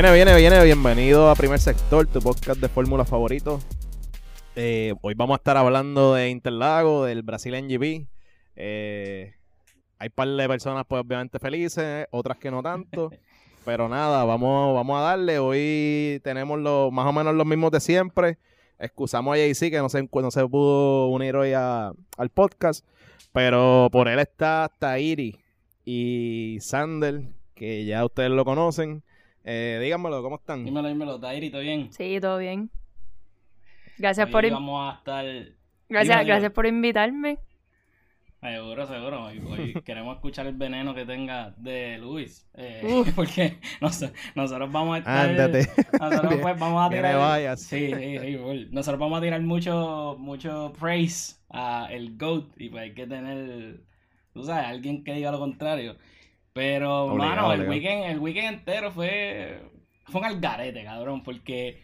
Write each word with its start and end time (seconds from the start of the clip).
Viene, 0.00 0.12
viene, 0.14 0.36
viene. 0.36 0.62
Bienvenido 0.62 1.28
a 1.28 1.34
Primer 1.34 1.58
Sector, 1.58 2.06
tu 2.06 2.20
podcast 2.20 2.60
de 2.60 2.68
fórmula 2.68 3.04
favorito. 3.04 3.58
Eh, 4.54 4.94
hoy 5.02 5.14
vamos 5.14 5.34
a 5.34 5.38
estar 5.38 5.56
hablando 5.56 6.14
de 6.14 6.28
Interlago, 6.28 7.04
del 7.04 7.24
Brasil 7.24 7.52
NGP. 7.60 8.06
Eh, 8.54 9.34
hay 9.98 10.06
un 10.06 10.14
par 10.14 10.28
de 10.28 10.46
personas, 10.46 10.84
pues, 10.86 11.02
obviamente 11.02 11.40
felices, 11.40 12.06
otras 12.12 12.38
que 12.38 12.48
no 12.48 12.62
tanto. 12.62 13.10
Pero 13.64 13.88
nada, 13.88 14.22
vamos, 14.22 14.72
vamos 14.72 14.98
a 14.98 15.02
darle. 15.02 15.40
Hoy 15.40 16.20
tenemos 16.22 16.60
los, 16.60 16.92
más 16.92 17.06
o 17.06 17.12
menos 17.12 17.34
los 17.34 17.44
mismos 17.44 17.72
de 17.72 17.80
siempre. 17.80 18.38
Excusamos 18.78 19.34
a 19.34 19.38
JC 19.38 19.68
que 19.68 19.78
no 19.78 19.88
se, 19.88 20.08
no 20.12 20.30
se 20.30 20.46
pudo 20.46 21.08
unir 21.08 21.34
hoy 21.34 21.54
a- 21.54 21.90
al 22.16 22.28
podcast. 22.30 22.86
Pero 23.32 23.88
por 23.90 24.06
él 24.06 24.20
está 24.20 24.70
Tairi 24.78 25.40
y 25.84 26.58
Sander, 26.60 27.22
que 27.56 27.84
ya 27.84 28.04
ustedes 28.04 28.30
lo 28.30 28.44
conocen. 28.44 29.02
Eh, 29.50 29.80
díganmelo, 29.82 30.22
¿cómo 30.22 30.36
están? 30.36 30.62
Dímelo, 30.62 30.88
dímelo, 30.88 31.18
Tairi, 31.18 31.48
¿todo 31.48 31.62
bien? 31.62 31.90
Sí, 31.90 32.18
todo 32.20 32.36
bien. 32.36 32.70
Gracias 33.96 34.26
Hoy 34.26 34.32
por 34.32 34.44
in- 34.44 34.52
vamos 34.52 34.92
a 34.92 34.98
estar... 34.98 35.24
gracias, 35.88 36.26
gracias 36.26 36.52
por 36.52 36.66
invitarme. 36.66 37.38
Seguro, 38.42 38.86
seguro. 38.86 39.24
Hoy, 39.24 39.40
hoy 39.48 39.72
queremos 39.86 40.16
escuchar 40.16 40.46
el 40.48 40.54
veneno 40.54 40.94
que 40.94 41.06
tenga 41.06 41.54
de 41.56 41.96
Luis. 41.96 42.46
eh, 42.58 42.82
porque 43.16 43.56
nos- 43.80 44.04
nosotros 44.34 44.70
vamos 44.70 44.96
a 44.96 44.98
estar... 44.98 45.28
Ándate. 45.30 45.66
Nosotros 45.98 46.34
pues 46.42 46.58
vamos 46.60 46.86
a 46.86 46.90
tirar... 46.90 47.56
Sí, 47.56 47.90
sí, 47.94 48.18
sí. 48.18 48.68
Nosotros 48.70 49.00
vamos 49.00 49.18
a 49.18 49.22
tirar 49.22 49.40
mucho, 49.40 50.16
mucho 50.18 50.74
praise 50.78 51.36
a 51.48 51.88
el 51.90 52.18
GOAT 52.18 52.50
y 52.58 52.68
pues 52.68 52.82
hay 52.82 52.92
que 52.92 53.06
tener, 53.06 53.80
tú 54.34 54.44
sabes, 54.44 54.66
alguien 54.66 55.02
que 55.04 55.14
diga 55.14 55.32
lo 55.32 55.38
contrario. 55.38 55.96
Pero, 56.52 57.04
Obligado, 57.04 57.34
mano, 57.36 57.52
el 57.52 57.60
obligado. 57.60 57.70
weekend, 57.70 58.04
el 58.10 58.18
weekend 58.18 58.48
entero 58.58 58.90
fue, 58.90 59.60
fue 60.06 60.20
un 60.20 60.26
algarete, 60.26 60.82
cabrón, 60.84 61.22
porque 61.22 61.80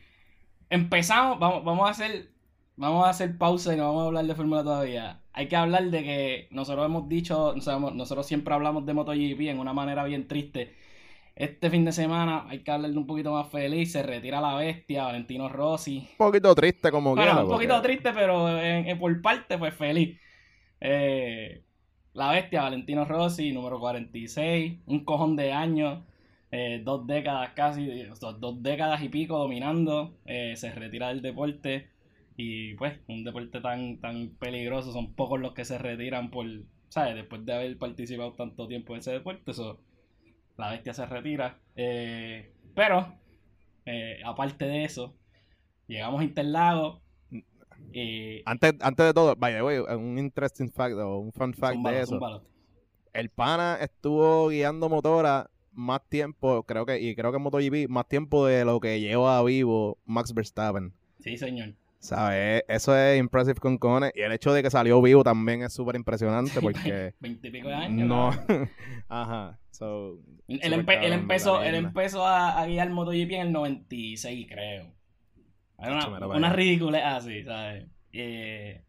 empezamos, 0.70 1.38
vamos, 1.38 1.64
vamos 1.64 1.86
a 1.86 1.90
hacer, 1.90 2.30
vamos 2.76 3.06
a 3.06 3.10
hacer 3.10 3.38
pausa 3.38 3.72
y 3.74 3.76
no 3.76 3.84
vamos 3.88 4.02
a 4.02 4.06
hablar 4.06 4.24
de 4.24 4.34
Fórmula 4.34 4.62
todavía. 4.64 5.20
Hay 5.32 5.48
que 5.48 5.56
hablar 5.56 5.84
de 5.84 6.02
que 6.02 6.48
nosotros 6.50 6.84
hemos 6.86 7.08
dicho, 7.08 7.54
nosotros 7.56 8.26
siempre 8.26 8.54
hablamos 8.54 8.86
de 8.86 8.94
MotoGP 8.94 9.40
en 9.48 9.58
una 9.58 9.72
manera 9.72 10.04
bien 10.04 10.26
triste. 10.28 10.74
Este 11.36 11.68
fin 11.68 11.84
de 11.84 11.90
semana 11.90 12.46
hay 12.48 12.60
que 12.60 12.70
hablar 12.70 12.92
de 12.92 12.98
un 12.98 13.06
poquito 13.08 13.32
más 13.32 13.48
feliz. 13.50 13.90
Se 13.90 14.04
retira 14.04 14.40
la 14.40 14.54
bestia, 14.54 15.04
Valentino 15.04 15.48
Rossi. 15.48 15.98
Un 16.12 16.16
poquito 16.16 16.54
triste 16.54 16.92
como 16.92 17.10
Bueno, 17.10 17.22
quiera. 17.22 17.42
un 17.42 17.48
porque- 17.48 17.66
poquito 17.66 17.82
triste, 17.82 18.12
pero 18.12 18.48
en- 18.60 18.88
en- 18.88 18.98
por 18.98 19.20
parte, 19.20 19.58
pues 19.58 19.74
feliz. 19.74 20.16
Eh, 20.80 21.62
la 22.14 22.30
bestia, 22.32 22.62
Valentino 22.62 23.04
Rossi, 23.04 23.52
número 23.52 23.78
46. 23.80 24.80
Un 24.86 25.04
cojón 25.04 25.36
de 25.36 25.52
años. 25.52 26.04
eh, 26.50 26.80
dos 26.84 27.06
décadas 27.06 27.50
casi, 27.54 28.04
sea, 28.14 28.32
dos 28.32 28.62
décadas 28.62 29.02
y 29.02 29.08
pico 29.08 29.38
dominando. 29.38 30.16
eh, 30.24 30.54
se 30.56 30.72
retira 30.72 31.08
del 31.08 31.22
deporte. 31.22 31.90
Y 32.36 32.74
pues, 32.74 32.98
un 33.08 33.24
deporte 33.24 33.60
tan, 33.60 34.00
tan 34.00 34.30
peligroso. 34.38 34.92
Son 34.92 35.14
pocos 35.14 35.40
los 35.40 35.52
que 35.54 35.64
se 35.64 35.78
retiran 35.78 36.30
por, 36.30 36.46
¿sabes? 36.88 37.14
Después 37.16 37.44
de 37.44 37.54
haber 37.54 37.78
participado 37.78 38.32
tanto 38.34 38.68
tiempo 38.68 38.94
en 38.94 39.00
ese 39.00 39.12
deporte. 39.12 39.50
Eso, 39.50 39.80
la 40.58 40.70
bestia 40.72 40.94
se 40.94 41.06
retira. 41.06 41.60
Eh, 41.76 42.52
pero, 42.74 43.14
aparte 44.24 44.66
de 44.66 44.84
eso, 44.84 45.14
llegamos 45.88 46.22
a 46.22 46.24
Interlagos. 46.24 47.02
Y 47.96 48.42
Antes, 48.44 48.74
antes 48.80 49.06
de 49.06 49.14
todo, 49.14 49.36
by 49.36 49.52
the 49.54 49.62
way, 49.62 49.78
un 49.78 50.18
interesting 50.18 50.68
fact 50.68 50.94
o 50.96 51.18
un 51.18 51.32
fun 51.32 51.54
fact 51.54 51.78
de 51.78 52.00
eso. 52.00 52.18
El 53.12 53.30
pana 53.30 53.78
estuvo 53.80 54.48
guiando 54.48 54.88
motora 54.88 55.48
más 55.72 56.00
tiempo, 56.08 56.64
creo 56.64 56.84
que, 56.86 57.00
y 57.00 57.14
creo 57.14 57.30
que 57.30 57.36
en 57.36 57.42
MotoGP, 57.42 57.88
más 57.88 58.08
tiempo 58.08 58.46
de 58.46 58.64
lo 58.64 58.80
que 58.80 59.00
lleva 59.00 59.42
vivo 59.44 59.98
Max 60.04 60.34
Verstappen. 60.34 60.92
Sí, 61.20 61.36
señor. 61.36 61.74
¿Sabes? 62.00 62.64
Eso 62.68 62.94
es 62.96 63.18
impressive 63.18 63.54
con 63.60 63.78
cojones. 63.78 64.12
Y 64.14 64.20
el 64.20 64.32
hecho 64.32 64.52
de 64.52 64.62
que 64.62 64.70
salió 64.70 65.00
vivo 65.00 65.24
también 65.24 65.62
es 65.62 65.72
súper 65.72 65.94
impresionante 65.96 66.60
porque 66.60 67.14
Veintipico 67.20 67.68
de 67.68 67.74
años. 67.74 68.06
no. 68.08 68.30
Ajá. 69.08 69.58
So, 69.70 70.18
Él, 70.48 70.72
empe- 70.72 70.98
empezó, 71.02 71.62
él 71.62 71.74
empezó 71.76 72.24
a, 72.26 72.60
a 72.60 72.66
guiar 72.66 72.90
MotoGP 72.90 73.30
en 73.32 73.40
el 73.46 73.52
96, 73.52 74.46
creo. 74.48 74.92
Una, 75.78 76.06
una 76.36 76.52
ridícula 76.52 77.16
así, 77.16 77.44
¿sabes? 77.44 77.86
Eh, 78.12 78.82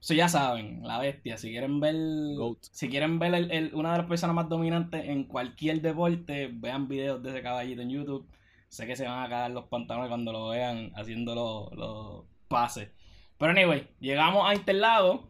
ya 0.00 0.28
saben, 0.28 0.82
la 0.82 0.98
bestia. 0.98 1.36
Si 1.38 1.50
quieren 1.50 1.80
ver, 1.80 1.94
Goat. 2.36 2.58
si 2.70 2.88
quieren 2.88 3.18
ver 3.18 3.34
el- 3.34 3.50
el- 3.50 3.74
una 3.74 3.92
de 3.92 3.98
las 3.98 4.06
personas 4.06 4.34
más 4.36 4.48
dominantes 4.48 5.04
en 5.08 5.24
cualquier 5.24 5.80
deporte, 5.80 6.50
vean 6.52 6.88
videos 6.88 7.22
de 7.22 7.30
ese 7.30 7.42
caballito 7.42 7.82
en 7.82 7.90
YouTube. 7.90 8.28
Sé 8.68 8.86
que 8.86 8.96
se 8.96 9.06
van 9.06 9.24
a 9.24 9.28
cagar 9.28 9.50
los 9.50 9.66
pantalones 9.66 10.08
cuando 10.08 10.32
lo 10.32 10.48
vean 10.48 10.92
haciendo 10.96 11.34
los, 11.34 11.72
los 11.74 12.24
pases. 12.48 12.90
Pero 13.38 13.52
anyway, 13.52 13.88
llegamos 14.00 14.48
a 14.48 14.54
Interlagos 14.54 15.22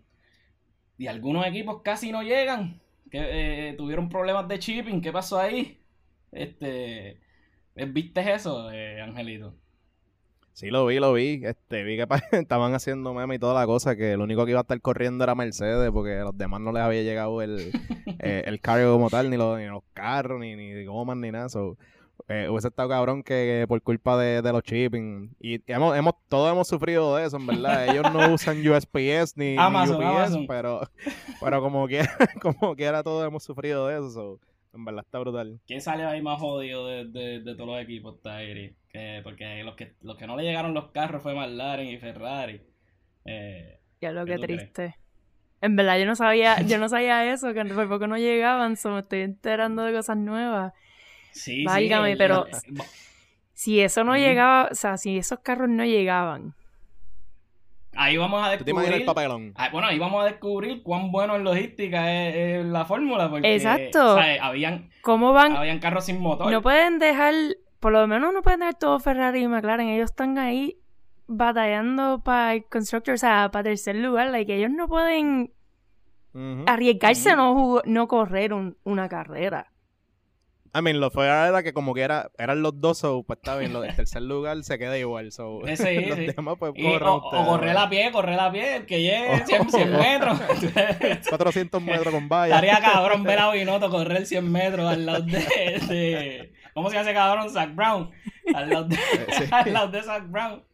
y 0.98 1.06
algunos 1.06 1.46
equipos 1.46 1.82
casi 1.82 2.12
no 2.12 2.22
llegan. 2.22 2.80
Que 3.10 3.70
eh, 3.70 3.74
tuvieron 3.74 4.08
problemas 4.08 4.48
de 4.48 4.58
shipping. 4.58 5.00
¿Qué 5.02 5.12
pasó 5.12 5.38
ahí? 5.38 5.78
Este, 6.30 7.20
¿viste 7.74 8.32
eso, 8.32 8.70
eh, 8.72 9.00
Angelito? 9.02 9.54
Sí, 10.54 10.68
lo 10.70 10.84
vi, 10.86 10.98
lo 11.00 11.12
vi. 11.14 11.40
Este, 11.44 11.82
vi 11.82 11.96
que 11.96 12.06
estaban 12.32 12.74
haciendo 12.74 13.14
meme 13.14 13.36
y 13.36 13.38
toda 13.38 13.58
la 13.58 13.66
cosa, 13.66 13.96
que 13.96 14.16
lo 14.16 14.24
único 14.24 14.44
que 14.44 14.50
iba 14.52 14.60
a 14.60 14.62
estar 14.62 14.80
corriendo 14.80 15.24
era 15.24 15.34
Mercedes, 15.34 15.90
porque 15.92 16.18
a 16.18 16.24
los 16.24 16.36
demás 16.36 16.60
no 16.60 16.72
les 16.72 16.82
había 16.82 17.02
llegado 17.02 17.40
el, 17.42 17.70
eh, 18.20 18.42
el 18.46 18.60
cargo 18.60 18.92
como 18.92 19.08
tal, 19.10 19.30
ni, 19.30 19.36
los- 19.36 19.58
ni 19.58 19.66
los 19.66 19.82
carros, 19.94 20.38
ni, 20.40 20.54
ni 20.54 20.84
gomas, 20.84 21.16
ni 21.16 21.30
nada. 21.30 21.48
So, 21.48 21.76
eh, 22.28 22.48
hubiese 22.50 22.68
estado 22.68 22.88
cabrón 22.90 23.22
que, 23.22 23.64
por 23.66 23.80
culpa 23.82 24.16
de, 24.18 24.42
de 24.42 24.52
los 24.52 24.62
shipping. 24.62 25.34
Y 25.40 25.60
hemos, 25.66 25.96
hemos, 25.96 26.14
todos 26.28 26.52
hemos 26.52 26.68
sufrido 26.68 27.16
de 27.16 27.24
eso, 27.26 27.38
en 27.38 27.46
verdad. 27.46 27.86
Ellos 27.90 28.12
no 28.12 28.34
usan 28.34 28.58
USPS 28.66 29.36
ni, 29.36 29.52
ni 29.52 29.56
Amazon, 29.58 29.96
UPS, 29.96 30.04
Amazon. 30.04 30.46
pero, 30.46 30.82
pero 31.40 31.60
como 31.62 31.86
quiera, 31.88 32.14
como 32.42 32.76
quiera 32.76 33.02
todos 33.02 33.26
hemos 33.26 33.42
sufrido 33.42 33.86
de 33.88 33.94
eso. 33.98 34.10
so, 34.10 34.38
en 34.74 34.84
verdad 34.84 35.04
está 35.04 35.18
brutal. 35.18 35.60
¿Quién 35.66 35.80
sale 35.80 36.04
ahí 36.04 36.22
más 36.22 36.40
jodido 36.40 36.86
de, 36.86 37.04
de, 37.06 37.40
de 37.40 37.54
todos 37.54 37.68
los 37.70 37.80
equipos, 37.80 38.20
Tairi? 38.22 38.74
Que, 38.88 39.20
porque 39.22 39.62
los 39.64 39.74
que, 39.76 39.94
los 40.02 40.16
que 40.16 40.26
no 40.26 40.36
le 40.36 40.44
llegaron 40.44 40.74
los 40.74 40.90
carros 40.90 41.22
fue 41.22 41.34
McLaren 41.34 41.88
y 41.88 41.98
Ferrari. 41.98 42.60
Eh, 43.24 43.78
Ya 44.00 44.12
lo 44.12 44.24
¿Qué 44.24 44.32
que 44.36 44.40
crees? 44.40 44.72
triste. 44.72 44.96
En 45.60 45.76
verdad 45.76 45.98
yo 45.98 46.06
no 46.06 46.16
sabía, 46.16 46.60
yo 46.62 46.78
no 46.78 46.88
sabía 46.88 47.32
eso, 47.32 47.54
que 47.54 47.64
por 47.66 47.88
poco 47.88 48.06
no 48.06 48.16
llegaban, 48.18 48.76
so 48.76 48.90
me 48.90 49.00
estoy 49.00 49.20
enterando 49.20 49.82
de 49.84 49.92
cosas 49.92 50.16
nuevas. 50.16 50.72
sí, 51.32 51.64
Válgame, 51.64 52.08
sí. 52.08 52.12
el- 52.12 52.18
pero- 52.18 52.46
el- 52.46 52.82
Si 53.54 53.80
eso 53.80 54.02
no 54.02 54.16
llegaba, 54.16 54.68
o 54.72 54.74
sea, 54.74 54.96
si 54.96 55.18
esos 55.18 55.38
carros 55.40 55.68
no 55.68 55.84
llegaban. 55.84 56.54
Ahí 57.94 58.16
vamos 58.16 58.46
a 58.46 58.56
¿Tú 58.58 58.64
te 58.64 58.70
imaginas 58.70 58.94
el 58.96 59.00
descubrir. 59.06 59.28
papelón? 59.28 59.52
Ah, 59.56 59.68
bueno, 59.72 59.88
ahí 59.88 59.98
vamos 59.98 60.22
a 60.22 60.26
descubrir 60.26 60.82
cuán 60.82 61.10
bueno 61.12 61.36
en 61.36 61.44
logística 61.44 62.12
es, 62.12 62.60
es 62.60 62.64
la 62.66 62.84
fórmula. 62.84 63.28
Porque, 63.30 63.54
Exacto. 63.54 64.16
¿sabes? 64.16 64.38
Habían, 64.40 64.90
¿Cómo 65.02 65.32
van? 65.32 65.56
habían 65.56 65.78
carros 65.78 66.04
sin 66.06 66.20
motor. 66.20 66.50
No 66.50 66.62
pueden 66.62 66.98
dejar, 66.98 67.34
por 67.80 67.92
lo 67.92 68.06
menos 68.06 68.32
no 68.32 68.42
pueden 68.42 68.60
dejar 68.60 68.74
todo 68.74 68.98
Ferrari 69.00 69.42
y 69.42 69.48
McLaren. 69.48 69.88
Ellos 69.88 70.10
están 70.10 70.38
ahí 70.38 70.78
batallando 71.26 72.22
para 72.22 72.54
el 72.54 72.64
constructor, 72.64 73.14
o 73.14 73.18
sea, 73.18 73.50
para 73.52 73.64
tercer 73.64 73.96
lugar. 73.96 74.28
Like, 74.30 74.54
ellos 74.54 74.70
no 74.70 74.88
pueden 74.88 75.52
arriesgarse 76.66 77.30
a 77.30 77.34
Ujú. 77.50 77.76
no, 77.76 77.82
no 77.84 78.08
correr 78.08 78.52
un- 78.52 78.76
una 78.84 79.08
carrera. 79.08 79.71
I 80.74 80.80
mean, 80.80 81.00
lo 81.00 81.10
fue 81.10 81.26
era 81.26 81.62
que 81.62 81.74
como 81.74 81.92
que 81.92 82.00
era, 82.00 82.30
eran 82.38 82.62
los 82.62 82.80
dos, 82.80 82.98
so, 82.98 83.24
pues 83.24 83.38
está 83.38 83.56
bien, 83.58 83.74
lo 83.74 83.82
del 83.82 83.94
tercer 83.94 84.22
lugar 84.22 84.62
se 84.64 84.78
queda 84.78 84.96
igual, 84.96 85.30
so, 85.30 85.60
Eh, 85.66 85.76
los 86.08 86.18
sí. 86.18 86.26
demás 86.34 86.56
pues 86.58 86.72
Y- 86.76 86.82
corren 86.82 87.08
o, 87.08 87.16
ustedes, 87.16 87.42
o 87.42 87.46
correr 87.46 87.76
a 87.76 87.90
pie, 87.90 88.10
correr 88.10 88.40
a 88.40 88.50
pie, 88.50 88.76
el 88.76 88.86
que 88.86 89.02
llegue 89.02 89.42
Oh. 89.42 89.46
100, 89.46 89.70
100 89.70 89.92
metros. 89.98 90.40
400 91.28 91.82
metros 91.82 92.14
con 92.14 92.28
valla. 92.28 92.54
Estaría 92.54 92.80
cabrón 92.80 93.22
ver 93.24 93.38
a 93.38 93.50
Binotto 93.52 93.90
correr 93.90 94.24
100 94.26 94.50
metros 94.50 94.90
al 94.90 95.04
lado 95.06 95.22
de, 95.22 95.38
de- 95.88 96.52
¿Cómo 96.74 96.88
se 96.88 96.96
llama 96.96 97.08
ese 97.10 97.14
cabrón? 97.18 97.50
Zach 97.50 97.74
Brown. 97.74 98.10
Al 98.54 98.70
lado 98.70 98.84
de, 98.84 98.96
sí. 98.96 99.44
al 99.50 99.72
lado 99.72 99.88
de 99.88 100.02
Zach 100.02 100.24
Brown. 100.26 100.64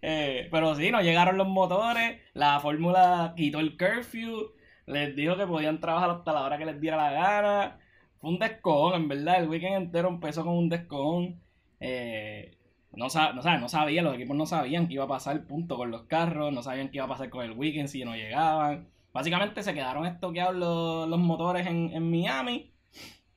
Eh, 0.00 0.48
pero 0.50 0.74
sí, 0.74 0.90
no 0.90 1.02
llegaron 1.02 1.36
los 1.36 1.46
motores. 1.48 2.18
La 2.32 2.60
fórmula 2.60 3.34
quitó 3.36 3.58
el 3.60 3.76
curfew. 3.76 4.52
Les 4.86 5.14
dijo 5.14 5.36
que 5.36 5.46
podían 5.46 5.80
trabajar 5.80 6.10
hasta 6.10 6.32
la 6.32 6.40
hora 6.42 6.56
que 6.58 6.64
les 6.66 6.80
diera 6.80 6.96
la 6.96 7.10
gana. 7.12 7.78
Fue 8.24 8.32
un 8.32 8.38
descojón, 8.38 9.02
en 9.02 9.08
verdad. 9.08 9.42
El 9.42 9.50
weekend 9.50 9.74
entero 9.74 10.08
empezó 10.08 10.44
con 10.44 10.54
un 10.54 10.70
descojón. 10.70 11.42
Eh, 11.78 12.56
no, 12.92 13.08
no, 13.08 13.58
no 13.58 13.68
sabían, 13.68 14.02
los 14.02 14.14
equipos 14.14 14.34
no 14.34 14.46
sabían 14.46 14.88
qué 14.88 14.94
iba 14.94 15.04
a 15.04 15.08
pasar, 15.08 15.46
punto, 15.46 15.76
con 15.76 15.90
los 15.90 16.04
carros. 16.04 16.50
No 16.50 16.62
sabían 16.62 16.88
qué 16.88 16.96
iba 16.96 17.04
a 17.04 17.08
pasar 17.08 17.28
con 17.28 17.44
el 17.44 17.52
weekend 17.52 17.88
si 17.88 18.02
no 18.02 18.16
llegaban. 18.16 18.88
Básicamente 19.12 19.62
se 19.62 19.74
quedaron 19.74 20.06
estoqueados 20.06 20.56
los, 20.56 21.06
los 21.06 21.18
motores 21.18 21.66
en, 21.66 21.90
en 21.92 22.10
Miami. 22.10 22.72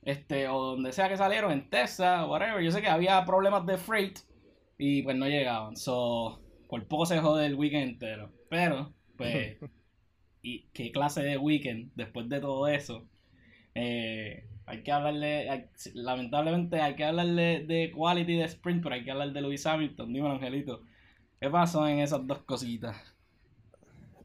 Este, 0.00 0.48
o 0.48 0.70
donde 0.70 0.94
sea 0.94 1.10
que 1.10 1.18
salieron, 1.18 1.52
en 1.52 1.68
Texas, 1.68 2.26
whatever. 2.26 2.64
Yo 2.64 2.70
sé 2.70 2.80
que 2.80 2.88
había 2.88 3.22
problemas 3.26 3.66
de 3.66 3.76
freight 3.76 4.20
y 4.78 5.02
pues 5.02 5.16
no 5.16 5.28
llegaban. 5.28 5.76
So, 5.76 6.40
por 6.66 6.82
poco 6.88 7.04
se 7.04 7.18
jode 7.18 7.44
el 7.44 7.56
weekend 7.56 7.90
entero. 7.90 8.32
Pero, 8.48 8.94
pues, 9.18 9.58
¿y 10.40 10.62
qué 10.72 10.90
clase 10.92 11.22
de 11.22 11.36
weekend 11.36 11.92
después 11.94 12.26
de 12.30 12.40
todo 12.40 12.68
eso? 12.68 13.06
Eh, 13.74 14.47
Hay 14.68 14.82
que 14.82 14.92
hablarle, 14.92 15.48
hay- 15.48 15.64
lamentablemente 15.94 16.80
hay 16.80 16.94
que 16.94 17.04
hablarle 17.04 17.64
de 17.66 17.90
quality 17.90 18.34
de 18.34 18.44
sprint, 18.44 18.82
pero 18.82 18.94
hay 18.94 19.02
que 19.04 19.10
hablar 19.10 19.32
de 19.32 19.40
Lewis 19.40 19.64
Hamilton. 19.66 20.12
Dime, 20.12 20.28
Angelito, 20.30 20.82
¿qué 21.40 21.48
pasó 21.48 21.88
en 21.88 22.00
esas 22.00 22.26
dos 22.26 22.42
cositas? 22.42 22.96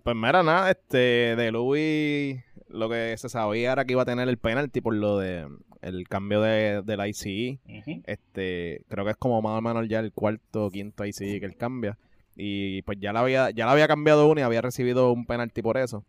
Pues 0.03 0.15
mira, 0.17 0.43
nada, 0.43 0.69
este, 0.69 1.37
de 1.37 1.51
Louis, 1.51 2.43
lo 2.67 2.89
que 2.89 3.15
se 3.17 3.29
sabía 3.29 3.71
era 3.71 3.85
que 3.85 3.93
iba 3.93 4.01
a 4.01 4.05
tener 4.05 4.27
el 4.27 4.37
penalti 4.37 4.81
por 4.81 4.93
lo 4.95 5.17
de 5.17 5.47
el 5.81 6.07
cambio 6.09 6.41
de, 6.41 6.81
del 6.81 7.07
ICE. 7.07 7.59
Este, 8.05 8.83
creo 8.89 9.05
que 9.05 9.11
es 9.11 9.17
como 9.17 9.41
más 9.41 9.57
o 9.57 9.61
menos 9.61 9.87
ya 9.87 9.99
el 9.99 10.11
cuarto 10.11 10.65
o 10.65 10.71
quinto 10.71 11.05
ICE 11.05 11.39
que 11.39 11.45
él 11.45 11.55
cambia. 11.55 11.97
Y 12.35 12.81
pues 12.81 12.97
ya 12.99 13.13
la 13.13 13.21
había, 13.21 13.51
ya 13.51 13.65
la 13.65 13.73
había 13.73 13.87
cambiado 13.87 14.27
uno 14.29 14.41
y 14.41 14.43
había 14.43 14.61
recibido 14.61 15.11
un 15.13 15.25
penalti 15.25 15.61
por 15.61 15.77
eso. 15.77 16.03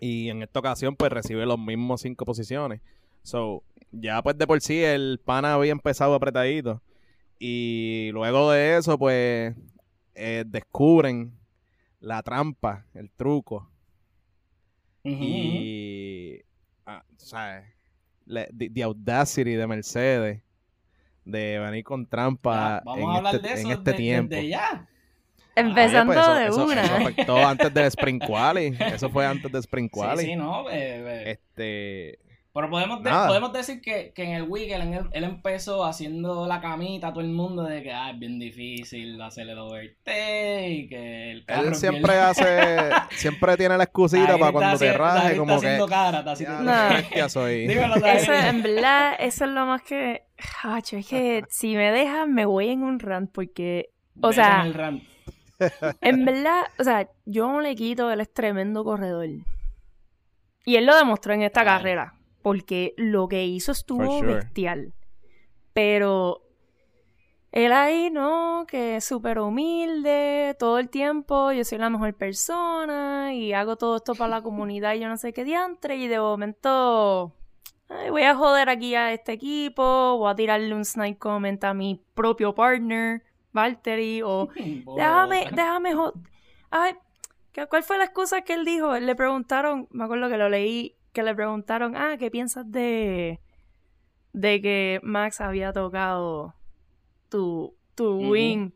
Y 0.00 0.30
en 0.30 0.42
esta 0.42 0.60
ocasión, 0.60 0.96
pues 0.96 1.12
recibe 1.12 1.44
los 1.46 1.58
mismos 1.58 2.00
cinco 2.02 2.24
posiciones. 2.24 2.80
So, 3.22 3.62
ya 3.92 4.22
pues 4.22 4.36
de 4.38 4.46
por 4.46 4.60
sí 4.60 4.82
el 4.82 5.20
pana 5.24 5.54
había 5.54 5.72
empezado 5.72 6.14
apretadito. 6.14 6.82
Y 7.38 8.10
luego 8.12 8.50
de 8.52 8.76
eso, 8.76 8.98
pues, 8.98 9.54
eh, 10.14 10.44
descubren 10.46 11.32
la 12.00 12.22
trampa, 12.22 12.86
el 12.94 13.10
truco. 13.10 13.68
Y, 15.04 16.40
ah, 16.86 17.02
¿sabes? 17.16 17.64
The, 18.26 18.70
the 18.70 18.82
audacity 18.84 19.54
de 19.54 19.66
Mercedes 19.66 20.42
de 21.24 21.58
venir 21.58 21.84
con 21.84 22.06
trampa 22.06 22.78
Ya, 22.78 22.82
vamos 22.84 23.02
en 23.04 23.10
a 23.10 23.16
hablar 23.16 23.34
este, 23.36 23.48
de 23.48 23.54
eso 23.54 23.66
en 23.68 23.72
este 23.78 23.90
de- 23.90 23.96
tiempo. 23.96 24.34
desde 24.34 24.48
ya. 24.48 24.88
Empezando 25.54 26.12
Oye, 26.12 26.20
pues, 26.20 26.26
eso- 26.26 26.34
de 26.34 26.46
eso, 26.46 26.64
una. 26.64 26.82
eso 26.84 26.94
afectó 26.94 27.36
antes 27.46 27.74
del 27.74 27.84
Spring 27.86 28.18
Quali. 28.20 28.76
Eso 28.94 29.10
fue 29.10 29.26
antes 29.26 29.50
del 29.52 29.60
Spring 29.60 29.86
Sí, 29.92 30.00
Quali. 30.00 30.22
sí, 30.24 30.36
no, 30.36 30.70
eh, 30.70 30.74
eh. 31.04 31.30
Este, 31.32 32.18
Pero 32.54 32.68
podemos, 32.68 33.02
de- 33.02 33.08
Nada. 33.10 33.28
podemos 33.28 33.50
decir 33.54 33.80
que, 33.80 34.12
que 34.14 34.24
en 34.24 34.30
el 34.32 34.42
weekend 34.42 34.92
él, 34.94 35.06
él 35.12 35.24
empezó 35.24 35.86
haciendo 35.86 36.46
la 36.46 36.60
camita 36.60 37.08
a 37.08 37.12
todo 37.12 37.22
el 37.24 37.30
mundo 37.30 37.62
de 37.62 37.82
que 37.82 37.90
ah, 37.92 38.10
es 38.10 38.18
bien 38.18 38.38
difícil 38.38 39.18
hacer 39.22 39.48
el 39.48 39.58
overtake, 39.58 40.86
que 40.88 41.30
el 41.32 41.46
carro 41.46 41.68
él 41.68 41.74
siempre 41.74 42.12
bien- 42.12 42.24
hace, 42.26 42.90
siempre 43.16 43.56
tiene 43.56 43.78
la 43.78 43.84
excusita 43.84 44.36
para 44.36 44.52
cuando 44.52 44.78
te 44.78 44.92
raje, 44.92 45.36
como 45.38 45.52
está 45.54 45.60
que. 45.62 45.66
haciendo 45.68 45.88
cara, 45.88 46.18
está 46.18 46.32
haciendo 46.32 46.64
"Ya, 46.64 47.04
No. 47.22 47.28
soy. 47.30 47.66
Dímelo. 47.68 47.94
Eso, 47.96 48.32
en 48.34 48.62
verdad, 48.62 49.14
eso 49.18 49.44
es 49.46 49.50
lo 49.50 49.64
más 49.66 49.82
que. 49.82 50.22
Hacho, 50.62 50.98
es 50.98 51.06
que 51.08 51.44
si 51.48 51.74
me 51.74 51.90
dejan, 51.90 52.34
me 52.34 52.44
voy 52.44 52.68
en 52.68 52.82
un 52.82 52.98
rant 53.00 53.30
porque. 53.32 53.90
o 54.20 54.30
sea- 54.32 54.60
en 54.60 54.66
el 54.66 54.74
rant. 54.74 55.02
En 56.00 56.24
verdad, 56.26 56.64
o 56.78 56.84
sea, 56.84 57.08
yo 57.24 57.46
no 57.46 57.60
le 57.60 57.74
quito, 57.76 58.10
él 58.10 58.20
es 58.20 58.30
tremendo 58.34 58.82
corredor. 58.84 59.26
Y 60.66 60.76
él 60.76 60.84
lo 60.86 60.96
demostró 60.96 61.32
en 61.34 61.42
esta 61.42 61.64
carrera. 61.64 62.14
Porque 62.42 62.94
lo 62.96 63.28
que 63.28 63.44
hizo 63.46 63.72
estuvo 63.72 64.18
sure. 64.18 64.34
bestial. 64.34 64.92
Pero. 65.72 66.38
Él 67.52 67.70
ahí, 67.72 68.08
¿no? 68.10 68.64
Que 68.66 68.96
es 68.96 69.04
súper 69.04 69.38
humilde 69.38 70.56
todo 70.58 70.78
el 70.78 70.88
tiempo. 70.88 71.52
Yo 71.52 71.64
soy 71.64 71.76
la 71.76 71.90
mejor 71.90 72.14
persona. 72.14 73.34
Y 73.34 73.52
hago 73.52 73.76
todo 73.76 73.96
esto 73.96 74.14
para 74.14 74.30
la 74.36 74.42
comunidad 74.42 74.94
y 74.94 75.00
yo 75.00 75.08
no 75.08 75.18
sé 75.18 75.32
qué 75.34 75.44
diantre. 75.44 75.96
Y 75.96 76.08
de 76.08 76.18
momento. 76.18 77.34
ay, 77.90 78.08
voy 78.08 78.22
a 78.22 78.34
joder 78.34 78.70
aquí 78.70 78.94
a 78.94 79.12
este 79.12 79.32
equipo. 79.32 80.16
Voy 80.18 80.30
a 80.30 80.34
tirarle 80.34 80.74
un 80.74 80.84
snipe 80.86 81.18
comment 81.18 81.62
a 81.64 81.74
mi 81.74 82.02
propio 82.14 82.54
partner, 82.54 83.22
Valtteri. 83.52 84.22
O 84.24 84.48
Déjame, 84.96 85.46
déjame. 85.52 85.94
jo- 85.94 86.14
Ay, 86.70 86.94
¿qué- 87.52 87.66
¿cuál 87.66 87.82
fue 87.82 87.98
la 87.98 88.04
excusa 88.04 88.40
que 88.40 88.54
él 88.54 88.64
dijo? 88.64 88.98
Le 88.98 89.14
preguntaron, 89.14 89.88
me 89.90 90.04
acuerdo 90.04 90.30
que 90.30 90.38
lo 90.38 90.48
leí, 90.48 90.96
que 91.12 91.22
le 91.22 91.34
preguntaron, 91.34 91.96
ah, 91.96 92.16
¿qué 92.18 92.30
piensas 92.30 92.70
de, 92.70 93.40
de 94.32 94.60
que 94.62 95.00
Max 95.02 95.40
había 95.40 95.72
tocado 95.72 96.54
tu, 97.28 97.76
tu 97.94 98.16
wing 98.30 98.70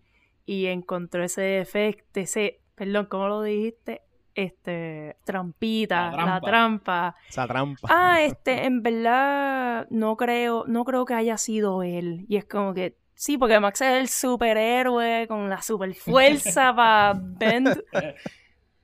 y 0.44 0.67
encontró 0.67 1.25
ese 1.25 1.61
efecto, 1.61 2.21
ese, 2.21 2.61
perdón, 2.75 3.06
¿cómo 3.06 3.29
lo 3.29 3.43
dijiste? 3.43 4.03
Este, 4.35 5.17
trampita, 5.25 6.11
La 6.11 6.17
la 6.17 6.41
trampa. 6.41 6.47
trampa. 6.47 7.17
Esa 7.29 7.47
trampa. 7.47 7.88
Ah, 7.91 8.21
este, 8.23 8.65
en 8.67 8.82
verdad 8.82 9.87
no 9.91 10.17
creo, 10.17 10.65
no 10.67 10.85
creo 10.85 11.06
que 11.06 11.15
haya 11.15 11.39
sido 11.39 11.82
él. 11.82 12.27
Y 12.29 12.37
es 12.37 12.44
como 12.44 12.75
que 12.75 12.99
sí, 13.15 13.39
porque 13.39 13.59
Max 13.61 13.81
es 13.81 13.99
el 13.99 14.09
superhéroe 14.09 15.27
con 15.27 15.49
la 15.49 15.62
super 15.62 15.94
fuerza 15.94 16.75
para 16.77 17.19
bend 17.19 17.82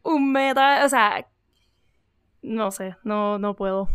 un 0.02 0.32
metal, 0.32 0.84
o 0.84 0.88
sea, 0.88 1.28
no 2.42 2.70
sé, 2.70 2.96
no, 3.04 3.38
no 3.38 3.54
puedo. 3.56 3.88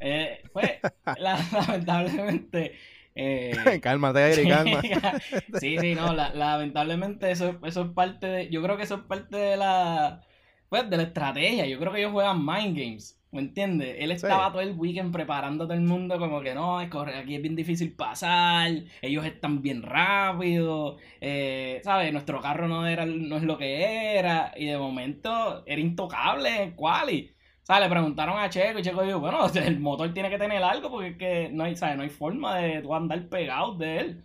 Eh, 0.00 0.42
pues, 0.52 0.70
la- 1.18 1.38
lamentablemente. 1.52 2.74
eh, 3.14 3.52
Cálmate, 3.82 4.32
Eri, 4.32 4.48
calma. 4.48 4.80
sí, 5.60 5.78
sí, 5.78 5.94
no, 5.94 6.12
la- 6.14 6.34
lamentablemente 6.34 7.30
eso, 7.30 7.58
eso 7.64 7.82
es 7.82 7.90
parte 7.92 8.26
de. 8.26 8.48
Yo 8.50 8.62
creo 8.62 8.76
que 8.76 8.84
eso 8.84 8.96
es 8.96 9.02
parte 9.02 9.36
de 9.36 9.56
la. 9.56 10.22
Pues 10.68 10.88
de 10.88 10.96
la 10.96 11.02
estrategia. 11.04 11.66
Yo 11.66 11.78
creo 11.80 11.92
que 11.92 11.98
ellos 12.00 12.12
juegan 12.12 12.44
mind 12.46 12.76
games. 12.78 13.19
¿Me 13.32 13.40
entiendes? 13.40 13.96
Él 14.00 14.10
estaba 14.10 14.50
todo 14.50 14.60
el 14.60 14.72
weekend 14.72 15.12
preparando 15.12 15.64
a 15.64 15.66
todo 15.68 15.76
el 15.76 15.84
mundo 15.84 16.18
como 16.18 16.40
que 16.40 16.52
no, 16.52 16.80
es 16.80 16.88
correr 16.88 17.14
aquí 17.16 17.36
es 17.36 17.42
bien 17.42 17.54
difícil 17.54 17.92
pasar, 17.92 18.72
ellos 19.00 19.24
están 19.24 19.62
bien 19.62 19.82
rápidos, 19.82 21.00
eh, 21.20 21.80
¿sabes? 21.84 22.12
Nuestro 22.12 22.40
carro 22.40 22.66
no 22.66 22.88
era 22.88 23.06
no 23.06 23.36
es 23.36 23.44
lo 23.44 23.56
que 23.56 24.18
era, 24.18 24.52
y 24.56 24.66
de 24.66 24.76
momento 24.76 25.62
era 25.64 25.80
intocable 25.80 26.62
en 26.62 26.72
quali. 26.72 27.30
O 27.62 27.66
sea, 27.66 27.78
le 27.78 27.88
preguntaron 27.88 28.36
a 28.36 28.50
Checo 28.50 28.80
y 28.80 28.82
Checo 28.82 29.02
dijo, 29.02 29.20
bueno, 29.20 29.46
el 29.54 29.78
motor 29.78 30.12
tiene 30.12 30.28
que 30.28 30.38
tener 30.38 30.62
algo 30.64 30.90
porque 30.90 31.08
es 31.10 31.16
que 31.16 31.50
no 31.52 31.64
hay, 31.64 31.76
¿sabes? 31.76 31.96
No 31.96 32.02
hay 32.02 32.10
forma 32.10 32.56
de 32.56 32.82
tú 32.82 32.92
andar 32.94 33.28
pegado 33.28 33.76
de 33.76 33.98
él. 33.98 34.24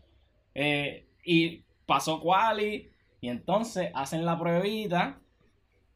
Eh, 0.56 1.08
y 1.24 1.63
pasó 1.86 2.19
quali 2.22 2.90
y 3.22 3.30
entonces 3.30 3.92
hacen 3.94 4.25
la 4.25 4.40
pruebita 4.40 5.19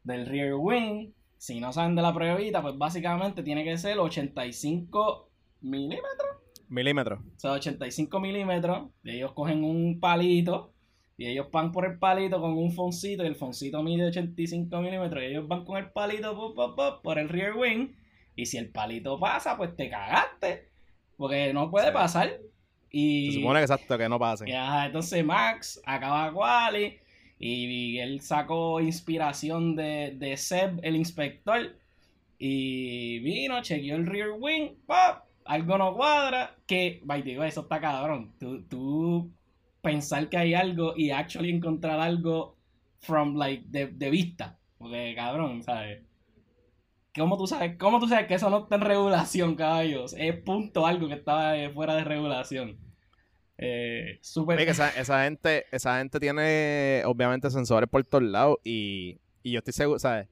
del 0.04 0.26
rear 0.26 0.54
wing. 0.54 1.12
Si 1.40 1.58
no 1.58 1.72
saben 1.72 1.94
de 1.96 2.02
la 2.02 2.12
pruebita, 2.12 2.60
pues 2.60 2.76
básicamente 2.76 3.42
tiene 3.42 3.64
que 3.64 3.78
ser 3.78 3.98
85 3.98 5.30
milímetros. 5.62 6.36
Milímetros. 6.68 7.18
O 7.20 7.38
sea, 7.40 7.52
85 7.52 8.20
milímetros. 8.20 8.90
Y 9.02 9.12
ellos 9.12 9.32
cogen 9.32 9.64
un 9.64 10.00
palito. 10.00 10.74
Y 11.16 11.28
ellos 11.28 11.46
van 11.50 11.72
por 11.72 11.86
el 11.86 11.98
palito 11.98 12.42
con 12.42 12.58
un 12.58 12.72
foncito. 12.72 13.24
Y 13.24 13.26
el 13.26 13.36
foncito 13.36 13.82
mide 13.82 14.08
85 14.08 14.82
milímetros. 14.82 15.22
Y 15.22 15.26
ellos 15.28 15.48
van 15.48 15.64
con 15.64 15.78
el 15.78 15.90
palito 15.90 16.36
pop, 16.36 16.54
pop, 16.54 16.76
pop, 16.76 17.02
por 17.02 17.18
el 17.18 17.30
rear 17.30 17.56
wing. 17.56 17.88
Y 18.36 18.44
si 18.44 18.58
el 18.58 18.70
palito 18.70 19.18
pasa, 19.18 19.56
pues 19.56 19.74
te 19.74 19.88
cagaste. 19.88 20.68
Porque 21.16 21.54
no 21.54 21.70
puede 21.70 21.86
Sí. 21.86 21.92
pasar. 21.94 22.38
Y, 22.90 23.32
Se 23.32 23.40
supone 23.40 23.60
que 23.60 23.64
exacto, 23.64 23.96
que 23.96 24.08
no 24.10 24.18
y, 24.46 24.52
ajá, 24.52 24.86
entonces 24.86 25.24
Max 25.24 25.80
acaba 25.86 26.30
quali 26.34 26.98
y 27.40 27.98
él 27.98 28.20
sacó 28.20 28.80
inspiración 28.80 29.74
de, 29.74 30.14
de 30.16 30.36
Seb, 30.36 30.78
el 30.82 30.96
inspector, 30.96 31.74
y 32.38 33.18
vino, 33.20 33.62
chequeó 33.62 33.96
el 33.96 34.06
rear 34.06 34.30
wing, 34.38 34.76
¡pap! 34.86 35.24
algo 35.44 35.78
no 35.78 35.94
cuadra, 35.96 36.56
que, 36.66 37.00
by 37.04 37.22
the 37.24 37.38
way, 37.38 37.48
eso 37.48 37.62
está 37.62 37.80
cabrón, 37.80 38.34
tú, 38.38 38.62
tú 38.68 39.32
pensar 39.80 40.28
que 40.28 40.36
hay 40.36 40.54
algo 40.54 40.94
y 40.96 41.10
actually 41.10 41.50
encontrar 41.50 41.98
algo 42.00 42.58
from, 43.00 43.36
like, 43.36 43.64
de, 43.68 43.86
de 43.88 44.10
vista, 44.10 44.58
porque, 44.78 45.14
cabrón, 45.16 45.62
¿sabes? 45.62 46.02
¿Cómo 47.14 47.36
tú 47.36 47.46
sabes, 47.46 47.76
cómo 47.78 47.98
tú 48.00 48.06
sabes 48.08 48.26
que 48.26 48.34
eso 48.34 48.50
no 48.50 48.58
está 48.64 48.76
en 48.76 48.82
regulación, 48.82 49.56
caballos? 49.56 50.14
Es 50.16 50.36
punto 50.42 50.86
algo 50.86 51.08
que 51.08 51.14
estaba 51.14 51.56
eh, 51.56 51.70
fuera 51.70 51.94
de 51.96 52.04
regulación. 52.04 52.78
Eh, 53.62 54.18
súper... 54.22 54.56
Oye, 54.56 54.64
que 54.64 54.72
esa, 54.72 54.88
esa 54.88 55.24
gente, 55.24 55.66
esa 55.70 55.98
gente 55.98 56.18
tiene 56.18 57.02
obviamente 57.04 57.50
sensores 57.50 57.90
por 57.90 58.02
todos 58.04 58.24
lados 58.24 58.56
y, 58.64 59.18
y 59.42 59.52
yo 59.52 59.58
estoy 59.58 59.74
seguro, 59.74 59.98
¿sabes? 59.98 60.28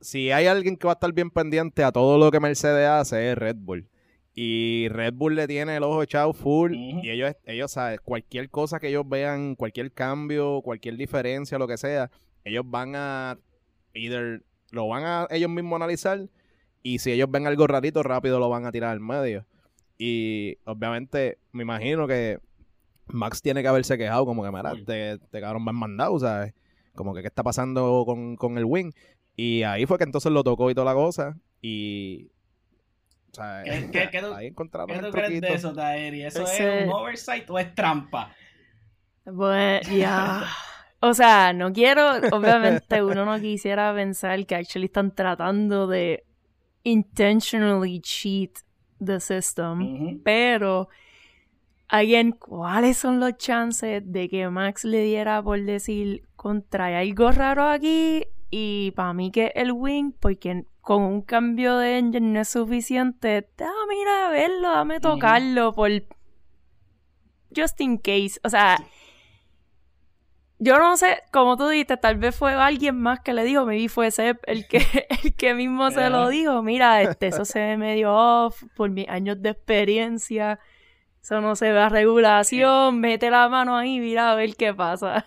Si 0.00 0.30
hay 0.30 0.46
alguien 0.46 0.76
que 0.76 0.86
va 0.86 0.92
a 0.92 0.94
estar 0.94 1.10
bien 1.14 1.30
pendiente 1.30 1.82
a 1.82 1.90
todo 1.90 2.18
lo 2.18 2.30
que 2.30 2.40
Mercedes 2.40 2.86
hace 2.86 3.32
es 3.32 3.38
Red 3.38 3.56
Bull. 3.56 3.88
Y 4.34 4.88
Red 4.90 5.14
Bull 5.14 5.36
le 5.36 5.46
tiene 5.46 5.76
el 5.76 5.84
ojo 5.84 6.02
echado 6.02 6.34
full 6.34 6.74
y 6.74 7.08
ellos, 7.08 7.34
ellos, 7.44 7.70
¿sabes? 7.70 8.00
Cualquier 8.00 8.50
cosa 8.50 8.78
que 8.78 8.88
ellos 8.88 9.08
vean, 9.08 9.54
cualquier 9.54 9.92
cambio, 9.92 10.60
cualquier 10.60 10.96
diferencia, 10.96 11.56
lo 11.56 11.66
que 11.66 11.78
sea, 11.78 12.10
ellos 12.44 12.64
van 12.66 12.94
a, 12.94 13.38
either 13.94 14.42
lo 14.70 14.88
van 14.88 15.04
a 15.04 15.26
ellos 15.30 15.48
mismos 15.48 15.76
analizar 15.76 16.28
y 16.82 16.98
si 16.98 17.12
ellos 17.12 17.30
ven 17.30 17.46
algo 17.46 17.66
rarito, 17.66 18.02
rápido 18.02 18.38
lo 18.38 18.50
van 18.50 18.66
a 18.66 18.72
tirar 18.72 18.90
al 18.90 19.00
medio. 19.00 19.46
Y 19.98 20.56
obviamente 20.64 21.38
me 21.52 21.62
imagino 21.62 22.06
que 22.06 22.38
Max 23.06 23.40
tiene 23.42 23.62
que 23.62 23.68
haberse 23.68 23.96
quejado 23.98 24.24
como 24.26 24.42
que, 24.42 24.50
mira, 24.50 24.72
te, 24.86 25.18
te 25.18 25.40
cabrón 25.40 25.64
me 25.64 25.70
han 25.70 25.76
mandado, 25.76 26.18
¿sabes? 26.18 26.52
Como 26.94 27.14
que 27.14 27.22
qué 27.22 27.28
está 27.28 27.42
pasando 27.42 28.04
con, 28.06 28.36
con 28.36 28.58
el 28.58 28.64
wing. 28.64 28.92
Y 29.36 29.62
ahí 29.62 29.84
fue 29.86 29.98
que 29.98 30.04
entonces 30.04 30.30
lo 30.32 30.42
tocó 30.44 30.70
y 30.70 30.74
toda 30.74 30.84
la 30.86 30.94
cosa. 30.94 31.36
Y... 31.60 32.30
O 33.32 33.34
sea, 33.34 33.62
¿Qué- 33.64 33.90
qué- 33.90 34.08
qué 34.12 34.20
tú- 34.20 34.32
ahí 34.32 34.46
encontraron 34.46 34.88
¿Qué 34.88 34.94
el 34.94 35.04
tú 35.06 35.10
crees 35.10 35.40
de 35.40 35.54
eso, 35.54 35.72
Taeri? 35.72 36.22
¿Eso 36.22 36.42
es 36.44 36.84
un 36.86 36.92
oversight 36.92 37.48
o 37.50 37.58
es 37.58 37.74
trampa? 37.74 38.32
Bueno, 39.24 39.80
ya. 39.96 40.46
O 41.00 41.12
sea, 41.14 41.52
no 41.52 41.72
quiero, 41.72 42.12
obviamente 42.32 43.02
uno 43.02 43.24
no 43.24 43.38
quisiera 43.40 43.92
pensar 43.94 44.46
que 44.46 44.54
actually 44.54 44.86
están 44.86 45.14
tratando 45.14 45.86
de 45.88 46.24
intentionally 46.84 48.00
cheat 48.00 48.50
the 49.04 49.20
system. 49.20 49.82
Ujú. 49.82 50.20
Pero, 50.24 50.88
again, 51.88 52.32
¿cuáles 52.32 52.96
son 52.96 53.20
los 53.20 53.36
chances 53.36 54.02
de 54.04 54.28
que 54.28 54.48
Max 54.48 54.84
le 54.84 55.02
diera 55.02 55.42
por 55.42 55.60
decir 55.62 56.22
contra 56.36 56.86
hay 56.86 57.10
algo 57.10 57.30
raro 57.30 57.64
aquí? 57.64 58.24
Y 58.50 58.92
para 58.92 59.12
mí 59.12 59.30
que 59.30 59.52
el 59.54 59.72
wing, 59.72 60.12
porque 60.12 60.64
con 60.80 61.02
un 61.02 61.22
cambio 61.22 61.78
de 61.78 61.98
engine 61.98 62.32
no 62.32 62.40
es 62.40 62.48
suficiente. 62.48 63.48
Dame 63.56 64.00
ir 64.00 64.08
a 64.08 64.28
verlo, 64.30 64.70
dame 64.70 65.00
tocarlo 65.00 65.72
por 65.72 65.90
just 67.56 67.80
in 67.80 67.98
case. 67.98 68.38
O 68.44 68.48
sea, 68.50 68.76
yo 70.64 70.78
no 70.78 70.96
sé, 70.96 71.18
como 71.30 71.58
tú 71.58 71.68
dijiste, 71.68 71.98
tal 71.98 72.16
vez 72.16 72.34
fue 72.34 72.54
alguien 72.54 72.98
más 72.98 73.20
que 73.20 73.34
le 73.34 73.44
dijo, 73.44 73.66
maybe 73.66 73.90
fue 73.90 74.10
Seb 74.10 74.38
el 74.46 74.66
que, 74.66 74.78
el 75.22 75.34
que 75.34 75.52
mismo 75.52 75.90
se 75.90 76.08
lo 76.08 76.28
dijo. 76.30 76.62
Mira, 76.62 77.02
este, 77.02 77.26
eso 77.26 77.44
se 77.44 77.60
ve 77.60 77.76
medio 77.76 78.14
off 78.14 78.64
por 78.74 78.88
mis 78.90 79.06
años 79.08 79.42
de 79.42 79.50
experiencia. 79.50 80.58
Eso 81.22 81.42
no 81.42 81.54
se 81.54 81.70
ve 81.70 81.78
a 81.78 81.90
regulación. 81.90 82.98
Mete 82.98 83.30
la 83.30 83.48
mano 83.50 83.76
ahí, 83.76 83.98
mira 84.00 84.32
a 84.32 84.34
ver 84.34 84.56
qué 84.56 84.72
pasa. 84.72 85.26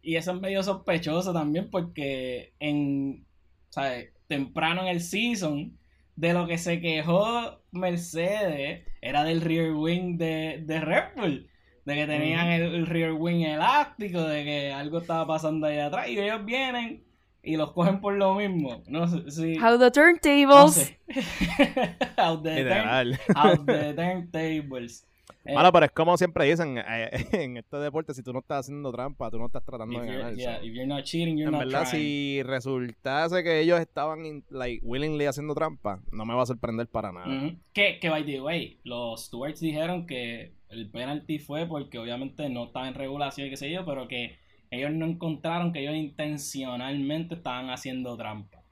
Y 0.00 0.16
eso 0.16 0.32
es 0.32 0.40
medio 0.40 0.62
sospechoso 0.62 1.34
también 1.34 1.68
porque 1.68 2.54
en, 2.60 3.26
¿sabes? 3.68 4.14
Temprano 4.26 4.80
en 4.82 4.88
el 4.88 5.02
season, 5.02 5.78
de 6.16 6.32
lo 6.32 6.46
que 6.46 6.56
se 6.56 6.80
quejó 6.80 7.60
Mercedes 7.72 8.86
era 9.02 9.24
del 9.24 9.42
rear 9.42 9.72
wing 9.72 10.16
de, 10.16 10.62
de 10.64 10.80
Red 10.80 11.14
Bull. 11.16 11.49
De 11.84 11.94
que 11.94 12.06
tenían 12.06 12.46
el, 12.48 12.74
el 12.74 12.86
rear 12.86 13.12
wing 13.12 13.42
elástico, 13.42 14.20
de 14.22 14.44
que 14.44 14.72
algo 14.72 14.98
estaba 14.98 15.26
pasando 15.26 15.66
ahí 15.66 15.78
atrás. 15.78 16.08
Y 16.08 16.18
ellos 16.18 16.44
vienen 16.44 17.02
y 17.42 17.56
los 17.56 17.72
cogen 17.72 18.00
por 18.00 18.14
lo 18.14 18.34
mismo. 18.34 18.82
No 18.86 19.06
sé 19.08 19.30
si... 19.30 19.56
How 19.58 19.78
the 19.78 19.84
no 19.86 19.92
turntables. 19.92 20.74
sé. 20.74 20.98
Out 22.18 22.42
the, 22.42 22.50
turn- 22.50 22.56
Literal. 22.56 23.18
out 23.34 23.66
the 23.66 23.94
turntables. 23.94 25.06
Eh, 25.44 25.54
Mano, 25.54 25.72
pero 25.72 25.86
es 25.86 25.92
como 25.92 26.16
siempre 26.18 26.44
dicen, 26.44 26.76
eh, 26.76 27.10
en 27.32 27.56
este 27.56 27.78
deporte, 27.78 28.12
si 28.12 28.22
tú 28.22 28.32
no 28.32 28.40
estás 28.40 28.60
haciendo 28.60 28.92
trampa, 28.92 29.30
tú 29.30 29.38
no 29.38 29.46
estás 29.46 29.64
tratando 29.64 29.94
if 29.94 30.00
de 30.02 30.06
you're, 30.08 30.18
ganar. 30.22 30.34
yeah, 30.36 30.58
so. 30.58 30.64
if 30.66 30.72
you're 30.74 30.86
not 30.86 31.04
cheating, 31.04 31.38
you're 31.38 31.46
En 31.48 31.52
not 31.52 31.60
verdad, 31.64 31.88
trying. 31.88 32.02
si 32.02 32.42
resultase 32.42 33.42
que 33.42 33.60
ellos 33.60 33.80
estaban, 33.80 34.26
in- 34.26 34.44
like, 34.50 34.80
willingly 34.84 35.24
haciendo 35.26 35.54
trampa, 35.54 36.00
no 36.12 36.26
me 36.26 36.34
va 36.34 36.42
a 36.42 36.46
sorprender 36.46 36.88
para 36.88 37.10
nada. 37.10 37.26
Ujú. 37.26 37.56
Que, 37.72 37.98
que 37.98 38.10
by 38.10 38.24
the 38.26 38.40
way, 38.42 38.80
los 38.84 39.24
stewards 39.26 39.60
dijeron 39.60 40.06
que 40.06 40.52
el 40.68 40.90
penalty 40.90 41.38
fue 41.38 41.66
porque 41.66 41.98
obviamente 41.98 42.48
no 42.50 42.64
estaba 42.64 42.86
en 42.88 42.94
regulación 42.94 43.46
y 43.46 43.50
qué 43.50 43.56
sé 43.56 43.70
yo, 43.72 43.84
pero 43.86 44.08
que 44.08 44.36
ellos 44.70 44.92
no 44.92 45.06
encontraron 45.06 45.72
que 45.72 45.80
ellos 45.80 45.94
intencionalmente 45.94 47.34
estaban 47.34 47.70
haciendo 47.70 48.16
trampa. 48.16 48.62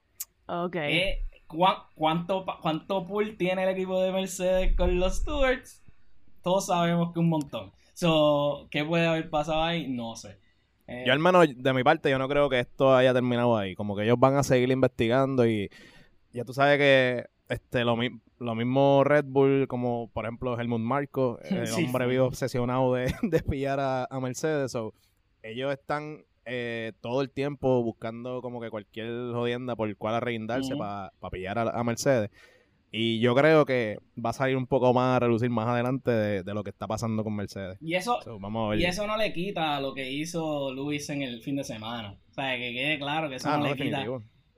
Ok. 0.47 0.77
Eh, 0.77 1.25
¿cuá- 1.47 1.89
cuánto, 1.95 2.45
¿Cuánto 2.61 3.07
pool 3.07 3.37
tiene 3.37 3.63
el 3.65 3.71
equipo 3.71 4.01
de 4.03 4.13
Mercedes 4.13 4.77
con 4.77 4.99
los 5.01 5.17
stewards? 5.17 5.83
Todos 6.43 6.67
sabemos 6.67 7.13
que 7.13 7.19
un 7.21 7.29
montón. 7.29 7.73
So, 7.95 8.69
¿Qué 8.71 8.85
puede 8.85 9.07
haber 9.07 9.29
pasado 9.31 9.63
ahí? 9.63 9.89
No 9.89 10.15
sé. 10.17 10.39
Eh, 10.87 11.05
Yo 11.07 11.19
menos, 11.19 11.47
de 11.55 11.73
mi 11.75 11.83
parte, 11.85 12.11
yo 12.11 12.19
no 12.19 12.29
creo 12.29 12.49
que 12.49 12.61
esto 12.61 12.95
haya 12.95 13.13
terminado 13.13 13.57
ahí. 13.57 13.75
Como 13.75 13.95
que 13.97 14.05
ellos 14.05 14.19
van 14.19 14.37
a 14.37 14.43
seguir 14.43 14.71
investigando 14.71 15.47
y 15.47 15.69
ya 16.33 16.45
tú 16.45 16.53
sabes 16.53 16.79
que 16.79 17.27
este 17.49 17.85
lo, 17.85 17.97
mi- 17.97 18.21
lo 18.39 18.55
mismo 18.55 19.03
Red 19.05 19.25
Bull, 19.27 19.67
como 19.69 20.09
por 20.13 20.25
ejemplo 20.25 20.59
Helmut 20.59 20.81
Marco, 20.81 21.39
el 21.43 21.67
Sí, 21.67 21.85
hombre 21.85 22.07
vivo 22.07 22.27
obsesionado 22.27 22.95
de, 22.95 23.13
de 23.23 23.41
pillar 23.43 23.81
a, 23.81 24.05
a 24.11 24.21
Mercedes. 24.21 24.73
So, 24.73 24.95
ellos 25.43 25.73
están 25.73 26.25
eh, 26.45 26.93
todo 27.01 27.21
el 27.21 27.31
tiempo 27.31 27.83
buscando 27.83 28.41
como 28.41 28.61
que 28.61 28.71
cualquier 28.71 29.09
jodienda 29.33 29.77
por 29.77 29.89
el 29.89 29.97
cual 29.97 30.15
arreguindarse 30.15 30.75
Ujú. 30.75 30.79
para 30.79 31.11
pillar 31.31 31.59
a, 31.59 31.63
a 31.71 31.85
Mercedes. 31.85 32.31
Y 32.91 33.21
yo 33.21 33.35
creo 33.35 33.67
que 33.67 33.99
va 34.25 34.31
a 34.31 34.33
salir 34.33 34.57
un 34.57 34.67
poco 34.67 34.95
más 34.95 35.17
a 35.17 35.21
relucir 35.21 35.51
más 35.51 35.69
adelante 35.69 36.11
de, 36.11 36.43
de 36.43 36.55
lo 36.55 36.65
que 36.65 36.71
está 36.71 36.87
pasando 36.87 37.23
con 37.23 37.37
Mercedes. 37.37 37.77
y 37.81 37.95
eso, 37.95 38.19
So, 38.23 38.39
vamos 38.39 38.67
a 38.67 38.71
ver. 38.71 38.81
Y 38.81 38.85
eso 38.87 39.07
no 39.07 39.17
le 39.17 39.33
quita 39.33 39.81
lo 39.81 39.93
que 39.95 40.11
hizo 40.11 40.73
Luis 40.73 41.09
en 41.11 41.23
el 41.23 41.43
fin 41.43 41.57
de 41.57 41.65
semana. 41.65 42.17
O 42.31 42.33
sea, 42.33 42.57
que 42.57 42.73
quede 42.73 42.99
claro 42.99 43.29
que 43.29 43.37
eso 43.37 43.49
Ah, 43.49 43.59
no, 43.59 43.65
no, 43.65 43.75
le 43.75 43.77
quita. 43.77 44.07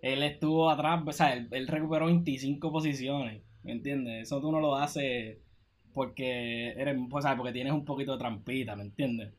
Él 0.03 0.23
estuvo 0.23 0.71
atrás, 0.71 1.03
o 1.05 1.13
sea, 1.13 1.35
él, 1.35 1.49
él 1.51 1.67
recuperó 1.67 2.07
25 2.07 2.71
posiciones. 2.73 3.43
¿Me 3.63 3.73
entiendes? 3.73 4.23
Eso 4.23 4.41
tú 4.41 4.51
no 4.51 4.61
lo 4.61 4.77
haces 4.77 5.39
porque 5.93 6.71
eres, 6.71 6.97
o 7.11 7.21
sea, 7.21 7.37
porque 7.37 7.53
tienes 7.53 7.73
un 7.73 7.85
poquito 7.85 8.13
de 8.13 8.19
trampita, 8.19 8.77
¿me 8.77 8.85
entiendes? 8.85 9.33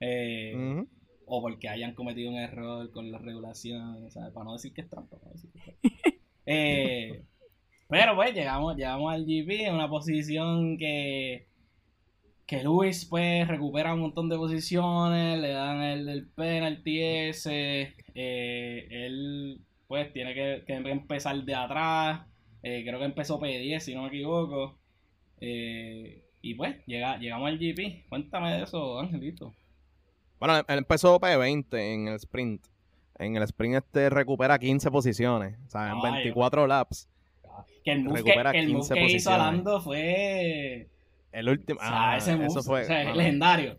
Eh. 0.00 0.84
O 1.26 1.42
porque 1.42 1.68
hayan 1.68 1.94
cometido 1.94 2.30
un 2.30 2.36
error 2.38 2.90
con 2.90 3.10
la 3.12 3.18
regulación, 3.18 4.10
¿sabes? 4.10 4.32
Para 4.32 4.44
no 4.44 4.52
decir 4.54 4.72
que 4.72 4.80
es 4.80 4.88
trampa. 4.88 5.18
para 5.18 5.26
no 5.26 5.32
decir 5.34 5.50
que 5.50 5.58
es 5.58 5.64
trampa. 5.64 5.82
Eh, 6.50 7.24
pero 7.88 8.14
pues 8.14 8.34
llegamos, 8.34 8.76
llegamos 8.76 9.12
al 9.12 9.24
GP 9.24 9.66
en 9.66 9.74
una 9.74 9.88
posición 9.88 10.78
que 10.78 11.48
que 12.48 12.62
Luis 12.62 13.04
pues 13.04 13.46
recupera 13.46 13.92
un 13.92 14.00
montón 14.00 14.30
de 14.30 14.36
posiciones, 14.38 15.38
le 15.38 15.50
dan 15.50 15.82
el, 15.82 16.08
el 16.08 16.26
penalty 16.28 17.02
ese, 17.02 17.94
eh, 18.14 18.88
él 18.90 19.60
pues 19.86 20.10
tiene 20.14 20.32
que, 20.32 20.64
que 20.66 20.72
empezar 20.72 21.36
de 21.44 21.54
atrás, 21.54 22.22
eh, 22.62 22.84
creo 22.86 22.98
que 22.98 23.04
empezó 23.04 23.38
P10 23.38 23.80
si 23.80 23.94
no 23.94 24.02
me 24.02 24.08
equivoco, 24.08 24.78
eh, 25.42 26.24
y 26.40 26.54
pues 26.54 26.76
llega, 26.86 27.18
llegamos 27.18 27.48
al 27.48 27.58
GP, 27.58 28.08
cuéntame 28.08 28.56
de 28.56 28.62
eso 28.62 28.98
Angelito. 28.98 29.54
Bueno, 30.40 30.56
él 30.56 30.78
empezó 30.78 31.20
P20 31.20 31.78
en 31.78 32.08
el 32.08 32.14
sprint. 32.14 32.64
En 33.18 33.36
el 33.36 33.42
sprint 33.42 33.74
este 33.74 34.08
recupera 34.08 34.58
15 34.58 34.90
posiciones. 34.90 35.58
O 35.66 35.70
sea, 35.70 35.90
en 35.90 35.98
Ay, 36.02 36.22
24 36.22 36.66
laps. 36.66 37.08
Que 37.88 37.92
el 37.92 38.04
move 38.04 38.22
que, 38.24 38.32
el 38.32 38.68
move 38.68 38.80
15 38.80 38.94
que 38.94 39.04
hizo. 39.06 39.30
Alando 39.32 39.80
fue... 39.80 40.88
El 41.32 41.48
último. 41.48 41.78
O 41.80 41.82
sea, 41.82 42.10
ah, 42.10 42.16
ese 42.16 42.36
move, 42.36 42.46
eso 42.46 42.62
fue. 42.62 42.82
o 42.82 42.84
sea, 42.84 43.14
legendario. 43.14 43.78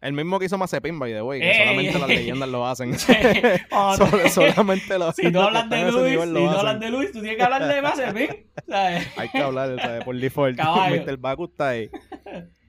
El 0.00 0.14
mismo 0.14 0.38
que 0.38 0.46
hizo 0.46 0.56
Mazepin, 0.56 0.98
by 0.98 1.12
the 1.12 1.20
way. 1.22 1.40
Que 1.40 1.50
Ey, 1.50 1.58
solamente 1.58 1.90
ey, 1.92 2.00
las 2.00 2.10
ey. 2.10 2.16
leyendas 2.20 2.48
lo 2.48 2.66
hacen. 2.66 2.92
Oh, 3.70 3.96
Sol- 3.98 4.30
solamente 4.30 4.98
lo 4.98 5.12
Si 5.12 5.30
tú 5.30 5.40
hablas 5.40 5.68
de 5.68 5.92
Luis, 5.92 6.20
si 6.22 6.32
tú 6.32 6.48
hablas 6.48 6.80
de 6.80 6.90
Luis, 6.90 7.12
tú 7.12 7.20
tienes 7.20 7.36
que 7.36 7.42
hablar 7.42 7.66
de 7.66 7.82
Mazepin. 7.82 8.28
¿sabes? 8.66 9.08
Hay 9.18 9.28
que 9.28 9.38
hablar, 9.38 9.80
sea, 9.80 10.00
por 10.04 10.16
default. 10.16 10.56
Caballo. 10.56 11.04
Mr. 11.04 11.16
Baku 11.18 11.44
está 11.44 11.68
ahí. 11.70 11.90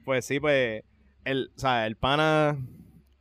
Pues 0.04 0.24
sí, 0.26 0.38
pues. 0.40 0.82
El, 1.24 1.50
o 1.56 1.58
sea, 1.58 1.86
el 1.86 1.96
pana. 1.96 2.56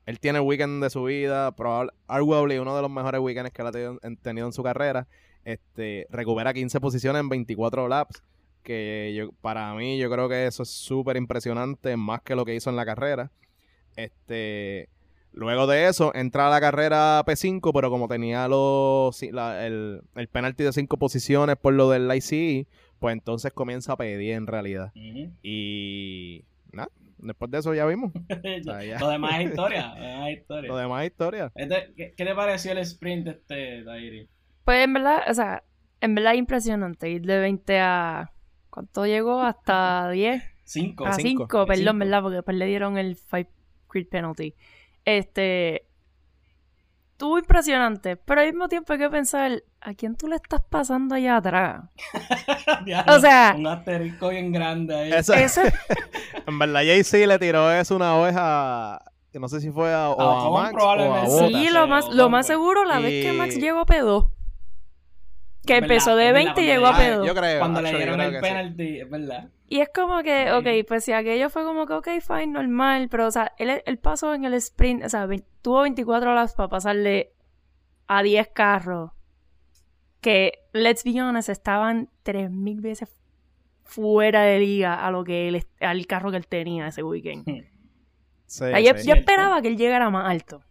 Él 0.06 0.20
tiene 0.20 0.40
el 0.40 0.46
weekend 0.46 0.84
de 0.84 0.90
su 0.90 1.04
vida. 1.06 1.56
Probable, 1.56 1.92
arguably 2.08 2.58
uno 2.58 2.76
de 2.76 2.82
los 2.82 2.92
mejores 2.92 3.22
weekends 3.22 3.52
que 3.52 3.62
él 3.62 3.68
ha 3.68 3.72
tenido, 3.72 3.98
en- 4.04 4.18
tenido 4.18 4.48
en 4.48 4.54
su 4.54 4.62
carrera. 4.64 5.08
Este, 5.46 6.08
recupera 6.10 6.54
15 6.54 6.80
posiciones 6.80 7.20
en 7.20 7.30
24 7.30 7.88
laps. 7.88 8.24
Que 8.64 9.14
yo, 9.18 9.32
para 9.42 9.74
mí, 9.74 9.98
yo 9.98 10.10
creo 10.12 10.30
que 10.30 10.46
eso 10.46 10.64
es 10.64 10.70
súper 10.70 11.18
impresionante. 11.18 11.98
Más 11.98 12.22
que 12.22 12.36
lo 12.36 12.46
que 12.46 12.54
hizo 12.56 12.70
en 12.70 12.76
la 12.76 12.86
carrera. 12.86 13.32
Este. 13.96 14.88
Luego 15.34 15.66
de 15.66 15.88
eso, 15.88 16.14
entra 16.14 16.48
a 16.48 16.50
la 16.50 16.60
carrera 16.60 17.24
P5, 17.26 17.72
pero 17.74 17.90
como 17.90 18.10
tenía 18.10 18.50
los, 18.50 19.22
la- 19.32 19.66
el, 19.66 20.02
el 20.16 20.28
penalti 20.28 20.64
de 20.66 20.74
5 20.74 20.98
posiciones 20.98 21.56
por 21.56 21.74
lo 21.74 21.90
del 21.90 22.14
ICE, 22.14 22.68
pues 23.00 23.14
entonces 23.14 23.54
comienza 23.54 23.94
a 23.94 23.98
pedir 23.98 24.34
en 24.34 24.46
realidad. 24.46 24.92
Y 25.42 26.44
nada, 26.74 26.90
después 27.18 27.50
de 27.50 27.60
eso 27.60 27.74
ya 27.74 27.86
vimos. 27.86 28.12
sea, 28.66 28.84
ya. 28.84 29.00
Lo 29.00 29.08
demás 29.08 29.40
es 29.40 29.50
historia. 29.52 29.96
Lo 29.96 30.02
demás 30.04 30.28
es 30.34 30.38
historia. 30.40 30.68
Lo 30.70 30.76
demás 30.78 31.04
es 31.06 31.12
historia. 31.12 31.52
Este, 31.56 31.94
¿qué, 31.96 32.14
qué 32.18 32.26
te 32.26 32.36
pareció 32.36 32.72
el 32.74 32.80
sprint 32.80 33.28
este, 33.30 33.84
Tairi? 33.86 34.28
Pues 34.66 34.84
en 34.84 34.94
verdad, 34.94 35.24
o 35.30 35.34
sea, 35.34 35.64
en 36.02 36.16
verdad 36.16 36.34
impresionante 36.34 37.10
ir 37.10 37.22
de 37.24 37.40
20 37.40 37.80
a... 37.80 38.32
¿Cuánto 38.70 39.06
llegó? 39.06 39.42
Hasta 39.42 40.10
10. 40.12 40.44
Cinco. 40.64 41.06
A 41.06 41.14
cinco. 41.14 41.44
5, 41.44 41.66
perdón, 41.66 41.84
Cinco. 41.86 41.98
¿verdad? 42.00 42.22
Porque 42.22 42.36
después 42.38 42.58
le 42.58 42.66
dieron 42.66 42.98
el 42.98 43.16
5 43.18 43.50
crit 43.88 44.10
penalty. 44.10 44.56
Este... 45.06 45.88
Estuvo 47.12 47.38
impresionante, 47.38 48.16
pero 48.18 48.42
al 48.42 48.48
mismo 48.48 48.68
tiempo 48.68 48.94
hay 48.94 48.98
que 48.98 49.10
pensar, 49.12 49.62
¿a 49.80 49.94
quién 49.94 50.16
tú 50.16 50.28
le 50.28 50.38
estás 50.38 50.62
pasando 50.68 51.14
allá 51.14 51.38
atrás? 51.38 51.84
O 53.08 53.20
sea- 53.20 53.54
Un 53.56 53.68
asterisco 53.68 54.30
bien 54.30 54.52
grande 54.52 54.96
ahí. 54.96 55.12
Eso- 55.12 55.34
Eso 55.36 55.62
es 55.62 55.74
en 56.48 56.58
verdad, 56.58 56.80
Jay-Z 56.84 57.28
le 57.28 57.38
tiró 57.38 57.72
eso 57.72 57.96
una 57.96 58.16
oveja, 58.16 59.04
que 59.32 59.40
no 59.40 59.48
sé 59.50 59.62
si 59.62 59.70
fue 59.70 59.94
a, 59.94 60.10
o 60.10 60.20
A 60.20 60.24
a 60.24 60.44
Ocon 60.46 60.54
Max 60.64 60.74
o 60.74 60.76
a 60.76 60.80
probablemente. 60.96 61.30
Bottas. 61.30 61.48
Sí, 61.62 61.70
lo 61.70 61.88
más, 61.88 62.10
lo 62.10 62.30
más 62.32 62.48
seguro 62.48 62.86
la 62.86 62.98
vez 63.00 63.24
que 63.24 63.34
Max 63.34 63.56
llegó 63.56 63.82
a 63.82 63.86
P2. 63.86 64.32
Que 65.66 65.74
verdad, 65.74 65.92
empezó 65.92 66.16
de 66.16 66.32
verdad, 66.32 66.56
20 66.56 66.62
y 66.62 66.66
llegó 66.66 66.82
le 66.82 66.88
a 66.88 66.96
Ah, 66.96 67.00
dieron- 67.02 67.22
P2. 67.24 67.28
yo 67.28 67.36
creo. 67.36 67.60
Cuando 67.60 67.82
le 67.82 67.96
dieron 67.96 68.22
el 68.22 68.40
penalty, 68.42 69.00
es 69.02 69.10
verdad. 69.10 69.50
Y 69.68 69.80
es 69.80 69.90
como 69.94 70.22
que, 70.24 70.52
ok, 70.52 70.88
pues 70.88 71.06
si 71.06 71.14
aquello 71.14 71.50
fue 71.50 71.64
como 71.64 71.86
que, 71.86 71.94
ok, 71.94 72.08
fine, 72.20 72.48
normal, 72.48 73.08
pero, 73.10 73.28
o 73.28 73.32
sea, 73.32 73.54
él, 73.58 73.82
él 73.86 73.98
pasó 74.00 74.34
en 74.34 74.44
el 74.46 74.54
sprint, 74.56 75.06
o 75.06 75.10
sea, 75.10 75.26
ve- 75.28 75.46
tuvo 75.62 75.82
24 75.84 76.32
horas 76.32 76.56
para 76.56 76.68
pasarle 76.70 77.32
a 78.08 78.22
10 78.24 78.50
carros 78.50 79.12
que, 80.20 80.54
let's 80.74 81.04
be 81.04 81.22
honest, 81.22 81.50
estaban 81.50 82.10
3000 82.24 82.82
veces 82.82 83.10
fuera 83.84 84.42
de 84.44 84.60
liga 84.60 84.96
a 85.06 85.12
lo 85.12 85.24
que 85.24 85.48
él, 85.48 85.66
al 85.80 86.06
carro 86.08 86.32
que 86.32 86.38
él 86.38 86.48
tenía 86.48 86.88
ese 86.88 87.04
weekend. 87.04 87.46
Sí, 88.46 88.66
O 88.66 88.68
sea, 88.68 88.80
yo, 88.82 88.98
sí. 88.98 89.08
yo 89.08 89.14
esperaba 89.16 89.62
que 89.62 89.70
él 89.70 89.78
llegara 89.78 90.10
más 90.10 90.30
alto. 90.30 90.62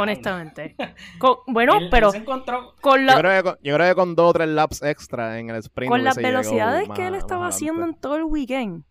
Honestamente. 0.00 0.76
Con- 1.18 1.36
bueno, 1.46 1.76
Él- 1.76 1.84
él 1.84 1.88
pero 1.90 2.10
se 2.10 2.18
encontró 2.18 2.74
con, 2.80 3.00
Yo 3.00 3.06
la- 3.06 3.16
creo, 3.18 3.42
que 3.42 3.42
con, 3.50 3.58
yo 3.62 3.74
creo 3.74 3.88
que 3.88 3.94
con 3.94 4.14
dos 4.14 4.30
o 4.30 4.32
tres 4.32 4.48
laps 4.48 4.82
extra 4.82 5.38
en 5.38 5.50
el 5.50 5.56
sprint. 5.56 5.90
con 5.90 6.04
las 6.04 6.16
velocidades 6.16 6.88
que 6.90 7.06
él 7.06 7.14
estaba 7.14 7.46
haciendo 7.48 7.84
en 7.84 7.94
todo 7.94 8.16
el 8.16 8.24
weekend, 8.24 8.84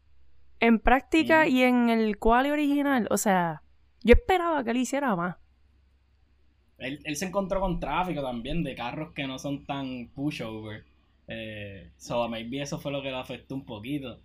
en 0.60 0.80
práctica 0.80 1.48
y 1.48 1.64
en 1.64 1.90
el 1.90 2.18
quali 2.18 2.50
original, 2.52 3.08
o 3.10 3.18
sea, 3.18 3.64
yo 4.04 4.14
esperaba 4.14 4.64
que 4.64 4.72
él 4.72 4.78
hiciera 4.78 5.16
más. 5.16 5.38
Él, 6.78 7.00
él 7.04 7.16
se 7.16 7.26
encontró 7.26 7.60
con 7.60 7.80
tráfico 7.80 8.22
también 8.24 8.64
de 8.64 8.74
carros 8.76 9.12
que 9.14 9.28
no 9.28 9.38
son 9.38 9.66
tan 9.66 10.08
pushover. 10.16 10.84
Eh, 11.28 11.92
so, 11.98 12.28
maybe 12.28 12.62
eso 12.62 12.80
fue 12.80 12.92
lo 12.92 13.02
que 13.02 13.12
le 13.12 13.18
afectó 13.18 13.54
un 13.56 13.66
poquito. 13.66 14.20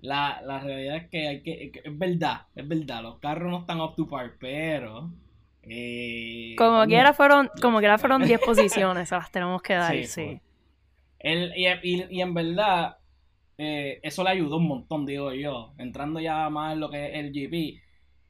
La, 0.00 0.40
la 0.42 0.60
realidad 0.60 0.96
es 0.96 1.08
que 1.08 1.26
hay 1.28 1.42
que- 1.42 1.72
es 1.82 1.98
verdad, 1.98 2.42
es 2.54 2.66
verdad, 2.68 3.02
los 3.02 3.18
carros 3.18 3.50
no 3.50 3.58
están 3.60 3.80
up 3.80 3.96
to 3.96 4.06
par, 4.06 4.34
pero 4.38 5.10
eh, 5.66 6.70
Como 6.70 6.86
coño, 6.86 6.86
quiera 6.86 7.12
fueron, 7.12 7.50
como 7.60 7.78
quiera 7.80 7.98
fueron 7.98 8.24
10 8.24 8.40
posiciones, 8.40 9.08
se 9.10 9.14
las 9.16 9.30
tenemos 9.30 9.62
que 9.62 9.74
dar, 9.74 10.02
Sí, 10.02 10.06
sí. 10.06 10.22
fue. 10.22 10.42
él- 11.20 11.52
y, 11.56 11.66
y- 11.68 12.06
y 12.10 12.20
en 12.22 12.34
verdad 12.34 12.98
eh, 13.58 14.00
eso 14.02 14.24
le 14.24 14.30
ayudó 14.30 14.58
un 14.58 14.68
montón, 14.68 15.06
digo 15.06 15.32
yo, 15.34 15.74
entrando 15.78 16.20
ya 16.20 16.48
más 16.50 16.74
en 16.74 16.80
lo 16.80 16.90
que 16.90 17.06
es 17.08 17.14
el 17.16 17.32
GP, 17.32 17.82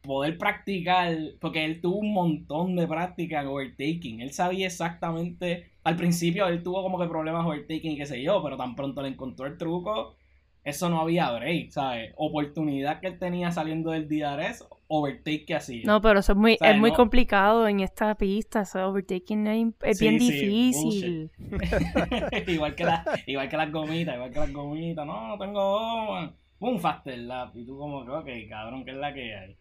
poder 0.03 0.39
practicar, 0.39 1.17
porque 1.41 1.65
él 1.65 1.81
tuvo 1.83 1.99
un 1.99 2.13
montón 2.15 2.77
de 2.77 2.87
práctica 2.89 3.43
en 3.43 3.49
overtaking, 3.49 4.21
él 4.23 4.33
sabía 4.33 4.67
exactamente, 4.69 5.73
al 5.85 5.97
principio 5.97 6.47
él 6.49 6.63
tuvo 6.65 6.83
como 6.83 6.99
que 7.01 7.09
problemas 7.09 7.47
overtaking 7.47 7.93
y 7.93 7.99
qué 7.99 8.07
sé 8.07 8.23
yo, 8.23 8.43
pero 8.45 8.57
tan 8.59 8.77
pronto 8.77 9.03
le 9.03 9.09
encontró 9.11 9.47
el 9.47 9.59
truco, 9.59 10.17
eso 10.65 10.89
no 10.91 11.01
había 11.01 11.31
break, 11.33 11.71
¿sabes? 11.71 12.13
Oportunidad 12.17 13.01
que 13.01 13.07
él 13.09 13.19
tenía 13.19 13.53
saliendo 13.53 13.91
del 13.93 14.09
DRS, 14.09 14.65
overtake 14.89 15.45
que 15.47 15.55
hacía. 15.55 15.83
No, 15.85 16.01
pero 16.01 16.21
eso 16.21 16.33
es 16.33 16.39
muy, 16.39 16.55
O 16.55 16.57
sea, 16.59 16.71
es 16.73 16.79
muy 16.79 16.91
no- 16.91 16.97
complicado 16.97 17.67
en 17.69 17.81
esta 17.81 18.15
pista, 18.15 18.61
ese 18.63 18.81
overtaking 18.83 19.47
es, 19.49 19.59
imp- 19.59 19.83
es 19.85 19.99
Sí, 19.99 20.09
bien 20.09 20.21
sí, 20.21 20.31
difícil. 20.31 21.31
igual, 22.47 22.75
que 22.75 22.85
la- 22.85 23.05
igual 23.27 23.49
que 23.49 23.57
las 23.57 23.73
gomitas, 23.73 24.15
igual 24.15 24.31
que 24.33 24.39
las 24.41 24.53
gomitas. 24.53 25.07
No, 25.07 25.29
no 25.29 25.39
tengo 25.39 25.61
goma. 26.07 26.35
Un 26.59 26.81
faster 26.81 27.19
lap. 27.19 27.55
Y 27.57 27.67
tú 27.67 27.77
como 27.79 28.05
que, 28.05 28.11
ok, 28.11 28.49
cabrón, 28.49 28.85
que 28.85 28.91
es 28.93 28.97
la 28.97 29.13
que 29.13 29.35
hay. 29.35 29.57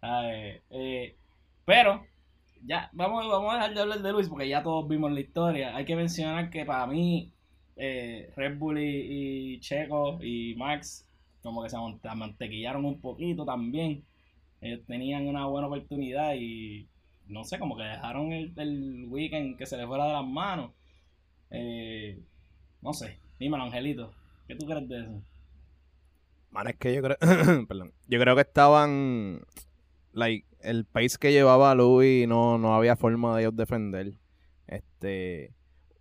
Ay, 0.00 0.60
eh, 0.70 1.16
pero, 1.64 2.04
ya, 2.64 2.88
vamos, 2.92 3.26
vamos 3.28 3.52
a 3.52 3.56
dejar 3.56 3.74
de 3.74 3.80
hablar 3.80 4.02
de 4.02 4.12
Luis 4.12 4.28
porque 4.28 4.48
ya 4.48 4.62
todos 4.62 4.86
vimos 4.88 5.10
la 5.10 5.20
historia. 5.20 5.74
Hay 5.76 5.84
que 5.84 5.96
mencionar 5.96 6.50
que 6.50 6.64
para 6.64 6.86
mí, 6.86 7.32
eh, 7.76 8.30
Red 8.36 8.58
Bull 8.58 8.78
y, 8.78 9.54
y 9.54 9.60
Checo 9.60 10.18
y 10.22 10.54
Max 10.56 11.04
como 11.42 11.62
que 11.62 11.68
se 11.70 11.76
mantequillaron 12.14 12.84
un 12.84 13.00
poquito 13.00 13.44
también. 13.44 14.04
Ellos 14.66 14.86
tenían 14.86 15.26
una 15.26 15.46
buena 15.46 15.68
oportunidad 15.68 16.34
y 16.34 16.88
no 17.28 17.44
sé, 17.44 17.58
como 17.58 17.76
que 17.76 17.82
dejaron 17.82 18.32
el, 18.32 18.52
el 18.56 19.06
weekend 19.08 19.56
que 19.56 19.66
se 19.66 19.76
les 19.76 19.86
fuera 19.86 20.06
de 20.06 20.12
las 20.12 20.26
manos. 20.26 20.72
Eh, 21.50 22.20
no 22.82 22.92
sé, 22.92 23.18
dímelo, 23.38 23.64
Angelito, 23.64 24.12
¿qué 24.46 24.54
tú 24.56 24.66
crees 24.66 24.88
de 24.88 25.00
eso? 25.00 25.22
Mano, 26.50 26.70
es 26.70 26.76
que 26.76 26.94
yo 26.94 27.02
creo, 27.02 27.16
perdón, 27.68 27.92
yo 28.08 28.20
creo 28.20 28.34
que 28.34 28.42
estaban, 28.42 29.42
like, 30.12 30.46
el 30.60 30.84
pace 30.84 31.18
que 31.20 31.32
llevaba 31.32 31.74
Louis 31.74 32.26
no, 32.26 32.58
no 32.58 32.74
había 32.74 32.96
forma 32.96 33.36
de 33.36 33.42
ellos 33.42 33.56
defender. 33.56 34.14
Este, 34.66 35.52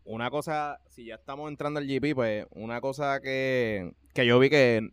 una 0.03 0.29
cosa, 0.29 0.79
si 0.87 1.05
ya 1.05 1.15
estamos 1.15 1.49
entrando 1.49 1.79
al 1.79 1.87
GP, 1.87 2.15
pues 2.15 2.45
una 2.51 2.81
cosa 2.81 3.19
que, 3.21 3.93
que 4.13 4.25
yo 4.25 4.39
vi 4.39 4.49
que 4.49 4.91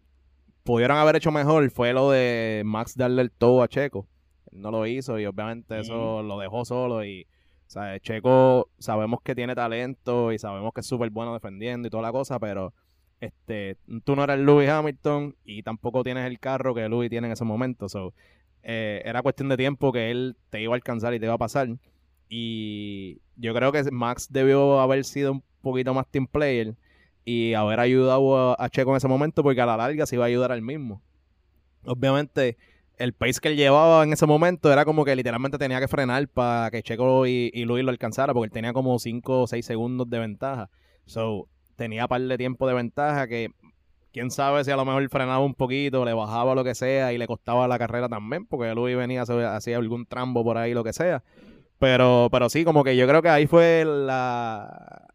pudieron 0.64 0.96
haber 0.96 1.16
hecho 1.16 1.30
mejor 1.30 1.70
fue 1.70 1.92
lo 1.92 2.10
de 2.10 2.62
Max 2.64 2.96
darle 2.96 3.22
el 3.22 3.30
todo 3.30 3.62
a 3.62 3.68
Checo. 3.68 4.06
Él 4.50 4.60
no 4.60 4.70
lo 4.70 4.86
hizo 4.86 5.18
y 5.18 5.26
obviamente 5.26 5.80
eso 5.80 6.22
lo 6.22 6.38
dejó 6.38 6.64
solo 6.64 7.04
y, 7.04 7.26
sea, 7.72 7.98
Checo 8.00 8.68
sabemos 8.78 9.20
que 9.22 9.34
tiene 9.34 9.54
talento 9.54 10.32
y 10.32 10.38
sabemos 10.38 10.72
que 10.74 10.80
es 10.80 10.86
súper 10.86 11.10
bueno 11.10 11.32
defendiendo 11.32 11.88
y 11.88 11.90
toda 11.90 12.02
la 12.02 12.12
cosa, 12.12 12.38
pero 12.38 12.74
este, 13.20 13.76
tú 14.04 14.14
no 14.14 14.24
eres 14.24 14.38
Lewis 14.38 14.68
Hamilton 14.68 15.36
y 15.44 15.62
tampoco 15.62 16.02
tienes 16.04 16.26
el 16.26 16.38
carro 16.38 16.74
que 16.74 16.88
Lewis 16.88 17.10
tiene 17.10 17.28
en 17.28 17.32
ese 17.32 17.44
momento. 17.44 17.88
So, 17.88 18.12
eh, 18.62 19.02
era 19.04 19.22
cuestión 19.22 19.48
de 19.48 19.56
tiempo 19.56 19.92
que 19.92 20.10
él 20.10 20.36
te 20.50 20.60
iba 20.60 20.74
a 20.74 20.76
alcanzar 20.76 21.14
y 21.14 21.20
te 21.20 21.26
iba 21.26 21.34
a 21.34 21.38
pasar. 21.38 21.68
Y 22.28 23.20
yo 23.36 23.54
creo 23.54 23.72
que 23.72 23.90
Max 23.90 24.28
debió 24.30 24.80
haber 24.80 25.04
sido 25.04 25.32
un 25.32 25.44
poquito 25.62 25.94
más 25.94 26.06
team 26.08 26.26
player 26.26 26.74
y 27.24 27.54
haber 27.54 27.80
ayudado 27.80 28.60
a, 28.60 28.68
Checo 28.70 28.90
en 28.90 28.96
ese 28.96 29.08
momento 29.08 29.42
porque 29.42 29.60
a 29.60 29.66
la 29.66 29.76
larga 29.76 30.06
se 30.06 30.16
iba 30.16 30.24
a 30.24 30.28
ayudar 30.28 30.52
al 30.52 30.62
mismo. 30.62 31.02
Obviamente, 31.84 32.56
el 32.96 33.12
pace 33.12 33.40
que 33.40 33.48
él 33.48 33.56
llevaba 33.56 34.04
en 34.04 34.12
ese 34.12 34.26
momento 34.26 34.72
era 34.72 34.84
como 34.84 35.04
que 35.04 35.16
literalmente 35.16 35.58
tenía 35.58 35.80
que 35.80 35.88
frenar 35.88 36.28
para 36.28 36.70
que 36.70 36.82
Checo 36.82 37.26
y, 37.26 37.50
y 37.52 37.64
Luis 37.64 37.84
lo 37.84 37.90
alcanzara 37.90 38.32
porque 38.32 38.46
él 38.46 38.52
tenía 38.52 38.72
como 38.72 38.98
5 38.98 39.42
o 39.42 39.46
6 39.46 39.64
segundos 39.64 40.08
de 40.10 40.18
ventaja. 40.18 40.70
So, 41.06 41.48
tenía 41.76 42.06
par 42.08 42.20
de 42.20 42.38
tiempo 42.38 42.66
de 42.68 42.74
ventaja 42.74 43.26
que 43.26 43.48
quién 44.12 44.30
sabe 44.30 44.64
si 44.64 44.70
a 44.70 44.76
lo 44.76 44.84
mejor 44.84 45.08
frenaba 45.08 45.40
un 45.40 45.54
poquito, 45.54 46.04
le 46.04 46.12
bajaba 46.12 46.54
lo 46.54 46.64
que 46.64 46.74
sea 46.74 47.12
y 47.12 47.18
le 47.18 47.26
costaba 47.26 47.66
la 47.66 47.78
carrera 47.78 48.08
también, 48.08 48.46
porque 48.46 48.74
Luis 48.74 48.96
venía, 48.96 49.22
hacía 49.22 49.76
algún 49.78 50.06
trambo 50.06 50.44
por 50.44 50.58
ahí, 50.58 50.74
lo 50.74 50.84
que 50.84 50.92
sea. 50.92 51.22
Pero, 51.78 52.28
pero 52.30 52.48
sí, 52.48 52.64
como 52.64 52.84
que 52.84 52.96
yo 52.96 53.08
creo 53.08 53.22
que 53.22 53.28
ahí 53.28 53.46
fue 53.46 53.84
la 53.84 55.11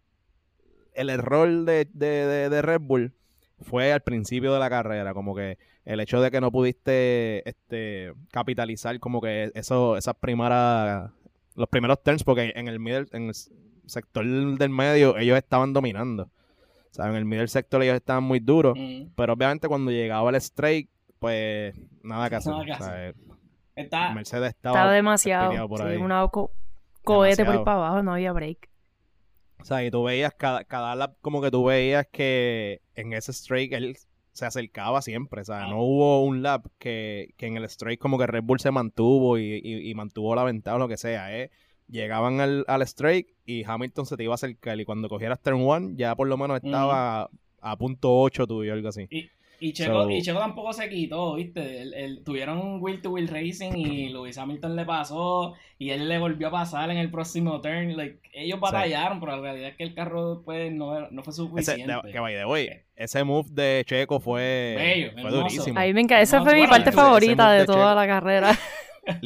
el 0.97 1.09
error 1.09 1.47
de, 1.65 1.87
de, 1.93 2.07
de- 2.25 2.49
de 2.49 2.61
Red 2.61 2.81
Bull 2.81 3.13
fue 3.61 3.91
al 3.93 4.01
principio 4.01 4.53
de 4.53 4.59
la 4.59 4.69
carrera, 4.69 5.13
como 5.13 5.33
que 5.35 5.57
el 5.85 5.99
hecho 5.99 6.21
de 6.21 6.29
que 6.31 6.41
no 6.41 6.51
pudiste 6.51 7.47
este 7.49 8.13
capitalizar 8.31 8.99
como 8.99 9.21
que 9.21 9.51
eso, 9.55 9.95
esas 9.97 10.15
primeras 10.15 11.09
los 11.55 11.67
primeros 11.69 12.03
turns, 12.03 12.23
porque 12.23 12.51
en 12.55 12.67
el 12.67 12.79
middle, 12.79 13.07
en 13.13 13.29
el 13.29 13.33
sector 13.87 14.25
del 14.25 14.69
medio 14.69 15.17
ellos 15.17 15.37
estaban 15.37 15.73
dominando. 15.73 16.23
O 16.23 16.93
sea, 16.93 17.07
en 17.09 17.15
el 17.15 17.25
middle 17.25 17.47
sector 17.47 17.81
ellos 17.81 17.95
estaban 17.95 18.23
muy 18.23 18.39
duros. 18.39 18.77
Mm. 18.77 19.07
Pero 19.15 19.33
obviamente 19.33 19.67
cuando 19.67 19.89
llegaba 19.91 20.29
el 20.29 20.35
straight, 20.35 20.89
pues 21.19 21.73
nada 22.03 22.29
que 22.29 22.35
hacer. 22.35 22.53
Nada 22.53 22.65
que 22.65 22.71
O 22.73 22.77
sea, 22.77 23.13
Está, 23.75 24.11
Mercedes 24.11 24.49
estaba, 24.49 24.75
Estaba 24.77 24.93
demasiado. 24.93 25.67
por 25.69 25.81
sí, 25.81 25.85
ahí. 25.87 25.97
una 25.97 26.27
co- 26.27 26.51
cohete 27.03 27.37
por 27.43 27.53
Demasiado. 27.53 27.59
ahí 27.59 27.65
para 27.65 27.77
abajo, 27.77 28.03
no 28.03 28.13
había 28.13 28.33
break. 28.33 28.69
O 29.59 29.65
sea, 29.65 29.83
y 29.85 29.91
tú 29.91 30.03
veías 30.03 30.33
cada, 30.35 30.63
cada 30.63 30.95
lap, 30.95 31.15
como 31.21 31.41
que 31.41 31.51
tú 31.51 31.65
veías 31.65 32.07
que 32.11 32.81
en 32.95 33.13
ese 33.13 33.31
straight 33.31 33.73
él 33.73 33.97
se 34.33 34.45
acercaba 34.45 35.01
siempre. 35.01 35.41
O 35.41 35.45
sea, 35.45 35.65
no 35.69 35.81
hubo 35.81 36.23
un 36.23 36.43
lap 36.43 36.67
que, 36.77 37.33
que 37.37 37.47
en 37.47 37.57
el 37.57 37.63
straight 37.65 37.99
como 37.99 38.17
que 38.19 38.27
Red 38.27 38.43
Bull 38.43 38.59
se 38.59 38.69
mantuvo 38.71 39.37
y, 39.39 39.59
y- 39.63 39.89
y 39.89 39.93
mantuvo 39.95 40.35
la 40.35 40.43
ventaja 40.43 40.75
o 40.75 40.79
lo 40.79 40.87
que 40.87 40.97
sea. 40.97 41.35
¿eh? 41.35 41.49
Llegaban 41.89 42.39
al, 42.39 42.63
al 42.67 42.81
straight 42.83 43.27
y 43.45 43.63
Hamilton 43.63 44.05
se 44.05 44.15
te 44.17 44.23
iba 44.23 44.33
a 44.33 44.35
acercar. 44.35 44.79
Y 44.79 44.85
cuando 44.85 45.09
cogieras 45.09 45.41
turn 45.41 45.61
one, 45.67 45.93
ya 45.95 46.15
por 46.15 46.27
lo 46.27 46.37
menos 46.37 46.57
estaba 46.63 47.29
a 47.59 47.77
punto 47.77 48.13
8 48.19 48.45
tuyo, 48.45 48.73
algo 48.73 48.89
así. 48.89 49.07
Y, 49.09 49.29
y, 49.59 49.73
Checo, 49.73 50.03
So- 50.03 50.09
y 50.11 50.21
Checo 50.21 50.39
tampoco 50.39 50.71
se 50.73 50.87
quitó, 50.89 51.35
¿viste? 51.35 51.81
El- 51.81 51.93
el- 51.93 52.23
tuvieron 52.23 52.81
Will 52.81 53.01
to 53.01 53.09
Will 53.11 53.27
Racing 53.27 53.73
y 53.75 54.09
Lewis 54.09 54.37
Hamilton 54.37 54.75
le 54.75 54.85
pasó 54.85 55.53
y 55.79 55.89
él 55.89 56.07
le 56.07 56.19
volvió 56.19 56.49
a 56.49 56.51
pasar 56.51 56.89
en 56.91 56.97
el 56.97 57.09
próximo 57.09 57.59
turn. 57.61 57.95
Like, 57.97 58.19
ellos 58.33 58.59
batallaron, 58.59 59.19
pero 59.19 59.35
la 59.37 59.41
realidad 59.41 59.69
es 59.69 59.75
que 59.75 59.83
el 59.83 59.93
carro 59.93 60.41
pues, 60.45 60.71
no, 60.71 60.95
era- 60.97 61.07
no 61.11 61.23
fue 61.23 61.31
Ese, 61.31 61.41
suficiente. 61.41 61.93
de- 62.03 62.11
que 62.11 62.19
vaya 62.19 62.37
de 62.39 62.43
hoy, 62.45 62.69
ese 62.95 63.23
move 63.23 63.47
de 63.51 63.83
Checo 63.87 64.19
fue, 64.19 64.75
Bello, 64.77 65.11
fue 65.21 65.31
durísimo. 65.31 65.79
Ahí 65.79 65.93
me 65.93 66.01
encanta. 66.01 66.21
Esa 66.21 66.37
No, 66.39 66.43
fue 66.45 66.55
mi 66.55 66.61
parte 66.67 66.81
ese- 66.81 66.89
ese 66.89 66.97
favorita 66.97 67.51
de 67.51 67.59
de 67.59 67.65
toda 67.65 67.77
Checo. 67.91 67.95
la 67.95 68.07
carrera. 68.07 68.59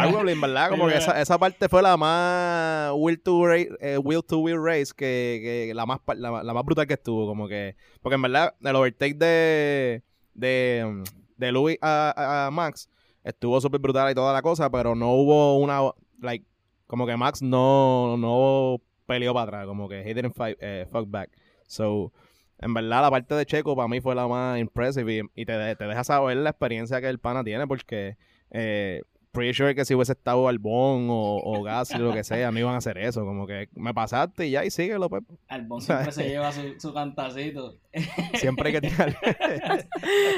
Algo, 0.00 0.28
en 0.28 0.40
verdad, 0.40 0.70
como 0.70 0.86
que 0.88 0.94
esa, 0.98 1.20
esa 1.20 1.38
parte 1.38 1.68
fue 1.68 1.82
la 1.82 1.96
más 1.96 2.92
will 2.96 3.20
to, 3.20 3.46
ra- 3.46 3.56
eh, 3.58 3.98
will, 4.02 4.22
to 4.24 4.38
will 4.38 4.58
race 4.62 4.92
que, 4.96 5.66
que 5.68 5.74
la, 5.74 5.86
más, 5.86 6.00
la, 6.16 6.42
la 6.42 6.54
más 6.54 6.64
brutal 6.64 6.86
que 6.86 6.94
estuvo. 6.94 7.26
Como 7.26 7.48
que, 7.48 7.76
porque 8.00 8.14
en 8.14 8.22
verdad, 8.22 8.54
el 8.62 8.76
overtake 8.76 9.16
de, 9.16 10.02
de, 10.34 11.02
de 11.36 11.52
Louis 11.52 11.78
a, 11.80 12.12
a- 12.16 12.46
a 12.46 12.50
Max 12.50 12.88
estuvo 13.24 13.60
súper 13.60 13.80
brutal 13.80 14.10
y 14.10 14.14
toda 14.14 14.32
la 14.32 14.42
cosa, 14.42 14.70
pero 14.70 14.94
no 14.94 15.12
hubo 15.12 15.58
una, 15.58 15.80
like, 16.20 16.44
como 16.86 17.06
que 17.06 17.16
Max 17.16 17.42
no, 17.42 18.16
no 18.16 18.80
peleó 19.06 19.32
para 19.34 19.44
atrás, 19.44 19.66
como 19.66 19.88
que 19.88 20.00
he 20.00 20.14
didn't 20.14 20.34
fight, 20.34 20.56
eh, 20.60 20.86
fuck 20.90 21.08
back. 21.08 21.30
So, 21.66 22.12
en 22.58 22.74
verdad, 22.74 23.02
la 23.02 23.10
parte 23.10 23.34
de 23.34 23.46
Checo 23.46 23.74
para 23.76 23.88
mí 23.88 24.00
fue 24.00 24.14
la 24.14 24.26
más 24.28 24.58
impressive 24.58 25.14
y, 25.34 25.42
y 25.42 25.44
te, 25.46 25.76
te 25.76 25.84
deja 25.84 26.04
saber 26.04 26.36
la 26.38 26.50
experiencia 26.50 27.00
que 27.00 27.08
el 27.08 27.18
pana 27.18 27.42
tiene 27.42 27.66
porque 27.66 28.16
eh, 28.52 29.02
pretty 29.32 29.54
sure 29.54 29.74
que 29.74 29.84
si 29.84 29.94
hubiese 29.94 30.12
estado 30.12 30.46
Albón 30.46 31.08
o, 31.10 31.38
o 31.42 31.62
Gasly 31.62 32.00
o 32.02 32.04
lo 32.08 32.12
que 32.12 32.22
sea, 32.22 32.50
no 32.52 32.58
iban 32.58 32.74
a 32.74 32.78
hacer 32.78 32.98
eso. 32.98 33.24
Como 33.24 33.46
que 33.46 33.68
me 33.74 33.92
pasaste 33.94 34.46
y 34.46 34.50
ya, 34.50 34.64
y 34.64 34.70
síguelo, 34.70 35.08
pues. 35.08 35.22
Albon 35.48 35.80
siempre 35.82 36.12
se 36.12 36.28
lleva 36.28 36.52
su, 36.52 36.78
su 36.78 36.92
cantacito. 36.92 37.78
Siempre 38.34 38.68
hay 38.68 38.80
que 38.80 38.80
tirar. 38.88 39.16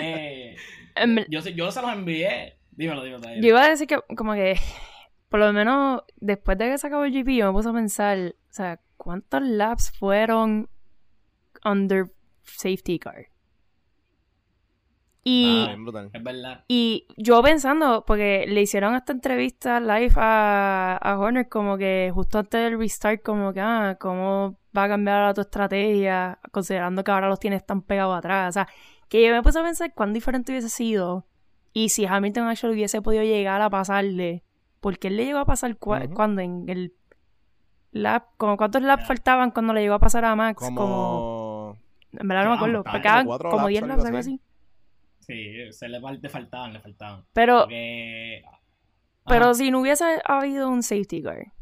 Eh, 0.00 0.56
yo, 1.28 1.40
se- 1.42 1.54
yo 1.54 1.70
se 1.70 1.80
los 1.82 1.92
envié. 1.92 2.56
Dímelo, 2.72 3.02
dímelo. 3.04 3.22
Yo 3.40 3.48
iba 3.48 3.64
a 3.64 3.68
decir 3.68 3.86
que, 3.86 3.98
como 4.16 4.34
que, 4.34 4.56
por 5.28 5.40
lo 5.40 5.52
menos 5.52 6.02
después 6.16 6.58
de 6.58 6.70
que 6.70 6.78
se 6.78 6.86
acabó 6.86 7.04
el 7.04 7.12
GP, 7.12 7.36
yo 7.36 7.46
me 7.46 7.52
puse 7.52 7.68
a 7.68 7.72
pensar, 7.72 8.18
o 8.18 8.52
sea, 8.52 8.80
¿cuántos 8.96 9.42
laps 9.42 9.90
fueron 9.98 10.68
under 11.64 12.06
safety 12.42 12.98
car? 12.98 13.26
Y, 15.24 15.64
Ah, 15.64 15.68
bien 15.68 15.84
brutal. 15.84 16.10
Es 16.12 16.22
verdad. 16.22 16.64
y 16.68 17.06
yo 17.16 17.42
pensando, 17.42 18.04
porque 18.06 18.44
le 18.46 18.60
hicieron 18.60 18.94
esta 18.94 19.12
entrevista 19.12 19.80
live 19.80 20.12
a, 20.16 20.98
a 21.00 21.18
Horner 21.18 21.48
como 21.48 21.78
que 21.78 22.10
justo 22.14 22.38
antes 22.38 22.60
del 22.62 22.78
restart, 22.78 23.22
como 23.22 23.52
que, 23.54 23.60
ah, 23.60 23.96
¿cómo 23.98 24.58
va 24.76 24.84
a 24.84 24.88
cambiar 24.88 25.32
tu 25.32 25.40
estrategia? 25.40 26.38
Considerando 26.52 27.02
que 27.02 27.10
ahora 27.10 27.28
los 27.28 27.40
tienes 27.40 27.64
tan 27.64 27.80
pegados 27.80 28.16
atrás. 28.16 28.50
O 28.50 28.52
sea, 28.52 28.68
que 29.08 29.26
yo 29.26 29.32
me 29.32 29.42
puse 29.42 29.58
a 29.58 29.62
pensar 29.62 29.94
cuán 29.94 30.12
diferente 30.12 30.52
hubiese 30.52 30.68
sido 30.68 31.26
y 31.72 31.88
si 31.88 32.06
Hamilton 32.06 32.48
actually 32.48 32.74
hubiese 32.74 33.02
podido 33.02 33.22
llegar 33.24 33.60
a 33.62 33.70
pasarle. 33.70 34.44
Porque 34.80 35.08
él 35.08 35.16
le 35.16 35.24
llegó 35.24 35.38
a 35.38 35.46
pasar 35.46 35.76
cuando 35.78 36.42
en 36.42 36.68
el 36.68 36.94
lap, 37.90 38.26
como 38.36 38.56
cuántos 38.56 38.82
laps 38.82 39.06
faltaban 39.06 39.50
cuando 39.50 39.72
le 39.72 39.80
llegó 39.80 39.94
a 39.94 39.98
pasar 39.98 40.24
a 40.24 40.36
Max, 40.36 40.58
como, 40.58 40.80
Como... 40.80 41.78
en 42.12 42.28
verdad 42.28 42.44
no 42.44 42.50
me 42.50 42.56
acuerdo, 42.56 42.84
cuatro 43.24 43.50
como 43.50 43.62
laps, 43.62 43.70
10 43.70 43.82
algo 43.82 43.94
laps, 43.94 44.04
algo 44.04 44.18
así. 44.18 44.30
así. 44.34 44.40
Sí, 45.26 45.72
se 45.72 45.88
le, 45.88 46.00
le 46.00 46.28
faltaban, 46.28 46.72
le 46.72 46.80
faltaban. 46.80 47.24
Pero 47.32 47.60
Porque... 47.62 48.42
Pero 49.26 49.54
si 49.54 49.70
no 49.70 49.80
hubiese 49.80 50.04
habido 50.26 50.68
un 50.68 50.82
safety 50.82 51.22
car, 51.22 51.52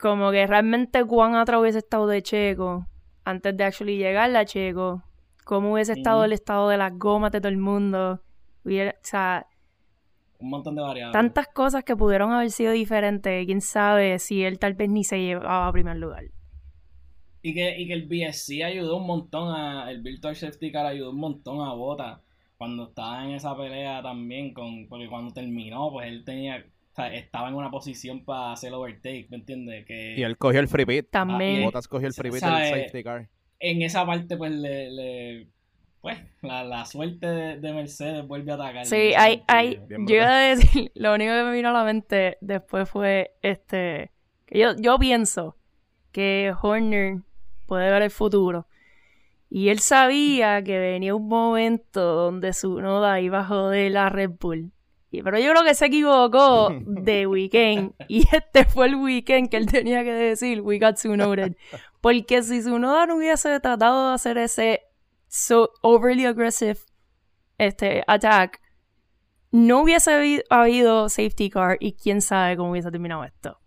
como 0.00 0.32
que 0.32 0.46
realmente 0.48 1.04
cuán 1.04 1.36
atrás 1.36 1.60
hubiese 1.60 1.78
estado 1.78 2.08
de 2.08 2.22
Checo 2.22 2.86
antes 3.24 3.56
de 3.56 3.62
actually 3.64 3.98
llegar 3.98 4.34
a 4.34 4.44
Checo, 4.44 5.04
cómo 5.44 5.72
hubiese 5.72 5.92
estado 5.92 6.24
el 6.24 6.32
estado 6.32 6.68
de 6.68 6.76
las 6.78 6.92
gomas 6.98 7.30
de 7.30 7.40
todo 7.40 7.50
el 7.50 7.58
mundo, 7.58 8.20
hubiera- 8.64 8.90
o 8.92 9.04
sea, 9.04 9.46
Un 10.40 10.50
montón 10.50 10.74
de 10.74 10.82
variables. 10.82 11.12
tantas 11.12 11.46
cosas 11.54 11.84
que 11.84 11.94
pudieron 11.94 12.32
haber 12.32 12.50
sido 12.50 12.72
diferentes, 12.72 13.46
quién 13.46 13.60
sabe 13.60 14.18
si 14.18 14.42
él 14.42 14.58
tal 14.58 14.74
vez 14.74 14.88
ni 14.90 15.04
se 15.04 15.20
llevaba 15.20 15.68
a 15.68 15.72
primer 15.72 15.96
lugar. 15.98 16.24
Y 17.42 17.54
que, 17.54 17.78
y 17.80 17.86
que 17.86 17.92
el 17.92 18.06
BSC 18.08 18.64
ayudó 18.64 18.96
un 18.98 19.06
montón 19.06 19.54
a. 19.54 19.88
El 19.90 20.00
Virtual 20.02 20.34
Safety 20.34 20.70
Car 20.72 20.86
ayudó 20.86 21.10
un 21.10 21.18
montón 21.18 21.60
a 21.60 21.72
Bota 21.74 22.20
cuando 22.62 22.84
estaba 22.88 23.24
en 23.24 23.32
esa 23.32 23.56
pelea 23.56 24.00
también. 24.02 24.54
con 24.54 24.86
Porque 24.88 25.08
cuando 25.08 25.32
terminó, 25.34 25.90
pues 25.90 26.06
él 26.08 26.24
tenía. 26.24 26.64
O 26.92 26.94
sea, 26.94 27.12
estaba 27.12 27.48
en 27.48 27.54
una 27.54 27.70
posición 27.70 28.24
para 28.24 28.52
hacer 28.52 28.68
el 28.68 28.74
overtake, 28.74 29.28
¿me 29.30 29.38
entiendes? 29.38 29.84
Que 29.84 30.14
Y 30.16 30.22
él 30.22 30.36
cogió 30.38 30.60
el 30.60 30.68
free 30.68 30.86
pit. 30.86 31.06
También. 31.10 31.62
y- 31.62 31.64
Bottas 31.64 31.88
cogió 31.88 32.06
el 32.06 32.14
free 32.14 32.30
del 32.30 32.40
safety 32.40 33.02
car. 33.02 33.28
en 33.58 33.82
esa 33.82 34.06
parte, 34.06 34.36
pues 34.36 34.52
le. 34.52 34.90
le- 34.92 35.46
pues 36.00 36.18
la, 36.42 36.64
la 36.64 36.84
suerte 36.84 37.26
de, 37.28 37.60
de 37.60 37.72
Mercedes 37.72 38.26
vuelve 38.26 38.50
a 38.52 38.56
atacar. 38.56 38.84
Sí, 38.86 39.12
hay, 39.16 39.42
hay, 39.46 39.78
yo 39.88 40.16
iba 40.16 40.28
a 40.36 40.48
decir, 40.48 40.90
lo 40.96 41.14
único 41.14 41.32
que 41.32 41.42
me 41.44 41.52
vino 41.52 41.68
a 41.68 41.72
la 41.72 41.84
mente 41.84 42.38
después 42.40 42.88
fue, 42.88 43.34
este, 43.40 44.10
que 44.46 44.58
yo, 44.58 44.74
yo 44.76 44.98
pienso 44.98 45.56
que 46.10 46.52
Horner 46.60 47.18
puede 47.66 47.90
ver 47.90 48.02
el 48.02 48.10
futuro. 48.10 48.66
Y 49.54 49.68
él 49.68 49.80
sabía 49.80 50.62
que 50.64 50.78
venía 50.78 51.14
un 51.14 51.28
momento 51.28 52.00
donde 52.14 52.54
su 52.54 52.80
noda 52.80 53.20
iba 53.20 53.40
a 53.40 53.44
joder 53.44 53.94
a 53.98 54.08
Red 54.08 54.30
Bull. 54.40 54.72
Pero 55.10 55.38
yo 55.38 55.50
creo 55.50 55.62
que 55.62 55.74
se 55.74 55.86
equivocó 55.86 56.70
de 56.86 57.26
weekend. 57.26 57.92
Y 58.08 58.24
este 58.34 58.64
fue 58.64 58.86
el 58.86 58.94
weekend 58.96 59.50
que 59.50 59.58
él 59.58 59.66
tenía 59.66 60.04
que 60.04 60.12
decir, 60.12 60.62
we 60.62 60.78
got 60.78 60.94
Tsunoda. 60.94 61.50
Porque 62.00 62.42
si 62.42 62.60
Tsunoda 62.60 63.04
no 63.06 63.16
hubiese 63.16 63.60
tratado 63.60 64.08
de 64.08 64.14
hacer 64.14 64.38
ese 64.38 64.80
so 65.28 65.70
overly 65.82 66.24
aggressive 66.24 66.78
este 67.58 68.02
attack, 68.06 68.58
no 69.50 69.82
hubiese 69.82 70.12
habi- 70.12 70.42
habido 70.48 71.10
safety 71.10 71.50
car 71.50 71.76
y 71.78 71.92
quién 71.92 72.22
sabe 72.22 72.56
cómo 72.56 72.70
hubiese 72.70 72.90
terminado 72.90 73.22
esto. 73.24 73.58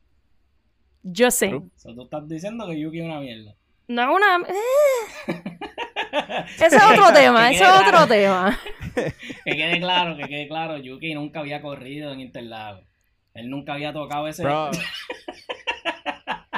Yo 1.04 1.30
sé. 1.30 1.54
O 1.54 1.70
sea, 1.76 1.94
tú 1.94 2.06
estás 2.06 2.28
diciendo 2.28 2.66
que 2.66 2.80
Yuki 2.80 3.00
es 3.02 3.06
una 3.06 3.20
mierda. 3.20 3.56
No 3.88 4.02
es 4.04 4.10
una. 4.10 4.48
eh. 4.48 5.44
Ese 6.56 6.76
es 6.78 6.84
otro 6.84 7.14
tema, 7.14 7.50
Que 7.50 7.56
ese 7.56 7.64
quede 7.64 7.74
es 7.74 7.80
otro 7.80 7.92
claro. 7.92 8.08
tema. 8.08 8.60
Que 8.96 9.56
quede 9.58 9.80
claro, 9.82 10.16
que 10.16 10.24
quede 10.24 10.48
claro, 10.48 10.78
Yuki 10.78 11.14
nunca 11.14 11.42
había 11.42 11.62
corrido 11.62 12.14
en 12.14 12.22
Interlagos. 12.22 12.86
Él 13.34 13.50
nunca 13.50 13.74
había 13.74 13.92
tocado 13.92 14.28
ese. 14.30 14.44
Bro, 14.44 14.72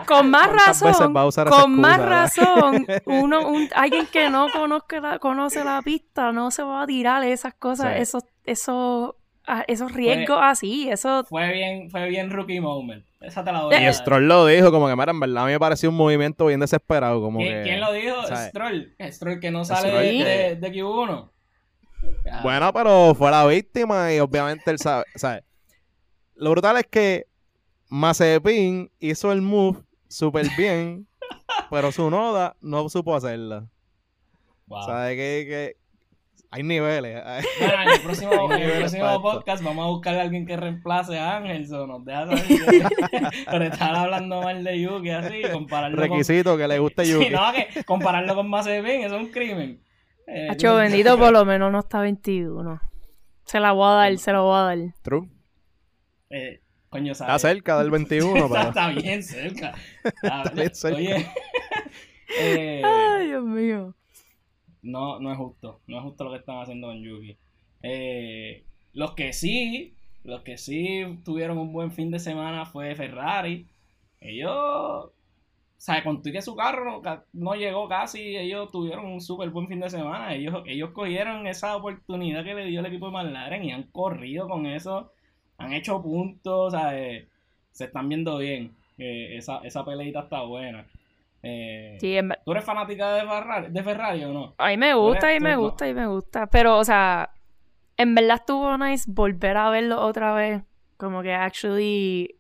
Con 0.06 0.30
más 0.30 0.48
¿Cuántas 0.48 0.82
veces 0.84 1.00
razón, 1.00 1.14
con 1.50 1.76
más 1.82 2.00
razón, 2.00 2.88
uno, 3.06 3.48
un, 3.50 3.68
alguien 3.76 4.06
que 4.06 4.30
no 4.30 4.48
conozca 4.52 5.00
la- 5.02 5.20
conoce 5.20 5.64
la 5.64 5.82
pista 5.82 6.32
no 6.32 6.52
se 6.52 6.62
va 6.64 6.84
a 6.84 6.86
tirar 6.88 7.24
esas 7.24 7.56
cosas, 7.56 7.94
Sí. 7.96 8.02
esos, 8.04 8.24
esos, 8.46 9.16
ah, 9.48 9.64
esos 9.68 9.92
riesgos 9.92 10.38
así, 10.42 10.90
eso 10.90 11.24
Fue 11.24 11.52
bien, 11.54 11.90
fue 11.90 12.08
bien 12.10 12.30
rookie 12.30 12.60
moment. 12.60 13.04
Esa 13.22 13.44
te 13.44 13.52
la 13.52 13.62
doy. 13.62 13.74
a 13.74 13.90
y. 13.90 13.94
Stroll 13.94 14.28
lo 14.28 14.46
dijo, 14.46 14.72
como 14.72 14.88
que, 14.88 14.96
mira, 14.96 15.12
en 15.12 15.20
verdad 15.20 15.44
a 15.44 15.46
mí 15.48 15.52
me 15.54 15.60
pareció 15.60 15.90
un 15.90 15.96
movimiento 15.96 16.46
bien 16.46 16.60
desesperado. 16.60 17.20
Como 17.22 17.40
¿Quién, 17.40 17.54
que, 17.58 17.64
quién 17.64 17.80
lo 17.82 17.92
dijo? 17.94 18.24
¿sabes? 18.28 18.50
Stroll. 18.50 18.96
Stroll 19.12 19.40
que 19.40 19.50
no 19.52 19.66
sale 19.66 19.92
de, 19.92 20.12
que- 20.18 20.24
de, 20.24 20.56
de 20.58 20.72
Q1. 20.74 21.30
Ah, 22.32 22.42
Bueno, 22.44 22.72
pero 22.74 23.16
fue 23.16 23.32
la 23.32 23.46
víctima 23.48 24.14
y 24.14 24.20
obviamente 24.20 24.70
él 24.70 24.78
sabe. 24.78 25.06
¿sabes? 25.16 25.44
Lo 26.36 26.52
brutal 26.52 26.78
es 26.78 26.86
que 26.86 27.26
Mazepin 27.90 28.92
hizo 29.00 29.32
el 29.32 29.42
move 29.42 29.80
súper 30.08 30.46
bien, 30.56 31.08
pero 31.72 31.92
su 31.92 32.10
noda 32.12 32.56
no 32.62 32.88
supo 32.90 33.16
hacerla. 33.16 33.66
wow. 34.68 34.84
¿Sabes 34.86 35.16
que, 35.16 35.46
que 35.48 35.76
hay 36.52 36.64
niveles? 36.64 37.22
Bueno, 37.60 37.82
en 37.84 37.90
el 37.90 38.02
próximo, 38.02 38.54
en 38.54 38.62
el 38.62 38.72
próximo 38.80 39.22
podcast 39.22 39.64
vamos 39.64 39.86
a 39.86 39.90
buscar 39.90 40.16
a 40.16 40.22
alguien 40.22 40.46
que 40.46 40.56
reemplace 40.58 41.18
a 41.20 41.38
Ángel. 41.38 41.68
So 41.68 41.86
nos 41.88 42.04
deja 42.06 42.26
saber 42.26 42.44
Pero 43.52 43.64
estar 43.66 43.96
hablando 43.96 44.42
mal 44.42 44.64
de 44.64 44.82
Yuki 44.82 45.10
así, 45.10 45.42
compararlo 45.52 45.98
con. 45.98 46.10
Requisito 46.10 46.58
que 46.58 46.68
le 46.68 46.80
guste 46.80 47.06
Yuki. 47.08 47.26
Sí, 47.26 47.32
no, 47.32 47.42
que 47.54 47.84
compararlo 47.84 48.36
con 48.36 48.50
Mazepin, 48.50 49.02
eso 49.04 49.16
es 49.16 49.22
un 49.22 49.32
crimen. 49.32 49.82
Eh, 50.28 50.48
Hacho 50.52 50.76
bendito 50.76 51.18
por 51.18 51.32
lo 51.32 51.46
menos 51.46 51.72
no 51.72 51.80
está 51.80 52.02
21. 52.02 52.82
Se 53.46 53.60
la 53.60 53.72
voy 53.72 53.88
a 53.88 53.92
dar, 53.94 54.18
se 54.18 54.32
la 54.34 54.40
voy 54.42 54.56
a 54.58 54.62
dar. 54.64 54.78
True. 55.02 55.30
eh, 56.30 56.62
coño, 56.90 57.12
Está 57.14 57.26
¿sabes? 57.28 57.42
cerca 57.44 57.78
del 57.80 57.92
21, 57.92 58.36
está, 58.36 58.48
pero... 58.50 58.68
está 58.70 58.90
bien 58.90 59.24
cerca. 59.24 59.74
Está- 60.04 60.44
bien 60.54 60.76
cerca. 60.76 60.98
Oye, 60.98 61.28
eh, 62.40 62.82
Ay, 62.84 63.28
Dios 63.28 63.44
mío. 63.46 63.96
No, 64.82 65.20
no 65.20 65.32
es 65.32 65.38
justo. 65.38 65.82
No 65.88 65.98
es 65.98 66.04
justo 66.04 66.24
lo 66.26 66.32
que 66.32 66.38
están 66.38 66.60
haciendo 66.62 66.88
con 66.88 67.02
Yuki. 67.04 67.38
Eh, 67.84 68.64
los 68.94 69.14
que 69.14 69.34
sí, 69.34 69.94
los 70.24 70.42
que 70.44 70.58
sí 70.58 71.04
tuvieron 71.26 71.58
un 71.58 71.74
buen 71.74 71.92
fin 71.92 72.12
de 72.12 72.20
semana 72.20 72.66
fue 72.66 72.96
Ferrari. 72.96 73.68
Ellos, 74.22 74.52
o 74.54 75.12
sea, 75.78 76.04
con 76.04 76.22
que 76.22 76.42
su 76.42 76.56
carro 76.56 76.86
no, 76.86 77.02
ca- 77.02 77.26
no 77.34 77.56
llegó 77.56 77.88
casi, 77.88 78.36
ellos 78.38 78.72
tuvieron 78.72 79.06
un 79.06 79.22
súper 79.22 79.50
buen 79.52 79.68
fin 79.68 79.80
de 79.80 79.90
semana. 79.90 80.34
Ellos, 80.36 80.64
ellos 80.66 80.92
cogieron 80.92 81.48
esa 81.48 81.76
oportunidad 81.76 82.44
que 82.44 82.56
le 82.56 82.66
dio 82.66 82.80
el 82.80 82.86
equipo 82.88 83.08
de 83.08 83.12
McLaren 83.14 83.64
y 83.64 83.72
han 83.72 83.84
corrido 83.84 84.48
con 84.50 84.66
eso. 84.66 85.12
Han 85.58 85.74
hecho 85.74 86.02
puntos, 86.02 86.74
o 86.74 86.78
sea, 86.78 86.98
eh, 87.00 87.28
se 87.72 87.86
están 87.86 88.10
viendo 88.10 88.38
bien. 88.40 88.76
Eh, 88.98 89.38
esa, 89.38 89.60
esa 89.60 89.86
peleita 89.86 90.22
está 90.22 90.42
buena. 90.44 90.86
Eh, 91.44 91.98
Sí, 92.00 92.18
en 92.18 92.34
¿Tú 92.46 92.52
eres 92.52 92.64
fanática 92.64 93.14
de 93.14 93.22
Ferrari, 93.22 93.68
de 93.72 93.84
Ferrari 93.84 94.24
o 94.24 94.34
no? 94.34 94.56
a 94.58 94.68
mí 94.70 94.78
me 94.78 94.94
gusta, 94.94 95.28
Tú 95.38 95.44
me 95.44 95.54
no. 95.54 95.62
gusta, 95.62 95.88
y 95.88 95.94
me 95.94 96.08
gusta. 96.08 96.48
Pero, 96.48 96.78
o 96.78 96.84
sea, 96.84 97.30
en 97.96 98.16
verdad 98.16 98.38
estuvo 98.38 98.78
nice 98.78 99.06
volver 99.08 99.58
a 99.58 99.70
verlo 99.70 100.02
otra 100.02 100.34
vez. 100.34 100.64
Como 100.98 101.22
que 101.22 101.34
actually 101.34 102.36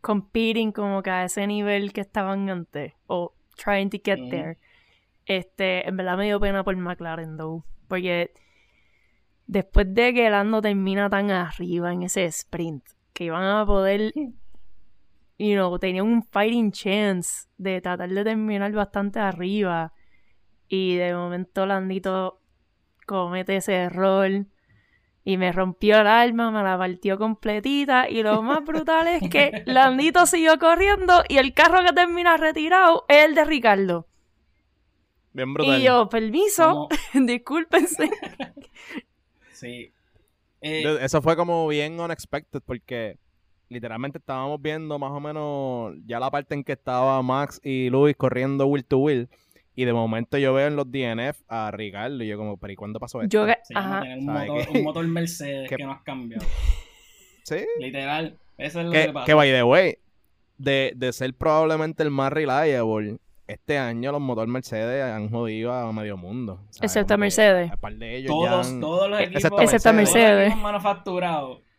competing 0.00 0.72
como 0.72 1.02
que 1.02 1.10
a 1.10 1.24
ese 1.24 1.46
nivel 1.46 1.92
que 1.92 2.00
estaban 2.00 2.48
antes. 2.50 2.92
O 3.06 3.32
trying 3.56 3.90
to 3.90 3.98
get 4.04 4.18
there. 4.30 4.58
Este, 5.26 5.86
en 5.88 5.96
verdad 5.96 6.16
me 6.16 6.24
dio 6.24 6.40
pena 6.40 6.64
por 6.64 6.76
McLaren, 6.76 7.36
though. 7.36 7.64
Porque 7.88 8.32
después 9.46 9.92
de 9.94 10.12
que 10.14 10.28
Lando 10.30 10.60
termina 10.62 11.08
tan 11.08 11.30
arriba 11.30 11.92
en 11.92 12.02
ese 12.02 12.24
sprint, 12.26 12.84
que 13.12 13.24
iban 13.24 13.44
a 13.44 13.64
poder, 13.66 14.12
you 15.38 15.54
know, 15.54 15.78
tenían 15.78 16.06
un 16.06 16.22
fighting 16.22 16.72
chance 16.72 17.46
de 17.56 17.80
tratar 17.80 18.10
de 18.10 18.24
terminar 18.24 18.72
bastante 18.72 19.20
arriba. 19.20 19.92
Y 20.68 20.96
de 20.96 21.14
momento 21.14 21.64
Landito 21.64 22.40
comete 23.06 23.56
ese 23.56 23.74
error. 23.74 24.46
Y 25.24 25.36
me 25.36 25.52
rompió 25.52 26.00
el 26.00 26.06
alma, 26.06 26.50
me 26.50 26.62
la 26.62 26.76
partió 26.76 27.18
completita. 27.18 28.08
Y 28.08 28.22
lo 28.22 28.42
más 28.42 28.64
brutal 28.64 29.06
es 29.06 29.30
que 29.30 29.62
Landito 29.66 30.26
siguió 30.26 30.58
corriendo 30.58 31.22
y 31.28 31.38
el 31.38 31.54
carro 31.54 31.84
que 31.84 31.92
termina 31.92 32.36
retirado 32.36 33.04
es 33.08 33.26
el 33.26 33.34
de 33.34 33.44
Ricardo. 33.44 34.06
Bien 35.32 35.52
brutal. 35.54 35.80
Y 35.80 35.84
yo, 35.84 36.08
permiso, 36.08 36.88
discúlpense. 37.14 38.10
sí. 39.52 39.92
Eh, 40.60 40.98
Eso 41.00 41.22
fue 41.22 41.36
como 41.36 41.68
bien 41.68 42.00
unexpected 42.00 42.60
porque 42.64 43.18
literalmente 43.68 44.18
estábamos 44.18 44.60
viendo 44.62 44.98
más 44.98 45.10
o 45.12 45.20
menos 45.20 45.94
ya 46.06 46.18
la 46.20 46.30
parte 46.30 46.54
en 46.54 46.64
que 46.64 46.72
estaba 46.72 47.20
Max 47.22 47.60
y 47.62 47.90
Luis 47.90 48.16
corriendo 48.16 48.66
wheel 48.66 48.84
to 48.84 48.98
wheel 48.98 49.28
y 49.74 49.84
de 49.84 49.92
momento 49.92 50.38
yo 50.38 50.52
veo 50.54 50.66
en 50.66 50.74
los 50.76 50.90
DNF 50.90 51.40
a 51.48 51.70
Ricardo 51.70 52.22
y 52.24 52.26
yo 52.28 52.36
como, 52.36 52.56
pero 52.56 52.72
¿y 52.72 52.76
cuándo 52.76 52.98
pasó 52.98 53.20
esto? 53.22 53.32
Yo, 53.32 53.46
llama 53.46 53.56
ajá. 53.74 54.00
tener 54.02 54.18
un 54.18 54.26
¿Sabe 54.26 54.46
motor, 54.48 54.76
un 54.76 54.82
motor 54.84 55.06
Mercedes 55.06 55.68
que 55.76 55.78
no 55.84 55.92
has 55.92 56.02
cambiado. 56.02 56.44
Sí. 57.44 57.64
Literal. 57.78 58.36
Eso 58.58 58.80
es 58.80 58.86
lo 58.86 58.92
que, 58.92 59.06
Que, 59.06 59.12
pasa. 59.12 59.24
que 59.26 59.32
by 59.34 59.50
the 59.50 59.62
way, 59.62 59.96
de, 60.58 60.92
de 60.96 61.12
ser 61.14 61.32
probablemente 61.34 62.02
el 62.02 62.10
más 62.10 62.30
reliable, 62.30 63.16
este 63.46 63.78
año 63.78 64.12
los 64.12 64.20
motores 64.20 64.50
Mercedes 64.52 65.02
han 65.02 65.30
jodido 65.30 65.72
a 65.72 65.90
medio 65.92 66.18
mundo. 66.18 66.56
¿sabes? 66.70 66.82
Excepto 66.90 67.14
a 67.14 67.16
Como 67.16 67.20
que 67.22 67.24
Mercedes. 67.24 67.72
a 67.72 67.76
par 67.78 67.94
de 67.94 68.16
ellos 68.16 68.28
Todos, 68.28 68.66
ya 68.66 68.72
han- 68.74 68.80
todos 68.80 69.08
los 69.08 69.20
equipos, 69.20 69.44
excepto 69.62 69.88
los 69.88 69.96
Mercedes. 69.96 70.46
equipos 70.48 70.62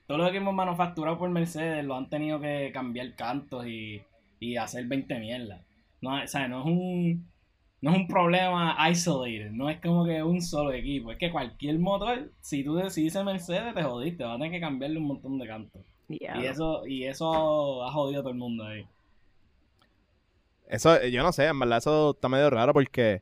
manufacturados, 0.10 0.18
todos 0.18 0.20
los 0.20 0.30
equipos 0.30 0.54
manufacturados 0.54 1.20
por 1.20 1.30
Mercedes 1.30 1.86
lo 1.86 1.96
han 1.96 2.10
tenido 2.10 2.40
que 2.40 2.72
cambiar 2.74 3.16
cantos 3.16 3.68
y, 3.68 4.02
y 4.40 4.58
hacer 4.58 4.86
20 4.86 5.20
mierdas. 5.20 5.62
No, 6.02 6.22
o 6.24 6.28
sea, 6.28 6.48
no 6.48 6.62
es 6.62 6.66
un 6.66 7.30
no 7.82 7.92
es 7.92 7.98
un 7.98 8.08
problema 8.08 8.76
isolated, 8.90 9.52
no 9.52 9.70
es 9.70 9.80
como 9.80 10.06
que 10.06 10.22
un 10.22 10.42
solo 10.42 10.74
equipo, 10.74 11.12
es 11.12 11.18
que 11.18 11.32
cualquier 11.32 11.80
motor, 11.80 12.30
si 12.42 12.64
tú 12.64 12.76
decides 12.76 13.24
Mercedes, 13.24 13.74
te 13.74 13.84
jodiste, 13.84 14.24
vas 14.24 14.36
a 14.36 14.38
tener 14.38 14.52
que 14.52 14.60
cambiarle 14.60 14.98
un 14.98 15.08
montón 15.08 15.38
de 15.40 15.48
cantos. 15.48 15.82
Y 16.10 16.26
eso, 16.26 16.86
y 16.88 17.06
eso 17.06 17.84
ha 17.86 17.92
jodido 17.92 18.20
a 18.20 18.24
todo 18.24 18.34
el 18.34 18.40
mundo 18.40 18.66
ahí. 18.66 18.86
Eso, 20.68 21.06
yo 21.06 21.24
no 21.24 21.32
sé, 21.32 21.46
en 21.46 21.60
verdad 21.60 21.78
eso 21.78 22.12
está 22.12 22.28
medio 22.28 22.50
raro 22.50 22.74
porque 22.74 23.22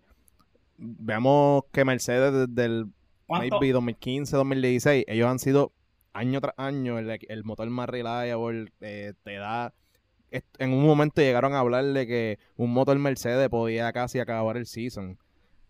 veamos 0.77 1.63
que 1.71 1.85
Mercedes 1.85 2.49
desde 2.49 2.65
el 2.65 2.87
¿Cuánto? 3.27 3.59
maybe 3.59 3.73
2015, 3.73 4.35
2016, 4.35 5.05
ellos 5.07 5.27
han 5.27 5.39
sido 5.39 5.71
año 6.17 6.41
tras 6.41 6.53
año 6.57 6.97
el, 6.99 7.09
el 7.27 7.43
motor 7.43 7.69
más 7.69 7.87
reliable, 7.89 8.71
eh, 8.81 9.13
te 9.23 9.35
da... 9.35 9.73
En 10.59 10.73
un 10.73 10.85
momento 10.85 11.21
llegaron 11.21 11.53
a 11.53 11.59
hablar 11.59 11.85
de 11.85 12.05
que 12.05 12.37
un 12.57 12.71
motor 12.73 12.97
Mercedes 12.99 13.47
podía 13.49 13.93
casi 13.93 14.19
acabar 14.19 14.57
el 14.57 14.65
season. 14.65 15.17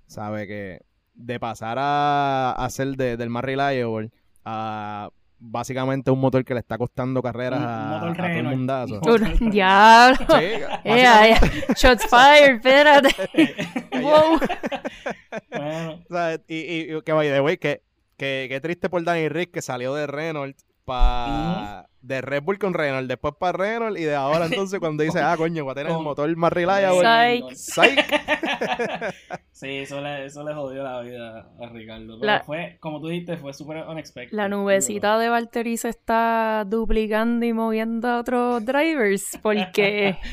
Sabe 0.08 0.48
que 0.48 0.82
de 1.14 1.40
pasar 1.40 1.78
a, 1.80 2.54
a 2.54 2.70
ser 2.72 2.96
de- 2.98 3.18
del 3.18 3.30
más 3.30 3.44
reliable 3.44 4.10
a 4.46 5.10
básicamente 5.40 6.10
un 6.10 6.20
motor 6.20 6.44
que 6.44 6.56
le 6.56 6.60
está 6.62 6.80
costando 6.80 7.22
carreras 7.22 7.60
a, 7.62 8.00
motor 8.00 8.10
a 8.10 8.16
todo 8.30 8.38
el 8.40 8.44
mundazo. 8.46 9.02
Un- 9.06 9.50
Diablo. 9.52 10.18
Sí, 10.18 10.46
Eh, 10.84 11.36
shots 11.76 12.08
fired, 12.10 12.56
espérate. 12.56 13.10
wow. 14.02 14.40
Bueno, 15.52 16.00
O 16.10 16.14
sea, 16.14 16.40
y, 16.48 16.56
y, 16.56 16.96
y 16.96 17.02
que 17.02 17.12
the 17.12 17.42
way, 17.42 17.58
que, 17.58 17.82
que, 18.18 18.48
que 18.50 18.60
triste 18.62 18.90
por 18.90 19.04
Danny 19.04 19.30
Rick 19.30 19.52
que 19.52 19.62
salió 19.62 19.94
de 19.94 20.08
Renault 20.08 20.58
para 20.86 21.88
de 22.02 22.22
Red 22.22 22.44
Bull 22.44 22.58
con 22.58 22.74
Renault, 22.74 23.08
después 23.10 23.34
para 23.38 23.58
Renault 23.58 23.98
y 24.00 24.04
de 24.04 24.16
ahora 24.16 24.46
entonces 24.50 24.80
cuando 24.80 25.04
dice, 25.04 25.20
ah, 25.22 25.36
coño, 25.38 25.64
voy 25.66 25.72
a 25.72 25.76
tener 25.76 25.92
el 25.92 26.00
motor 26.00 26.34
más 26.38 26.52
reliable. 26.54 27.02
Psych. 27.56 27.56
Psych. 27.56 28.06
Sí, 29.52 29.70
eso 29.78 30.00
le, 30.02 30.26
eso 30.26 30.48
le 30.48 30.54
jodió 30.54 30.84
la 30.84 31.02
vida 31.02 31.50
a 31.60 31.70
Ricardo. 31.70 32.20
Pero 32.20 32.32
La- 32.32 32.44
fue, 32.44 32.78
como 32.80 33.02
tú 33.02 33.08
dijiste, 33.08 33.38
fue 33.38 33.54
súper 33.56 33.78
unexpected. 33.88 34.38
La 34.38 34.48
nubecita 34.48 35.18
de 35.18 35.30
Valtteri 35.30 35.78
se 35.78 35.90
está 35.90 36.64
duplicando 36.68 37.44
y 37.44 37.54
moviendo 37.54 38.08
a 38.08 38.20
otros 38.20 38.64
drivers 38.64 39.40
porque... 39.42 40.18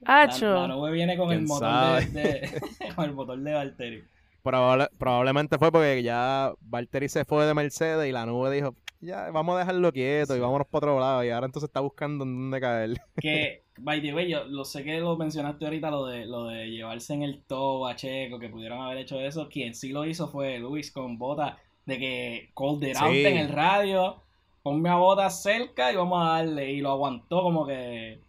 La, 0.00 0.22
Hacho. 0.22 0.52
la 0.54 0.68
nube 0.68 0.92
viene 0.92 1.16
con 1.16 1.32
el 1.32 1.38
¿Quién 1.38 1.48
motor 1.48 2.04
de- 2.10 2.60
con 2.94 3.04
el 3.06 3.12
motor 3.14 3.38
de 3.40 3.54
Valtteri. 3.54 4.04
Probable- 4.46 4.88
probablemente 4.98 5.58
fue 5.58 5.72
porque 5.72 6.02
ya 6.02 6.52
Valtteri 6.60 7.08
se 7.08 7.24
fue 7.24 7.44
de 7.46 7.54
Mercedes 7.54 8.08
y 8.08 8.12
la 8.12 8.26
nube 8.26 8.54
dijo, 8.54 8.74
ya, 9.00 9.30
vamos 9.30 9.56
a 9.56 9.58
dejarlo 9.60 9.92
quieto 9.92 10.36
y 10.36 10.40
vámonos 10.40 10.66
para 10.68 10.78
otro 10.86 11.00
lado. 11.00 11.24
Y 11.24 11.30
ahora 11.30 11.46
entonces 11.46 11.68
está 11.68 11.80
buscando 11.80 12.24
en 12.24 12.34
dónde 12.34 12.60
caer. 12.60 12.90
Que, 13.20 13.64
by 13.78 14.00
the 14.00 14.14
way, 14.14 14.30
yo 14.30 14.44
lo 14.44 14.64
sé 14.64 14.84
que 14.84 14.98
lo 15.00 15.16
mencionaste 15.16 15.64
ahorita, 15.64 15.90
lo 15.90 16.06
de, 16.06 16.26
lo 16.26 16.44
de 16.44 16.70
llevarse 16.70 17.14
en 17.14 17.22
el 17.24 17.42
top 17.44 17.86
a 17.86 17.96
Checo, 17.96 18.38
que 18.38 18.48
pudieron 18.48 18.80
haber 18.80 18.98
hecho 18.98 19.20
eso. 19.20 19.48
Quien 19.48 19.74
sí 19.74 19.90
lo 19.90 20.06
hizo 20.06 20.28
fue 20.28 20.58
Luis 20.58 20.92
con 20.92 21.18
Bota, 21.18 21.58
de 21.84 21.98
que 21.98 22.50
out 22.54 22.80
Sí. 22.82 23.24
en 23.26 23.36
el 23.36 23.48
radio, 23.48 24.22
ponme 24.62 24.88
a 24.90 24.96
Bota 24.96 25.28
cerca 25.30 25.92
y 25.92 25.96
vamos 25.96 26.24
a 26.24 26.30
darle. 26.30 26.72
Y 26.72 26.80
lo 26.80 26.90
aguantó 26.92 27.42
como 27.42 27.66
que... 27.66 28.20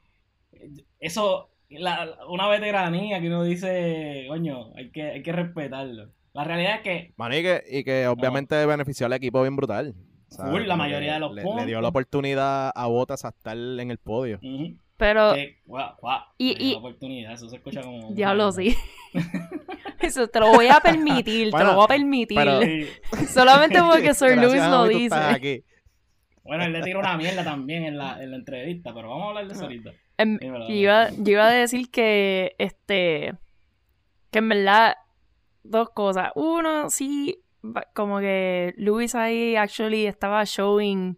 Eso, 1.00 1.50
la, 1.70 2.18
una 2.30 2.48
veteranía 2.48 3.20
que 3.20 3.28
uno 3.28 3.44
dice, 3.44 4.26
coño, 4.28 4.74
hay 4.76 4.90
que, 4.92 5.04
hay 5.04 5.22
que 5.24 5.32
respetarlo. 5.32 6.10
La 6.34 6.44
realidad 6.44 6.76
es 6.76 6.82
que 6.82 7.14
Man, 7.18 7.34
y 7.34 7.42
que, 7.42 7.64
y 7.70 7.84
que 7.84 8.08
obviamente 8.08 8.66
benefició 8.66 9.06
al 9.08 9.14
equipo 9.14 9.42
bien 9.42 9.56
brutal. 9.56 9.96
Full, 10.30 10.64
la 10.68 10.76
mayoría 10.76 11.14
de 11.14 11.20
los 11.20 11.34
le, 11.34 11.42
puntos. 11.42 11.62
le 11.62 11.68
dio 11.68 11.82
la 11.82 11.88
oportunidad 11.88 12.72
a 12.76 12.86
Botas 12.88 13.26
a 13.26 13.30
estar 13.30 13.58
en 13.58 13.92
el 13.92 13.98
podio. 13.98 14.40
Pero... 14.98 15.34
que, 15.36 15.60
guau, 15.66 15.96
Y- 16.38 16.56
y- 16.70 16.72
la 16.74 16.78
oportunidad, 16.80 17.34
eso 17.34 17.50
se 17.50 17.56
escucha 17.58 17.82
como... 17.82 18.12
Diablo, 18.14 18.52
sí. 18.52 18.76
Eso 20.00 20.28
te 20.28 20.40
lo 20.40 20.52
voy 20.54 20.68
a 20.68 20.80
permitir, 20.80 21.52
te 21.52 21.64
lo 21.64 21.74
voy 21.76 21.84
a 21.86 21.88
permitir. 21.88 22.38
pero- 22.38 22.62
Sí. 22.62 22.88
Solamente 23.28 23.80
porque 23.82 24.14
Sir 24.14 24.36
Gracias 24.36 24.52
Luis 24.52 24.64
lo 24.70 24.88
dice. 24.88 25.64
Bueno, 26.44 26.64
él 26.64 26.72
le 26.74 26.82
tiró 26.82 27.00
una 27.00 27.18
mierda 27.18 27.44
también 27.44 27.84
en 27.84 27.98
la, 27.98 28.22
en 28.24 28.32
la 28.32 28.38
entrevista, 28.38 28.94
pero 28.94 29.10
vamos 29.10 29.26
a 29.26 29.30
hablar 29.30 29.48
de 29.48 29.54
eso 29.54 29.64
ahorita. 29.64 29.92
Em, 30.18 30.40
yo, 30.42 30.74
iba, 30.74 31.10
yo 31.12 31.34
iba 31.34 31.48
a 31.48 31.52
decir 31.52 31.92
que, 31.92 32.56
este, 32.58 33.36
que 34.32 34.40
en 34.40 34.50
verdad, 34.50 34.96
dos 35.64 35.90
cosas. 35.92 36.32
Uno, 36.36 36.90
sí, 36.90 37.44
como 37.94 38.20
que 38.20 38.74
Luis 38.78 39.16
ahí 39.16 39.56
actually 39.56 40.08
estaba 40.08 40.44
showing 40.44 41.18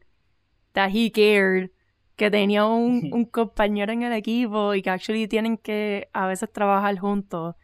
that 0.73 0.89
he 0.93 1.11
cared, 1.11 1.71
que 2.15 2.29
tenía 2.29 2.65
un, 2.65 3.09
un 3.13 3.25
compañero 3.25 3.93
en 3.93 4.03
el 4.03 4.13
equipo 4.13 4.73
y 4.73 4.81
que 4.81 4.89
actually 4.89 5.27
tienen 5.27 5.57
que 5.57 6.09
a 6.13 6.27
veces 6.27 6.51
trabajar 6.51 6.97
juntos. 6.97 7.55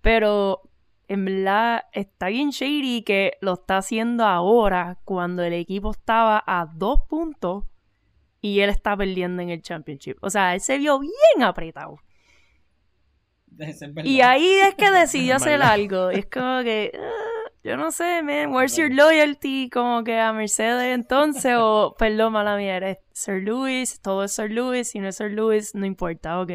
Pero 0.00 0.62
en 1.08 1.24
verdad 1.24 1.84
está 1.92 2.28
bien 2.28 2.50
shady 2.50 3.02
que 3.02 3.32
lo 3.40 3.54
está 3.54 3.78
haciendo 3.78 4.24
ahora 4.24 4.98
cuando 5.04 5.42
el 5.42 5.52
equipo 5.52 5.90
estaba 5.90 6.42
a 6.46 6.66
dos 6.74 7.02
puntos 7.08 7.64
y 8.46 8.60
él 8.60 8.70
está 8.70 8.96
perdiendo 8.96 9.42
en 9.42 9.50
el 9.50 9.60
championship. 9.60 10.18
O 10.20 10.30
sea, 10.30 10.54
él 10.54 10.60
se 10.60 10.78
vio 10.78 10.98
bien 11.00 11.42
apretado. 11.42 11.98
Es. 13.58 13.80
Y 14.04 14.20
ahí 14.20 14.46
es 14.68 14.74
que 14.74 14.90
decidió 14.90 15.36
hacer 15.36 15.62
algo. 15.62 16.12
Y 16.12 16.16
es 16.16 16.26
como 16.26 16.62
que, 16.62 16.92
ah, 16.94 17.50
yo 17.64 17.76
no 17.78 17.90
sé, 17.90 18.22
man, 18.22 18.52
where's 18.52 18.76
your 18.76 18.92
loyalty? 18.92 19.70
Como 19.70 20.04
que 20.04 20.18
a 20.18 20.32
Mercedes 20.34 20.94
entonces, 20.94 21.54
o, 21.58 21.94
perdón, 21.98 22.34
mala 22.34 22.56
mía, 22.56 22.76
eres 22.76 22.98
Sir 23.12 23.42
Lewis, 23.42 24.00
todo 24.02 24.24
es 24.24 24.32
Sir 24.32 24.50
Lewis, 24.50 24.90
si 24.90 25.00
no 25.00 25.08
es 25.08 25.16
Sir 25.16 25.30
Lewis, 25.32 25.74
no 25.74 25.86
importa, 25.86 26.38
ok. 26.40 26.50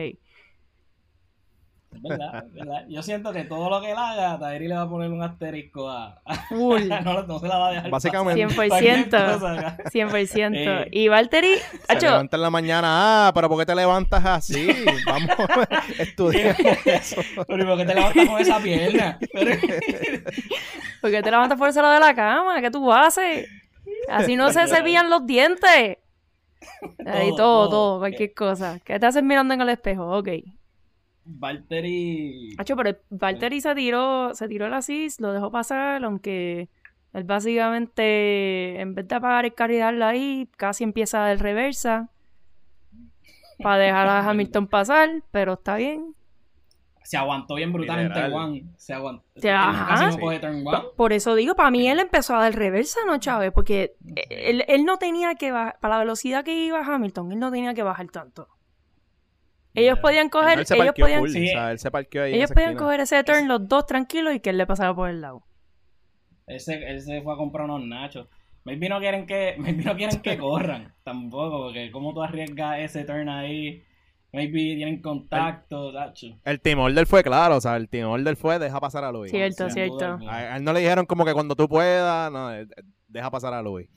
Verdad. 1.92 2.86
Yo 2.88 3.04
siento 3.04 3.32
que 3.34 3.44
todo 3.44 3.70
lo 3.70 3.82
que 3.82 3.92
él 3.92 3.98
haga, 3.98 4.40
Tairi 4.40 4.68
le 4.68 4.76
va 4.76 4.84
a 4.84 4.90
poner 4.90 5.12
un 5.12 5.22
asterisco 5.22 5.90
a... 5.90 6.22
Full. 6.50 6.88
no, 7.04 7.24
no 7.24 7.40
se 7.40 7.48
la 7.48 7.58
va 7.58 7.68
a 7.68 7.72
dejar 7.72 7.90
Básicamente. 7.92 8.48
pasar. 8.48 8.68
100%. 8.68 8.70
Cualquier 8.70 9.10
cosa, 9.10 9.78
100%. 9.92 10.52
Eh. 10.56 10.88
Y 10.92 11.08
Valtteri, 11.10 11.56
Se 11.90 12.02
levanta 12.02 12.38
en 12.38 12.42
la 12.42 12.50
mañana, 12.50 13.28
ah, 13.28 13.32
pero 13.34 13.50
¿por 13.50 13.60
qué 13.60 13.66
te 13.66 13.76
levantas 13.76 14.26
así? 14.26 14.68
Vamos, 15.06 15.30
estudiemos 16.00 16.58
eso. 16.86 17.22
Pero 17.48 17.64
¿y 17.64 17.66
por 17.66 17.78
qué 17.78 17.86
te 17.86 17.96
levantas 17.96 18.28
con 18.28 18.42
esa 18.42 18.60
pierna? 18.60 19.20
¿por 21.02 21.12
qué 21.12 21.22
te 21.22 21.32
levantas 21.32 21.58
por 21.58 21.70
ese 21.70 21.82
lado 21.82 21.94
de 21.94 22.00
la 22.00 22.16
cama? 22.16 22.62
¿Qué 22.62 22.72
tú 22.72 22.92
haces? 22.92 23.48
Así 24.10 24.36
no 24.36 24.52
se 24.52 24.68
cepillan 24.68 25.10
los 25.10 25.26
dientes. 25.26 25.98
Ahí 27.06 27.30
Todo, 27.30 27.36
todo, 27.36 27.36
todo. 27.36 27.70
todo, 27.70 28.00
cualquier 28.00 28.34
cosa. 28.34 28.80
¿Qué 28.84 29.00
te 29.00 29.06
haces 29.06 29.24
mirando 29.24 29.54
en 29.54 29.62
el 29.62 29.70
espejo? 29.70 30.18
Ok. 30.18 30.30
Valtteri... 31.26 32.56
Hacho, 32.58 32.76
pero 32.76 32.98
Valtteri 33.10 33.62
se 33.62 33.76
tiró, 33.76 34.34
se 34.34 34.48
tiró 34.48 34.66
el 34.66 34.74
assist, 34.74 35.22
lo 35.22 35.34
dejó 35.34 35.52
pasar, 35.52 36.04
aunque 36.04 36.70
él 37.14 37.24
básicamente, 37.26 38.80
en 38.80 38.96
vez 38.96 39.08
de 39.08 39.16
apagar 39.16 39.46
el 39.46 39.54
carro 39.54 39.74
y 39.74 39.78
darlo 39.78 40.06
ahí, 40.06 40.50
casi 40.58 40.84
empieza 40.84 41.26
del 41.26 41.40
reversa 41.40 42.10
para 43.62 43.78
dejar 43.78 44.08
a 44.08 44.30
Hamilton 44.30 44.68
pasar, 44.68 45.10
pero 45.32 45.54
está 45.54 45.76
bien. 45.76 46.16
Se 47.04 47.18
aguantó 47.18 47.56
bien 47.56 47.74
brutal 47.74 48.00
en. 48.00 48.14
Taiwán. 48.14 48.74
Se 48.78 48.94
aguantó. 48.94 49.24
Casi 49.42 50.06
no 50.06 50.12
sí. 50.14 50.20
coge 50.20 50.40
turn 50.40 50.66
one. 50.66 50.80
Por 50.96 51.14
eso 51.14 51.36
digo, 51.36 51.56
para 51.56 51.72
mí 51.72 51.88
él 51.88 52.00
empezó 52.00 52.36
a 52.36 52.40
dar 52.40 52.56
reversa, 52.56 53.00
¿no, 53.06 53.18
Chávez? 53.18 53.52
Porque 53.52 53.96
él, 54.30 54.64
él 54.68 54.86
no 54.86 54.98
tenía 54.98 55.36
que 55.36 55.52
bajar, 55.52 55.78
para 55.82 55.96
la 55.96 56.00
velocidad 56.00 56.46
que 56.46 56.66
iba 56.66 56.80
Hamilton, 56.80 57.34
él 57.34 57.40
no 57.40 57.52
tenía 57.52 57.74
que 57.74 57.84
bajar 57.84 58.08
tanto. 58.08 58.48
Ellos 59.74 60.00
podían 60.00 60.30
coger, 60.30 60.60
Él 60.60 60.66
se 60.66 60.76
ellos 60.76 60.94
podían, 60.98 61.20
full, 61.20 61.30
Sí. 61.30 61.46
o 61.46 61.52
sea, 61.52 61.72
él 61.72 61.80
se 61.80 61.92
parqueó 61.92 62.24
ahí 62.24 62.32
en 62.32 62.38
ellos 62.38 62.52
podían 62.52 62.72
esquina. 62.72 62.86
coger 62.86 63.00
ese 63.02 63.24
turn 63.24 63.48
los 63.48 63.68
dos 63.68 63.86
tranquilos 63.86 64.34
y 64.36 64.40
que 64.40 64.50
él 64.50 64.58
le 64.58 64.68
pasara 64.68 64.94
por 64.94 65.10
el 65.10 65.22
lado. 65.22 65.44
Él 66.48 66.60
se, 66.60 66.74
él 66.90 67.02
se 67.02 67.22
fue 67.22 67.34
a 67.34 67.38
comprar 67.38 67.66
unos 67.66 67.82
nachos. 67.88 68.28
Maybe 68.64 68.90
no 68.90 69.00
quieren 69.00 69.26
que, 69.26 69.56
maybe 69.60 69.84
no 69.84 69.96
quieren 69.96 70.22
que 70.22 70.38
corran 70.38 70.94
tampoco, 71.04 71.64
porque 71.66 71.90
como 71.92 72.14
tú 72.14 72.22
arriesgas 72.22 72.80
ese 72.80 73.06
turn 73.06 73.30
ahí, 73.30 73.84
maybe 74.34 74.76
tienen 74.76 75.02
contacto, 75.02 75.94
tacho. 75.94 76.28
El 76.44 76.60
team 76.62 76.80
order 76.80 77.06
fue 77.06 77.24
claro, 77.24 77.56
o 77.58 77.62
sea, 77.62 77.78
el 77.78 77.88
team 77.90 78.10
order 78.10 78.36
fue 78.36 78.60
deja 78.60 78.80
pasar 78.80 79.04
a 79.06 79.12
Luis. 79.12 79.32
Cierto, 79.32 79.66
Sin 79.70 79.72
cierto. 79.72 80.20
A, 80.28 80.58
él 80.58 80.64
no 80.64 80.74
le 80.74 80.82
dijeron 80.82 81.06
como 81.06 81.24
que 81.26 81.34
cuando 81.34 81.56
tú 81.56 81.68
puedas, 81.70 82.32
no, 82.32 82.50
deja 83.08 83.32
pasar 83.32 83.54
a 83.54 83.62
Luis. 83.62 83.88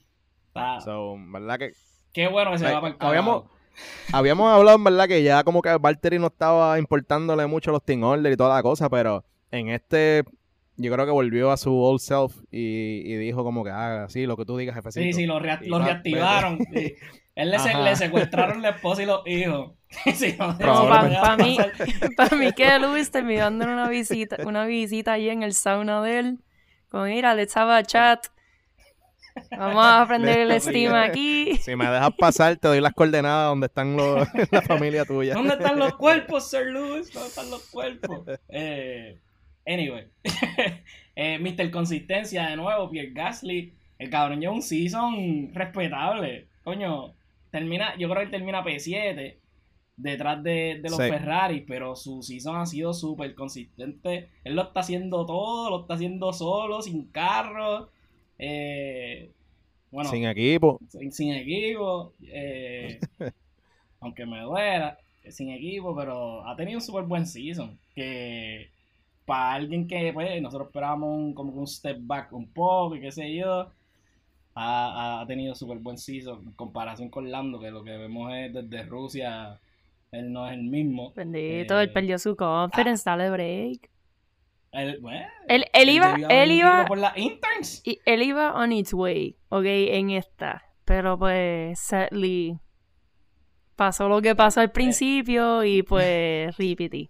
Está- 0.47 0.79
So, 0.79 1.15
¿verdad 1.33 1.59
que 1.59 1.71
Qué 2.13 2.27
bueno 2.29 2.51
que 2.51 2.59
se 2.59 2.65
Ay, 2.67 2.73
va 2.75 2.79
para 2.81 2.93
el 2.93 2.97
habíamos-. 3.01 3.43
Habíamos 4.13 4.51
hablado, 4.53 4.77
en 4.77 4.83
verdad, 4.83 5.07
que 5.07 5.23
ya 5.23 5.43
como 5.43 5.61
que 5.61 5.75
Valtteri 5.77 6.19
no 6.19 6.27
estaba 6.27 6.77
importándole 6.79 7.45
mucho 7.47 7.71
los 7.71 7.83
team 7.83 8.03
order 8.03 8.31
y 8.31 8.37
toda 8.37 8.55
la 8.55 8.63
cosa, 8.63 8.89
pero 8.89 9.23
en 9.51 9.69
este 9.69 10.23
yo 10.77 10.91
creo 10.91 11.05
que 11.05 11.11
volvió 11.11 11.51
a 11.51 11.57
su 11.57 11.73
old 11.73 11.99
self 12.01 12.35
y, 12.51 13.01
y 13.05 13.15
dijo 13.17 13.43
como 13.43 13.63
que, 13.63 13.69
ah, 13.71 14.07
sí, 14.09 14.25
lo 14.25 14.35
que 14.35 14.43
tú 14.45 14.57
digas, 14.57 14.75
jefecito. 14.75 15.05
Sí, 15.05 15.13
sí, 15.13 15.25
lo, 15.25 15.39
rea- 15.39 15.59
Y 15.61 15.69
lo 15.69 15.79
va, 15.79 15.85
reactivaron. 15.85 16.59
sí. 16.73 16.95
Él 17.35 17.51
le, 17.51 17.59
se- 17.59 17.73
le 17.77 17.95
secuestraron 17.97 18.61
la 18.61 18.69
esposa 18.69 19.03
y 19.03 19.05
los 19.05 19.21
hijos. 19.27 19.71
Sí, 20.15 20.35
no, 20.37 20.57
para 20.89 21.37
mí, 21.37 21.57
para 22.17 22.35
mí 22.35 22.51
que 22.53 22.79
Luis 22.79 23.11
terminó 23.11 23.43
dando 23.43 23.65
una 23.65 23.87
visita, 23.87 24.37
una 24.45 24.65
visita 24.65 25.13
allí 25.13 25.29
en 25.29 25.43
el 25.43 25.53
sauna 25.53 26.01
de 26.01 26.19
él. 26.19 26.39
Como, 26.89 27.05
mira, 27.05 27.33
let's 27.35 27.55
have 27.55 27.71
a 27.73 27.83
chat. 27.83 28.25
Vamos 29.51 29.83
a 29.83 30.01
aprender 30.01 30.39
el 30.39 30.51
estima 30.51 31.03
aquí. 31.03 31.57
Si 31.57 31.75
me 31.75 31.85
dejas 31.85 32.13
pasar, 32.17 32.55
te 32.57 32.67
doy 32.67 32.81
las 32.81 32.93
coordenadas 32.93 33.49
donde 33.49 33.67
están 33.67 33.95
los, 33.95 34.27
la 34.51 34.61
familia 34.61 35.05
tuya. 35.05 35.33
¿Dónde 35.33 35.55
están 35.55 35.77
los 35.77 35.95
cuerpos, 35.95 36.49
Sir 36.49 36.67
Lewis? 36.67 37.11
¿Dónde 37.13 37.29
están 37.29 37.49
los 37.49 37.67
cuerpos? 37.69 38.21
Eh, 38.49 39.19
anyway. 39.65 40.07
eh, 41.15 41.39
Mr. 41.39 41.69
Consistencia 41.71 42.47
de 42.47 42.55
nuevo, 42.55 42.89
Pierre 42.89 43.11
Gasly. 43.11 43.73
El 43.97 44.09
cabrón 44.09 44.39
lleva 44.39 44.53
un 44.53 44.61
season 44.61 45.53
respetable. 45.53 46.47
Coño, 46.63 47.13
termina, 47.51 47.95
yo 47.97 48.09
creo 48.09 48.19
que 48.21 48.25
él 48.25 48.31
termina 48.31 48.63
P7 48.63 49.37
detrás 49.97 50.43
de, 50.43 50.79
de 50.81 50.89
los 50.89 50.97
Sí. 50.97 51.09
Ferrari, 51.09 51.61
pero 51.61 51.95
su 51.95 52.21
season 52.21 52.57
ha 52.57 52.65
sido 52.65 52.93
súper 52.93 53.35
consistente. 53.35 54.29
Él 54.43 54.55
lo 54.55 54.63
está 54.63 54.81
haciendo 54.81 55.25
todo, 55.25 55.69
lo 55.69 55.81
está 55.81 55.93
haciendo 55.93 56.33
solo, 56.33 56.81
sin 56.81 57.05
carro. 57.11 57.89
Eh, 58.37 59.31
bueno, 59.91 60.09
Sin 60.09 60.25
equipo. 60.25 60.81
sin, 60.89 61.11
sin 61.11 61.33
equipo, 61.33 62.13
eh, 62.23 62.99
aunque 63.99 64.25
me 64.25 64.41
duela, 64.41 64.97
eh, 65.23 65.31
sin 65.31 65.49
equipo, 65.51 65.95
pero 65.95 66.45
ha 66.47 66.55
tenido 66.55 66.77
un 66.79 66.81
súper 66.81 67.03
buen 67.05 67.25
season. 67.25 67.79
Que 67.95 68.69
para 69.25 69.53
alguien 69.53 69.87
que 69.87 70.11
pues, 70.13 70.41
nosotros 70.41 70.67
esperábamos 70.69 71.09
un, 71.17 71.33
como 71.33 71.53
un 71.53 71.67
step 71.67 71.97
back 72.01 72.33
un 72.33 72.47
poco 72.51 72.95
y 72.95 73.01
qué 73.01 73.11
sé 73.11 73.33
yo, 73.35 73.71
ha, 74.55 75.21
ha 75.21 75.27
tenido 75.27 75.55
súper 75.55 75.79
buen 75.79 75.97
season 75.97 76.43
en 76.47 76.53
comparación 76.53 77.09
con 77.09 77.31
Lando, 77.31 77.59
que 77.59 77.71
lo 77.71 77.83
que 77.83 77.97
vemos 77.97 78.31
es 78.33 78.53
desde 78.53 78.83
Rusia, 78.83 79.59
él 80.11 80.31
no 80.31 80.47
es 80.47 80.53
el 80.53 80.63
mismo. 80.63 81.13
Bendito, 81.15 81.79
Eh, 81.79 81.83
él 81.83 81.91
perdió 81.91 82.17
su 82.19 82.35
confidence, 82.35 83.03
dale 83.05 83.29
break. 83.29 83.89
Bueno, 85.01 85.25
Él, 85.47 85.65
él 85.73 85.89
iba, 85.89 86.15
él 86.29 86.51
iba, 86.51 86.85
por 86.85 86.97
las 86.97 87.15
interns. 87.17 87.81
y- 87.85 87.99
él 88.05 88.21
iba 88.23 88.53
on 88.53 88.71
its 88.71 88.93
way, 88.93 89.37
ok, 89.49 89.63
en 89.65 90.09
esta. 90.11 90.63
Pero 90.83 91.17
pues, 91.17 91.79
sadly, 91.79 92.59
pasó 93.75 94.07
lo 94.07 94.21
que 94.21 94.35
pasó 94.35 94.61
al 94.61 94.71
principio 94.71 95.63
y 95.63 95.81
pues, 95.83 96.55
repetí. 96.57 97.09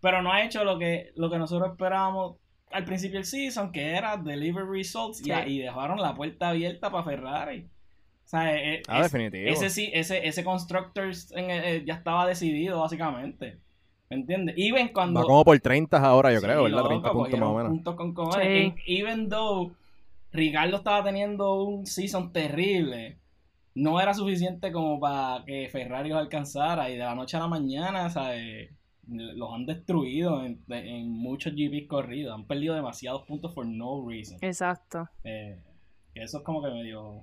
pero 0.00 0.22
no 0.22 0.32
ha 0.32 0.44
hecho 0.44 0.64
lo 0.64 0.78
que, 0.78 1.12
lo 1.16 1.30
que 1.30 1.38
nosotros 1.38 1.70
esperábamos 1.72 2.36
al 2.70 2.84
principio 2.84 3.18
del 3.18 3.24
season, 3.26 3.70
que 3.72 3.90
era 3.92 4.16
deliver 4.16 4.64
results, 4.66 5.20
y, 5.20 5.24
Sí. 5.24 5.32
y 5.46 5.58
dejaron 5.60 6.00
la 6.00 6.14
puerta 6.14 6.50
abierta 6.50 6.90
para 6.90 7.04
Ferrari. 7.04 7.68
O 8.24 8.26
sea, 8.28 8.54
eh, 8.56 8.82
Ah, 8.88 9.02
definitivo. 9.02 9.48
ese 9.48 9.70
sí, 9.70 9.90
ese, 9.94 10.26
ese 10.26 10.42
Constructors 10.44 11.30
en 11.32 11.50
el- 11.50 11.64
eh, 11.64 11.84
ya 11.86 11.94
estaba 11.94 12.26
decidido, 12.26 12.80
básicamente. 12.80 13.60
¿Me 14.10 14.16
entiendes? 14.16 14.54
Even 14.58 14.88
cuando. 14.88 15.20
Va 15.20 15.26
como 15.26 15.44
por 15.44 15.58
30 15.58 15.98
ahora, 15.98 16.32
yo 16.32 16.40
Sí, 16.40 16.44
creo, 16.46 16.62
¿verdad? 16.64 16.76
loco, 16.78 16.88
30 16.88 17.12
puntos 17.12 17.40
más 17.40 17.48
o 17.48 17.54
menos. 17.56 17.70
puntos 17.70 17.94
con 17.96 18.14
cojones. 18.14 18.46
Sí. 18.46 18.92
En- 18.92 19.06
Even 19.06 19.28
though 19.28 19.72
Ricardo 20.32 20.76
estaba 20.76 21.02
teniendo 21.04 21.62
un 21.62 21.86
season 21.86 22.32
terrible, 22.32 23.18
no 23.74 24.00
era 24.00 24.14
suficiente 24.14 24.70
como 24.72 25.00
para 25.00 25.44
que 25.44 25.68
Ferrari 25.70 26.10
los 26.10 26.18
alcanzara. 26.18 26.90
Y 26.90 26.94
de 26.94 27.04
la 27.04 27.14
noche 27.14 27.36
a 27.36 27.40
la 27.40 27.48
mañana, 27.48 28.08
¿sabes? 28.10 28.70
Los 29.06 29.52
han 29.52 29.66
destruido 29.66 30.44
en, 30.44 30.62
en 30.68 31.10
muchos 31.10 31.52
GP 31.54 31.86
corridos. 31.88 32.34
Han 32.34 32.46
perdido 32.46 32.74
demasiados 32.74 33.22
puntos 33.22 33.52
for 33.54 33.66
no 33.66 34.06
reason. 34.08 34.38
Exacto. 34.40 35.08
Eh, 35.24 35.58
eso 36.14 36.38
es 36.38 36.44
como 36.44 36.62
que 36.62 36.70
medio. 36.70 37.22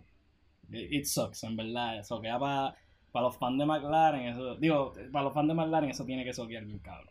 It 0.71 1.05
sucks, 1.05 1.43
en 1.43 1.55
verdad. 1.55 1.99
Eso 1.99 2.21
queda 2.21 2.37
para 2.39 2.75
los 3.13 3.37
fans 3.37 3.57
de 3.59 3.65
McLaren. 3.65 4.21
Eso, 4.27 4.55
digo, 4.55 4.93
para 5.11 5.25
los 5.25 5.33
fans 5.33 5.47
de 5.49 5.53
McLaren, 5.53 5.89
eso 5.89 6.05
tiene 6.05 6.23
que 6.23 6.33
soquear 6.33 6.63
bien, 6.65 6.79
cabrón. 6.79 7.09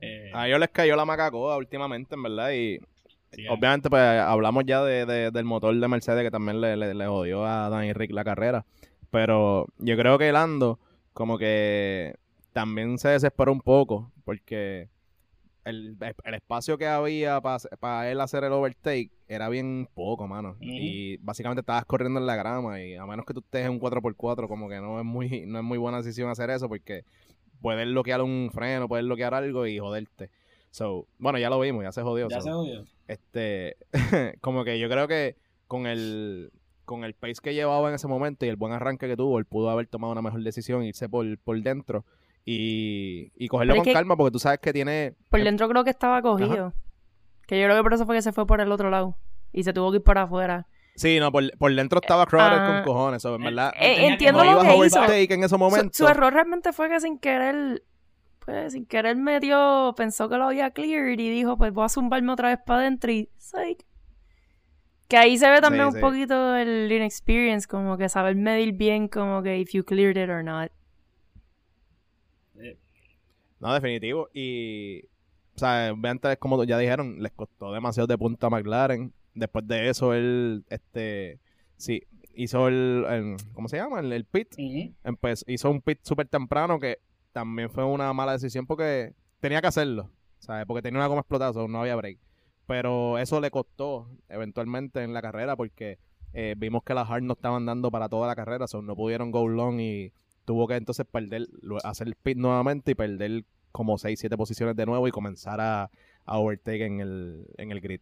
Eh, 0.00 0.30
A 0.32 0.46
ellos 0.48 0.60
les 0.60 0.70
cayó 0.70 0.96
la 0.96 1.04
macacoa 1.04 1.56
últimamente, 1.56 2.14
en 2.14 2.22
verdad, 2.22 2.50
y 2.52 2.78
sí, 3.32 3.46
obviamente 3.48 3.90
pues 3.90 4.02
hablamos 4.02 4.64
ya 4.64 4.82
de, 4.82 5.04
de- 5.04 5.30
del 5.30 5.44
motor 5.44 5.74
de 5.74 5.88
Mercedes 5.88 6.22
que 6.24 6.30
también 6.30 6.60
le, 6.60 6.76
le, 6.76 6.94
le 6.94 7.06
jodió 7.06 7.44
a 7.44 7.68
Danny 7.68 7.92
Rick 7.92 8.12
la 8.12 8.24
carrera, 8.24 8.64
pero 9.10 9.66
yo 9.78 9.96
creo 9.96 10.16
que 10.16 10.32
Lando 10.32 10.78
como 11.12 11.36
que 11.36 12.14
también 12.54 12.96
se 12.98 13.08
desesperó 13.10 13.52
un 13.52 13.60
poco 13.60 14.10
porque 14.24 14.88
el, 15.70 15.96
el 16.24 16.34
espacio 16.34 16.76
que 16.76 16.86
había 16.86 17.40
para 17.40 18.10
él 18.10 18.20
hacer 18.20 18.44
el 18.44 18.52
overtake 18.52 19.10
era 19.28 19.48
bien 19.48 19.88
poco, 19.94 20.26
mano. 20.26 20.56
Y 20.60 21.16
básicamente 21.18 21.60
estabas 21.60 21.84
corriendo 21.84 22.20
en 22.20 22.26
la 22.26 22.36
grama 22.36 22.80
y 22.80 22.94
a 22.96 23.06
menos 23.06 23.24
que 23.24 23.34
tú 23.34 23.40
estés 23.40 23.64
en 23.64 23.72
un 23.72 23.80
4x4 23.80 24.48
como 24.48 24.68
que 24.68 24.80
no 24.80 24.98
es 24.98 25.04
muy 25.04 25.46
no 25.46 25.58
es 25.58 25.64
muy 25.64 25.78
buena 25.78 25.98
decisión 25.98 26.28
hacer 26.28 26.50
eso 26.50 26.68
porque 26.68 27.04
puedes 27.60 27.86
bloquear 27.86 28.22
un 28.22 28.50
freno, 28.52 28.88
puedes 28.88 29.06
bloquear 29.06 29.34
algo 29.34 29.66
y 29.66 29.78
joderte. 29.78 30.30
So, 30.70 31.06
bueno, 31.18 31.38
ya 31.38 31.50
lo 31.50 31.58
vimos, 31.58 31.82
ya 31.82 31.92
se 31.92 32.02
jodió. 32.02 32.28
ya 32.28 32.40
so, 32.40 32.42
se 32.42 32.50
jodió. 32.52 32.84
este 33.08 33.76
como 34.40 34.64
que 34.64 34.78
yo 34.78 34.88
creo 34.88 35.08
que 35.08 35.36
con 35.66 35.86
el 35.86 36.52
con 36.84 37.04
el 37.04 37.14
pace 37.14 37.40
que 37.42 37.54
llevaba 37.54 37.88
en 37.88 37.94
ese 37.94 38.08
momento 38.08 38.44
y 38.44 38.48
el 38.48 38.56
buen 38.56 38.72
arranque 38.72 39.06
que 39.06 39.16
tuvo, 39.16 39.38
él 39.38 39.44
pudo 39.44 39.70
haber 39.70 39.86
tomado 39.86 40.12
una 40.12 40.22
mejor 40.22 40.42
decisión, 40.42 40.82
irse 40.82 41.08
por, 41.08 41.38
por 41.38 41.60
dentro 41.62 42.04
y, 42.44 43.32
y 43.36 43.48
cogerlo 43.48 43.76
con 43.76 43.84
que- 43.84 43.92
calma 43.92 44.16
porque 44.16 44.32
tú 44.32 44.38
sabes 44.38 44.58
que 44.60 44.72
tiene... 44.72 45.14
Por 45.28 45.42
dentro 45.42 45.68
creo 45.68 45.84
que 45.84 45.90
estaba 45.90 46.20
cogido. 46.22 46.74
Que 47.46 47.58
yo 47.60 47.66
creo 47.66 47.76
que 47.76 47.82
por 47.82 47.94
eso 47.94 48.06
fue 48.06 48.16
que 48.16 48.22
se 48.22 48.32
fue 48.32 48.46
por 48.46 48.60
el 48.60 48.70
otro 48.72 48.90
lado. 48.90 49.16
Y 49.52 49.64
se 49.64 49.72
tuvo 49.72 49.90
que 49.90 49.96
ir 49.98 50.02
para 50.04 50.22
afuera. 50.22 50.66
Sí, 50.96 51.18
no, 51.20 51.30
por, 51.32 51.56
por 51.58 51.74
dentro 51.74 52.00
estaba 52.00 52.26
crowded 52.26 52.58
Ah. 52.58 52.82
con 52.84 52.92
cojones, 52.94 53.22
so, 53.22 53.34
en 53.36 53.42
verdad... 53.44 53.72
Eh, 53.76 53.96
que 53.96 54.06
entiendo 54.06 54.44
no 54.44 54.52
lo 54.54 54.60
que 54.60 54.86
hizo. 54.86 55.00
overtake 55.00 55.30
en 55.32 55.44
ese 55.44 55.56
Su, 55.92 56.06
error 56.06 56.32
realmente 56.32 56.72
fue 56.72 56.88
que 56.88 57.00
sin 57.00 57.18
querer, 57.18 57.82
pues 58.44 58.72
sin 58.72 58.86
querer 58.86 59.16
medio 59.16 59.94
pensó 59.96 60.28
que 60.28 60.36
lo 60.36 60.44
había 60.44 60.70
cleared 60.72 61.18
y 61.18 61.30
dijo, 61.30 61.56
pues 61.56 61.72
voy 61.72 61.84
a 61.84 61.88
zumbarme 61.88 62.32
otra 62.32 62.48
vez 62.50 62.58
para 62.64 62.80
adentro 62.80 63.10
y 63.12 63.30
psych. 63.38 63.84
Que 65.08 65.16
ahí 65.16 65.38
se 65.38 65.50
ve 65.50 65.60
también 65.60 65.84
Sí, 65.84 65.88
un 65.88 65.94
sí. 65.94 66.00
poquito 66.00 66.54
el 66.56 66.90
inexperience, 66.92 67.66
como 67.66 67.96
que 67.96 68.08
saber 68.08 68.36
medir 68.36 68.72
bien 68.74 69.08
como 69.08 69.42
que 69.42 69.58
if 69.58 69.72
you 69.72 69.84
cleared 69.84 70.16
it 70.22 70.28
or 70.30 70.44
not. 70.44 70.70
No, 73.60 73.72
definitivo. 73.74 74.28
Y, 74.32 75.02
o 75.54 75.58
sea, 75.58 75.92
obviamente, 75.92 76.36
como 76.38 76.62
ya 76.64 76.78
dijeron, 76.78 77.22
les 77.22 77.32
costó 77.32 77.72
demasiado 77.72 78.06
de 78.06 78.18
punta 78.18 78.46
a 78.46 78.50
McLaren. 78.50 79.12
Después 79.34 79.66
de 79.68 79.88
eso, 79.88 80.14
él, 80.14 80.64
este, 80.70 81.38
sí, 81.76 82.02
hizo 82.34 82.68
el, 82.68 83.04
el- 83.08 83.36
¿cómo 83.52 83.68
se 83.68 83.76
llama? 83.76 84.00
El, 84.00 84.12
el 84.12 84.24
pit. 84.24 84.48
Empezó, 85.04 85.44
hizo 85.48 85.70
un 85.70 85.80
pit 85.80 86.00
súper 86.02 86.26
temprano 86.28 86.78
que 86.80 86.98
también 87.32 87.70
fue 87.70 87.84
una 87.84 88.12
mala 88.12 88.32
decisión 88.32 88.66
porque 88.66 89.14
tenía 89.40 89.60
que 89.60 89.68
hacerlo, 89.68 90.10
¿sabes? 90.38 90.66
Porque 90.66 90.82
tenía 90.82 90.98
una 90.98 91.06
goma 91.06 91.20
explotada, 91.20 91.52
so 91.52 91.68
no 91.68 91.80
había 91.80 91.96
break. 91.96 92.18
Pero 92.66 93.18
eso 93.18 93.40
le 93.40 93.50
costó 93.50 94.08
eventualmente 94.28 95.02
en 95.02 95.12
la 95.12 95.22
carrera 95.22 95.56
porque 95.56 95.98
eh, 96.32 96.54
vimos 96.56 96.82
que 96.84 96.94
las 96.94 97.08
hard 97.10 97.22
no 97.22 97.34
estaban 97.34 97.66
dando 97.66 97.90
para 97.90 98.08
toda 98.08 98.26
la 98.26 98.36
carrera, 98.36 98.66
so 98.68 98.80
no 98.82 98.94
pudieron 98.96 99.30
go 99.32 99.46
long 99.48 99.80
y 99.80 100.12
tuvo 100.50 100.66
que 100.66 100.74
entonces 100.74 101.06
perder, 101.06 101.46
hacer 101.84 102.08
el 102.08 102.16
pit 102.16 102.36
nuevamente 102.36 102.90
y 102.90 102.94
perder 102.96 103.44
como 103.70 103.98
6, 103.98 104.18
7 104.18 104.36
posiciones 104.36 104.74
de 104.74 104.84
nuevo 104.84 105.06
y 105.06 105.12
comenzar 105.12 105.60
a, 105.60 105.92
a 106.24 106.38
overtake 106.38 106.80
en 106.80 106.98
el, 106.98 107.46
en 107.56 107.70
el 107.70 107.80
grid. 107.80 108.00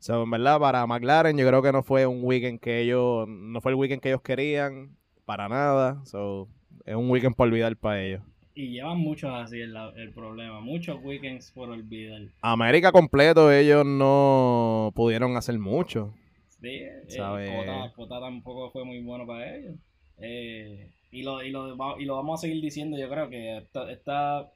So, 0.00 0.24
en 0.24 0.30
verdad, 0.32 0.58
para 0.58 0.84
McLaren 0.88 1.38
yo 1.38 1.46
creo 1.46 1.62
que 1.62 1.70
no 1.70 1.84
fue 1.84 2.04
un 2.04 2.24
weekend 2.24 2.58
que 2.58 2.80
ellos, 2.80 3.28
no 3.28 3.60
fue 3.60 3.70
el 3.70 3.76
weekend 3.76 4.02
que 4.02 4.08
ellos 4.08 4.22
querían, 4.22 4.96
para 5.24 5.48
nada. 5.48 6.04
So, 6.04 6.48
es 6.84 6.96
un 6.96 7.08
weekend 7.08 7.36
por 7.36 7.46
olvidar 7.46 7.76
para 7.76 8.02
ellos. 8.02 8.22
Y 8.56 8.70
llevan 8.70 8.98
muchos 8.98 9.30
así 9.32 9.60
el, 9.60 9.76
el 9.94 10.12
problema. 10.12 10.60
Muchos 10.60 10.98
weekends 11.00 11.52
por 11.52 11.68
olvidar. 11.68 12.22
América 12.42 12.90
completo 12.90 13.52
ellos 13.52 13.86
no 13.86 14.90
pudieron 14.96 15.36
hacer 15.36 15.60
mucho. 15.60 16.12
Sí, 16.60 16.70
eh, 16.70 17.92
Cota 17.94 18.18
tampoco 18.18 18.72
fue 18.72 18.84
muy 18.84 19.00
bueno 19.00 19.24
para 19.28 19.56
ellos. 19.56 19.76
Eh, 20.18 20.90
y, 21.14 21.22
lo, 21.22 21.42
y, 21.44 21.50
lo, 21.50 22.00
y 22.00 22.04
lo 22.04 22.16
vamos 22.16 22.40
a 22.40 22.42
seguir 22.42 22.60
diciendo, 22.60 22.98
yo 22.98 23.08
creo 23.08 23.30
que 23.30 23.58
esta, 23.58 23.90
esta, 23.90 24.50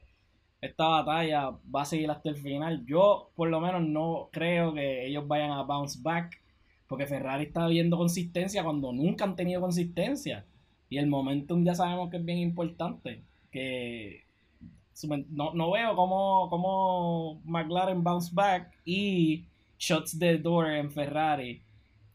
esta 0.61 0.89
batalla 0.89 1.51
va 1.75 1.83
a 1.83 1.85
seguir 1.85 2.11
hasta 2.11 2.29
el 2.29 2.37
final. 2.37 2.85
Yo, 2.85 3.31
por 3.37 3.49
lo 3.49 3.61
menos, 3.61 3.83
no 3.83 4.29
creo 4.33 4.75
que 4.75 5.07
ellos 5.07 5.27
vayan 5.29 5.53
a 5.53 5.63
bounce 5.63 6.01
back, 6.03 6.41
porque 6.89 7.07
Ferrari 7.07 7.45
está 7.45 7.69
viendo 7.69 7.97
consistencia 7.97 8.65
cuando 8.65 8.93
nunca 8.93 9.25
han 9.25 9.37
tenido 9.37 9.61
consistencia. 9.61 10.45
Y 10.91 10.99
el 10.99 11.07
momentum 11.07 11.65
ya 11.65 11.75
sabemos 11.77 12.11
que 12.11 12.17
es 12.17 12.25
bien 12.25 12.39
importante. 12.39 13.23
Que 13.53 14.25
no, 15.31 15.55
no 15.55 15.71
veo 15.71 15.95
cómo, 15.95 16.49
cómo 16.51 17.41
McLaren 17.45 18.03
bounce 18.03 18.31
back 18.35 18.73
y 18.85 19.45
shots 19.79 20.19
the 20.19 20.39
door 20.39 20.71
en 20.71 20.91
Ferrari. 20.91 21.63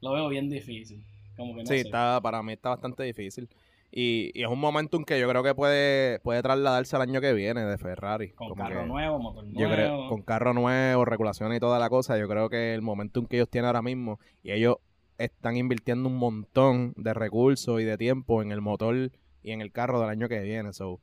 Lo 0.01 0.11
veo 0.13 0.27
bien 0.27 0.49
difícil. 0.49 1.01
Como 1.37 1.55
que 1.55 1.61
no 1.61 1.67
sí, 1.67 1.75
sé. 1.75 1.81
está, 1.81 2.19
para 2.21 2.43
mí 2.43 2.53
está 2.53 2.69
bastante 2.69 3.03
difícil. 3.03 3.47
Y, 3.95 4.31
y 4.33 4.41
es 4.41 4.49
un 4.49 4.59
momentum 4.59 5.03
que 5.03 5.19
yo 5.19 5.29
creo 5.29 5.43
que 5.43 5.53
puede, 5.53 6.17
puede 6.21 6.41
trasladarse 6.41 6.95
al 6.95 7.03
año 7.03 7.21
que 7.21 7.31
viene 7.33 7.63
de 7.63 7.77
Ferrari. 7.77 8.31
Con 8.31 8.49
Como 8.49 8.63
carro 8.63 8.81
que- 8.81 8.87
nuevo, 8.87 9.19
motor 9.19 9.45
Yo 9.45 9.67
nuevo. 9.67 9.71
creo, 9.73 10.09
con 10.09 10.21
carro 10.23 10.53
nuevo, 10.55 11.05
regulaciones 11.05 11.57
y 11.57 11.59
toda 11.59 11.77
la 11.77 11.89
cosa, 11.91 12.17
yo 12.17 12.27
creo 12.27 12.49
que 12.49 12.73
el 12.73 12.81
momentum 12.81 13.27
que 13.27 13.35
ellos 13.35 13.49
tienen 13.49 13.67
ahora 13.67 13.83
mismo, 13.83 14.19
y 14.41 14.51
ellos 14.51 14.77
están 15.19 15.57
invirtiendo 15.57 16.09
un 16.09 16.17
montón 16.17 16.93
de 16.97 17.13
recursos 17.13 17.79
y 17.81 17.83
de 17.83 17.97
tiempo 17.99 18.41
en 18.41 18.51
el 18.51 18.61
motor 18.61 19.11
y 19.43 19.51
en 19.51 19.61
el 19.61 19.71
carro 19.71 19.99
del 19.99 20.09
año 20.09 20.27
que 20.27 20.39
viene. 20.39 20.73
So, 20.73 20.99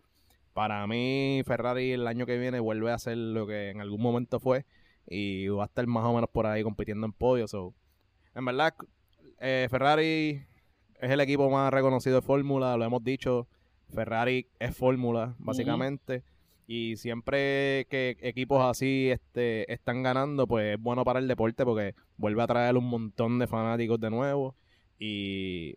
para 0.53 0.84
mí, 0.88 1.43
Ferrari 1.47 1.93
el 1.93 2.09
año 2.09 2.26
que 2.26 2.38
viene 2.38 2.59
vuelve 2.59 2.91
a 2.91 2.99
ser 2.99 3.16
lo 3.18 3.47
que 3.47 3.70
en 3.70 3.80
algún 3.80 4.03
momento 4.03 4.41
fue 4.41 4.66
y 5.07 5.47
va 5.47 5.62
a 5.62 5.66
estar 5.66 5.86
más 5.86 6.05
o 6.05 6.12
menos 6.12 6.28
por 6.28 6.47
ahí 6.49 6.64
compitiendo 6.64 7.07
en 7.07 7.12
podio. 7.12 7.47
So, 7.47 7.72
en 8.34 8.45
verdad, 8.45 8.74
eh, 9.38 9.68
Ferrari 9.70 10.43
es 11.01 11.11
el 11.11 11.20
equipo 11.20 11.51
más 11.51 11.72
reconocido 11.72 12.16
de 12.16 12.22
Fórmula, 12.22 12.76
lo 12.76 12.84
hemos 12.84 13.03
dicho. 13.03 13.46
Ferrari 13.92 14.46
es 14.59 14.76
Fórmula, 14.76 15.34
básicamente. 15.38 16.22
Y 16.66 16.96
siempre 16.96 17.86
que 17.90 18.16
equipos 18.20 18.62
así 18.62 19.11
este, 19.11 19.72
están 19.72 20.05
ganando, 20.05 20.46
pues 20.46 20.74
es 20.74 20.80
bueno 20.80 21.05
para 21.05 21.18
el 21.18 21.26
deporte 21.26 21.64
porque 21.64 21.94
vuelve 22.16 22.42
a 22.42 22.46
traer 22.46 22.76
un 22.76 22.84
montón 22.84 23.40
de 23.40 23.48
fanáticos 23.48 23.98
de 24.01 24.11
nuevo 24.11 24.55
y 24.98 25.74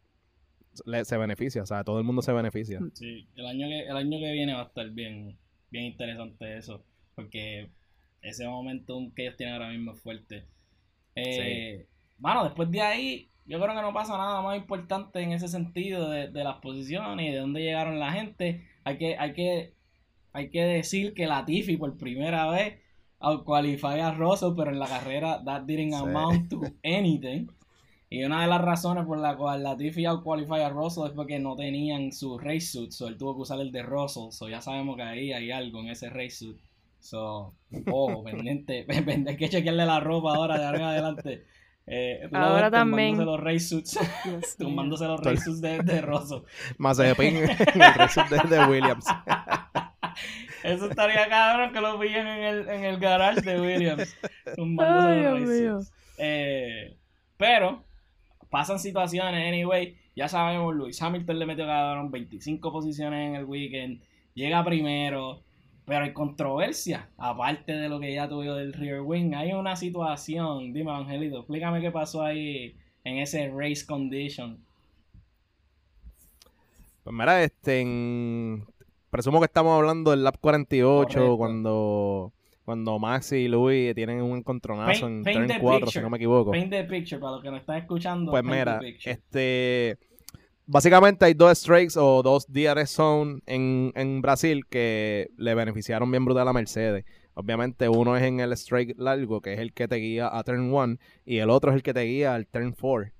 se 0.74 1.18
beneficia, 1.18 1.64
o 1.64 1.66
sea, 1.66 1.84
todo 1.84 1.98
el 1.98 2.04
mundo 2.04 2.22
se 2.22 2.32
beneficia. 2.32 2.80
Sí, 2.94 3.28
el 3.36 3.46
año 3.46 3.68
que, 3.68 3.80
el 3.82 3.98
año 3.98 4.20
que 4.20 4.32
viene 4.34 4.54
va 4.54 4.62
a 4.62 4.66
estar 4.66 4.90
bien, 4.92 5.38
bien 5.72 5.86
interesante 5.86 6.58
eso, 6.58 6.84
porque 7.16 7.72
ese 8.22 8.48
momento 8.48 9.00
que 9.16 9.24
ellos 9.24 9.38
tienen 9.38 9.56
ahora 9.56 9.70
mismo 9.70 9.94
es 9.94 10.00
fuerte. 10.00 10.46
Eh, 11.16 11.88
Bueno, 12.18 12.44
después 12.44 12.70
de 12.72 12.82
ahí, 12.82 13.30
yo 13.46 13.60
creo 13.62 13.76
que 13.76 13.82
no 13.82 13.94
pasa 13.94 14.18
nada 14.18 14.42
más 14.42 14.58
importante 14.58 15.22
en 15.22 15.32
ese 15.34 15.48
sentido 15.48 16.10
de, 16.10 16.30
de 16.30 16.44
las 16.44 16.58
posiciones 16.58 17.28
y 17.28 17.32
de 17.32 17.40
dónde 17.40 17.62
llegaron 17.62 18.00
la 18.00 18.12
gente. 18.12 18.68
Hay 18.84 18.98
que, 18.98 19.18
hay 19.18 19.34
que 19.34 19.74
hay 20.34 20.50
que 20.50 20.64
decir 20.64 21.14
que 21.14 21.28
Latifi 21.28 21.78
por 21.78 21.96
primera 21.96 22.50
vez 22.50 22.80
outqualify 23.20 24.00
a 24.02 24.12
Russell, 24.12 24.54
pero 24.58 24.72
en 24.72 24.80
la 24.80 24.88
carrera 24.88 25.42
that 25.46 25.62
didn't 25.62 25.94
amount 25.94 26.50
to 26.50 26.62
anything. 26.84 27.48
Y 28.10 28.24
una 28.24 28.42
de 28.42 28.48
las 28.48 28.62
razones 28.62 29.06
por 29.06 29.20
la 29.20 29.38
cual 29.38 29.64
Latifi 29.64 30.06
outqualify 30.06 30.62
a 30.62 30.70
Russell 30.70 31.06
es 31.06 31.12
porque 31.12 31.40
no 31.40 31.56
tenían 31.56 32.12
su 32.12 32.38
race 32.38 32.62
suit, 32.62 32.92
so 32.92 33.08
él 33.08 33.18
tuvo 33.18 33.36
que 33.36 33.42
usar 33.42 33.60
el 33.62 33.72
de 33.72 33.84
Russell, 33.84 34.32
so 34.32 34.50
ya 34.50 34.60
sabemos 34.60 34.98
que 34.98 35.04
ahí 35.04 35.32
hay 35.32 35.52
algo 35.52 35.80
en 35.80 35.90
ese 35.90 36.10
race 36.10 36.32
suit. 36.32 36.58
So, 37.00 37.54
oh, 37.92 38.24
pendiente, 38.24 38.84
pendiente, 38.88 39.38
que 39.38 39.50
chequearle 39.50 39.86
la 39.86 40.00
ropa 40.00 40.36
ahora 40.36 40.58
de 40.58 40.66
arriba 40.66 40.92
adelante. 40.92 41.44
Eh, 41.86 42.30
ahora 42.32 42.72
también. 42.72 43.24
los 43.26 43.40
race 43.40 43.60
suits. 43.60 44.00
tomándose 44.58 45.06
los 45.06 45.20
race 45.22 45.38
suits 45.46 45.62
de, 45.62 45.80
de 45.80 46.02
Russell. 46.02 46.42
Mazepin, 46.78 47.38
el 47.38 47.94
race 47.96 48.14
suit 48.14 48.30
de, 48.30 48.56
de 48.56 48.66
Williams. 48.66 49.06
Eso 50.64 50.90
estaría 50.90 51.28
cabrón 51.28 51.74
que 51.74 51.82
lo 51.82 52.00
pillen 52.00 52.26
en 52.26 52.44
el, 52.44 52.70
en 52.70 52.84
el 52.86 52.98
garage 52.98 53.42
de 53.42 53.60
Williams. 53.60 54.16
Eh, 56.18 56.96
pero 57.38 57.84
pasan 58.50 58.80
situaciones, 58.80 59.46
anyway. 59.48 59.98
Ya 60.16 60.30
sabemos, 60.30 60.74
Luis 60.76 61.02
Hamilton 61.02 61.40
le 61.40 61.46
metió 61.46 61.66
cabrón 61.66 62.12
25 62.12 62.72
posiciones 62.72 63.30
en 63.30 63.36
el 63.36 63.46
weekend. 63.46 64.02
Llega 64.36 64.64
primero. 64.64 65.44
Pero 65.86 66.06
hay 66.06 66.14
controversia, 66.14 67.10
aparte 67.18 67.74
de 67.74 67.90
lo 67.90 68.00
que 68.00 68.14
ya 68.14 68.30
tuvo 68.30 68.56
del 68.56 68.74
rear 68.74 69.02
wing. 69.02 69.34
Hay 69.34 69.52
una 69.52 69.76
situación, 69.76 70.72
dime 70.72 70.92
Angelito, 70.92 71.40
explícame 71.40 71.82
qué 71.82 71.92
pasó 71.92 72.24
ahí 72.24 72.76
en 73.04 73.18
ese 73.18 73.52
race 73.54 73.86
condition. 73.86 74.64
Pues 77.04 77.14
mira, 77.14 77.44
este, 77.44 77.82
en, 77.82 78.66
presumo 79.10 79.40
que 79.40 79.46
estamos 79.46 79.78
hablando 79.78 80.12
del 80.12 80.24
lap 80.24 80.38
48 80.40 81.38
cuando 81.38 82.32
cuando 82.66 82.98
Max 82.98 83.34
y 83.34 83.50
Louis 83.50 83.94
tienen 83.94 84.22
un 84.22 84.38
encontronazo 84.38 85.08
en 85.08 85.24
turn 85.24 85.52
4, 85.60 85.88
si 85.92 86.00
no 86.00 86.10
me 86.10 86.18
equivoco. 86.18 86.52
Paint 86.52 86.72
the 86.72 86.84
picture 86.86 87.20
para 87.20 87.34
los 87.34 87.44
que 87.44 87.52
nos 87.52 87.60
están 87.60 87.78
escuchando. 87.78 88.32
Pues 88.32 88.44
mira, 88.44 88.80
este 89.04 89.98
básicamente 90.66 91.26
hay 91.26 91.34
dos 91.34 91.58
strikes 91.58 91.98
o 91.98 92.24
dos 92.24 92.46
DRS 92.48 92.90
zone 92.90 93.42
en, 93.46 93.92
en 93.96 94.22
Brasil 94.22 94.66
que 94.68 95.30
le 95.38 95.56
beneficiaron 95.56 96.10
bien 96.10 96.26
brutal 96.26 96.48
a 96.48 96.54
Mercedes. 96.54 97.06
Obviamente 97.36 97.90
uno 97.90 98.16
es 98.16 98.24
en 98.24 98.40
el 98.40 98.54
strike 98.54 98.96
largo, 98.98 99.42
que 99.42 99.54
es 99.54 99.60
el 99.60 99.74
que 99.74 99.88
te 99.88 99.96
guía 99.96 100.30
a 100.32 100.44
turn 100.44 100.72
1, 100.72 100.98
y 101.26 101.38
el 101.38 101.50
otro 101.50 101.72
es 101.72 101.76
el 101.76 101.84
que 101.84 101.94
te 101.94 102.02
guía 102.02 102.36
al 102.36 102.46
turn 102.48 102.76
4. 102.80 103.12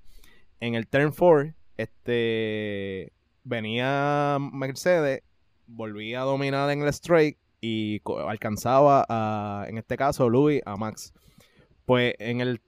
En 0.60 0.74
el 0.74 0.86
turn 0.86 1.12
4, 1.12 1.52
este 1.76 3.12
venía 3.42 4.38
Mercedes 4.40 5.22
volvía 5.66 6.22
a 6.22 6.24
dominar 6.24 6.70
en 6.70 6.82
el 6.82 6.88
straight 6.88 7.38
y 7.60 8.02
alcanzaba 8.28 9.04
a, 9.08 9.66
en 9.68 9.78
este 9.78 9.96
caso, 9.96 10.28
Louis 10.28 10.62
a 10.66 10.76
Max. 10.76 11.12
Pues 11.86 12.14
en 12.18 12.40
el 12.40 12.60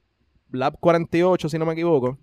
lap 0.51 0.77
48, 0.81 1.49
si 1.49 1.59
no 1.59 1.67
me 1.67 1.75
equivoco, 1.75 2.19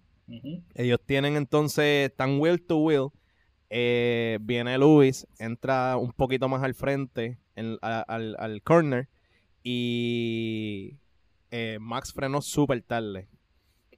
ellos 0.75 0.99
tienen 1.05 1.35
entonces, 1.35 2.11
tan 2.15 2.39
wheel 2.39 2.61
to 2.61 2.77
wheel. 2.77 3.09
Eh, 3.69 4.37
viene 4.41 4.77
Luis, 4.77 5.27
entra 5.39 5.97
un 5.97 6.11
poquito 6.11 6.47
más 6.47 6.61
al 6.61 6.75
frente, 6.75 7.39
al, 7.55 8.61
corner, 8.63 9.09
y 9.63 10.99
eh, 11.49 11.77
Max 11.81 12.13
frenó 12.13 12.41
súper 12.41 12.83
tarde. 12.83 13.27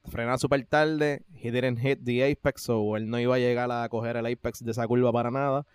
Frena 0.06 0.38
súper 0.38 0.64
tarde, 0.64 1.24
he 1.34 1.50
didn't 1.50 1.80
hit 1.80 1.98
the 2.04 2.30
apex, 2.30 2.68
o 2.70 2.96
él 2.96 3.10
no 3.10 3.18
iba 3.20 3.34
a 3.34 3.38
llegar 3.38 3.70
a 3.70 3.88
coger 3.88 4.16
el 4.16 4.26
apex 4.26 4.64
de 4.64 4.70
esa 4.70 4.86
curva 4.86 5.12
para 5.12 5.30
nada. 5.30 5.66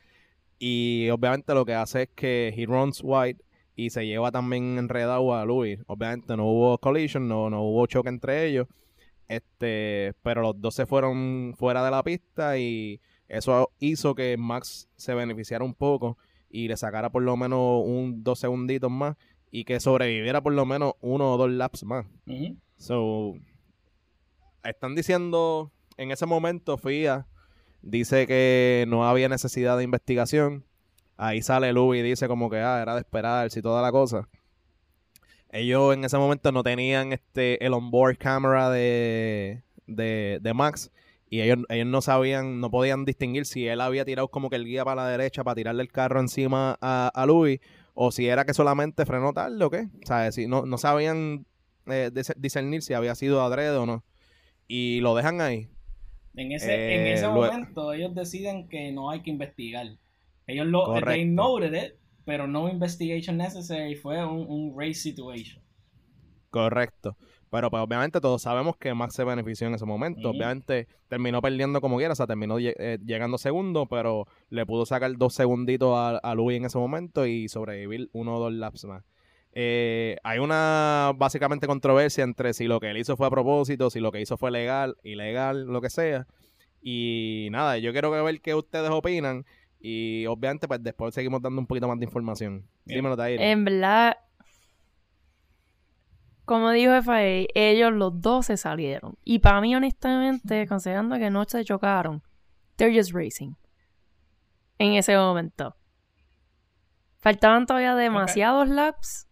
Y 0.58 1.10
obviamente 1.10 1.54
lo 1.54 1.66
que 1.66 1.74
hace 1.74 2.04
es 2.04 2.10
que 2.16 2.54
he 2.56 2.66
runs 2.66 3.02
wide 3.04 3.38
y 3.76 3.89
se 3.89 4.06
lleva 4.06 4.32
también 4.32 4.78
enredado 4.78 5.36
a 5.36 5.45
Louis. 5.45 5.80
Obviamente 5.88 6.38
no 6.38 6.45
hubo 6.45 6.78
collision, 6.78 7.28
no, 7.28 7.49
no 7.49 7.64
hubo 7.64 7.86
choque 7.88 8.10
entre 8.10 8.45
ellos. 8.47 8.68
Este, 9.32 10.13
pero 10.23 10.41
los 10.41 10.59
dos 10.59 10.75
se 10.75 10.86
fueron 10.86 11.53
fuera 11.55 11.86
de 11.86 11.89
la 11.89 12.03
pista 12.03 12.57
y 12.57 12.99
eso 13.29 13.71
hizo 13.79 14.13
que 14.13 14.36
Max 14.36 14.89
se 14.97 15.13
beneficiara 15.13 15.63
un 15.63 15.73
poco 15.73 16.17
y 16.49 16.67
le 16.67 16.75
sacara 16.75 17.09
por 17.13 17.23
lo 17.23 17.38
menos 17.38 17.82
un 17.86 18.25
dos 18.25 18.39
segunditos 18.39 18.91
más 18.91 19.15
y 19.49 19.63
que 19.63 19.79
sobreviviera 19.79 20.41
por 20.41 20.51
lo 20.51 20.65
menos 20.65 20.95
uno 20.99 21.32
o 21.32 21.38
dos 21.38 21.49
laps 21.49 21.86
más. 21.86 22.05
So, 22.75 23.36
están 24.65 24.95
diciendo 24.95 25.71
en 25.95 26.11
ese 26.11 26.25
momento 26.25 26.77
FIA 26.77 27.25
dice 27.82 28.27
que 28.27 28.84
no 28.89 29.07
había 29.07 29.29
necesidad 29.29 29.77
de 29.77 29.86
investigación. 29.86 30.65
Ahí 31.15 31.41
sale 31.41 31.71
Lu 31.71 31.95
y 31.95 32.01
dice 32.01 32.27
como 32.27 32.49
que 32.49 32.57
ah, 32.57 32.82
era 32.82 32.95
de 32.95 32.99
esperarse 32.99 33.59
y 33.59 33.61
toda 33.61 33.82
la 33.82 33.93
cosa. 33.93 34.27
Ellos 35.52 35.93
en 35.93 36.06
ese 36.06 36.18
momento 36.18 36.52
no 36.52 36.64
tenían 36.64 37.14
este 37.14 37.64
el 37.66 37.74
onboard 37.74 38.18
camera 38.18 38.70
de, 38.70 39.64
de, 39.86 40.54
Max 40.54 40.91
y 41.30 41.41
ellos, 41.41 41.60
ellos 41.70 41.88
no 41.88 42.02
sabían, 42.02 42.60
no 42.60 42.72
podían 42.72 43.04
distinguir 43.04 43.45
si 43.45 43.68
él 43.68 43.82
había 43.82 44.06
tirado 44.06 44.30
como 44.30 44.49
que 44.49 44.56
el 44.56 44.66
guía 44.66 44.86
para 44.86 45.04
la 45.04 45.10
derecha 45.10 45.43
para 45.43 45.56
tirarle 45.56 45.84
el 45.84 45.91
carro 45.91 46.20
encima 46.20 46.78
a, 46.82 47.12
a 47.14 47.26
Louis 47.26 47.60
o 47.93 48.12
si 48.12 48.28
era 48.28 48.45
que 48.45 48.54
solamente 48.54 49.06
frenó 49.06 49.34
tarde 49.34 49.64
o 49.64 49.70
qué. 49.70 49.88
O 50.04 50.06
sea, 50.06 50.32
si 50.32 50.47
no, 50.47 50.66
no 50.66 50.78
sabían 50.78 51.45
eh, 51.88 52.12
discernir 52.38 52.82
si 52.82 52.93
había 52.93 53.16
sido 53.16 53.41
adrede 53.41 53.78
o 53.78 53.86
no. 53.86 54.04
Y 54.68 55.02
lo 55.02 55.16
dejan 55.16 55.41
ahí. 55.41 55.68
En 56.36 56.52
ese, 56.52 56.95
en 56.95 57.08
ese 57.08 57.26
eh, 57.26 57.30
momento 57.30 57.91
ellos 57.91 58.16
deciden 58.16 58.70
que 58.70 58.91
no 58.91 59.10
hay 59.10 59.22
que 59.22 59.30
investigar. 59.30 59.88
Ellos 60.47 60.68
lo 60.68 60.99
they 61.02 61.26
noted 61.26 61.74
it, 61.74 61.95
pero 62.32 62.47
no 62.47 62.69
investigation 62.69 63.36
necessary, 63.36 63.93
fue 63.93 64.25
un, 64.25 64.73
race 64.73 64.93
situation. 64.93 65.61
Correcto. 66.49 67.17
Pero 67.49 67.69
pues 67.69 67.84
obviamente 67.84 68.21
todos 68.21 68.43
sabemos 68.43 68.77
que 68.77 68.93
Max 68.93 69.15
se 69.15 69.25
benefició 69.25 69.67
en 69.67 69.73
ese 69.73 69.84
momento. 69.86 70.29
Obviamente 70.29 70.88
terminó 71.09 71.41
perdiendo 71.41 71.82
como 71.82 71.97
quiera, 71.97 72.13
o 72.13 72.15
sea, 72.15 72.27
terminó 72.27 72.57
eh, 72.57 72.99
llegando 73.05 73.38
segundo, 73.38 73.86
pero 73.86 74.27
le 74.49 74.65
pudo 74.65 74.86
sacar 74.86 75.11
dos 75.17 75.34
segunditos 75.34 75.93
a, 75.93 76.19
a 76.19 76.34
Louis 76.34 76.55
en 76.55 76.63
ese 76.63 76.77
momento 76.77 77.25
y 77.25 77.49
sobrevivir 77.49 78.09
uno 78.13 78.38
o 78.38 78.39
dos 78.39 78.53
laps 78.53 78.86
más. 78.86 79.03
Eh, 79.51 80.15
hay 80.23 80.39
una 80.39 81.11
básicamente 81.17 81.67
controversia 81.67 82.23
entre 82.23 82.53
si 82.53 82.63
lo 82.67 82.79
que 82.79 82.91
él 82.91 82.97
hizo 82.97 83.17
fue 83.17 83.27
a 83.27 83.29
propósito, 83.29 83.89
si 83.89 83.99
lo 83.99 84.13
que 84.13 84.21
hizo 84.21 84.38
fue 84.38 84.51
legal, 84.51 84.95
ilegal, 85.03 85.65
lo 85.65 85.82
que 85.82 85.89
sea. 85.89 86.27
Y 86.82 87.49
nada, 87.51 87.77
yo 87.77 87.91
quiero 87.91 88.09
ver 88.09 88.39
qué 88.39 88.55
ustedes 88.55 88.89
opinan. 88.89 89.45
Y 89.82 90.25
obviamente, 90.27 90.67
pues 90.67 90.84
después 90.84 91.13
seguimos 91.13 91.41
dando 91.41 91.59
un 91.59 91.67
poquito 91.67 91.88
más 91.88 91.97
de 91.97 92.05
información. 92.05 92.67
Dímelo, 92.86 93.17
Tair. 93.17 93.41
En 93.41 93.65
verdad, 93.65 94.17
como 96.45 96.69
dijo 96.71 96.93
FA, 97.01 97.21
ellos 97.55 97.91
los 97.91 98.21
dos 98.21 98.45
se 98.45 98.57
salieron. 98.57 99.17
Y 99.23 99.39
para 99.39 99.59
mí, 99.61 99.75
honestamente, 99.75 100.67
considerando 100.67 101.17
que 101.17 101.29
no 101.29 101.43
se 101.45 101.65
chocaron, 101.65 102.21
they're 102.75 102.95
just 102.95 103.11
racing. 103.11 103.55
En 104.77 104.93
ese 104.93 105.15
momento. 105.15 105.75
Faltaban 107.19 107.65
todavía 107.65 107.95
demasiados 107.95 108.67
laps 108.67 109.27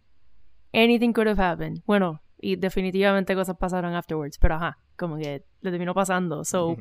anything 0.72 1.12
could 1.12 1.28
have 1.28 1.40
happened. 1.40 1.82
Bueno, 1.86 2.22
y 2.38 2.56
definitivamente 2.56 3.34
cosas 3.34 3.56
pasaron 3.56 3.94
afterwards, 3.94 4.38
pero 4.38 4.54
ajá, 4.54 4.78
como 4.96 5.16
que 5.16 5.44
le 5.60 5.70
terminó 5.70 5.94
pasando. 5.94 6.44
So, 6.44 6.76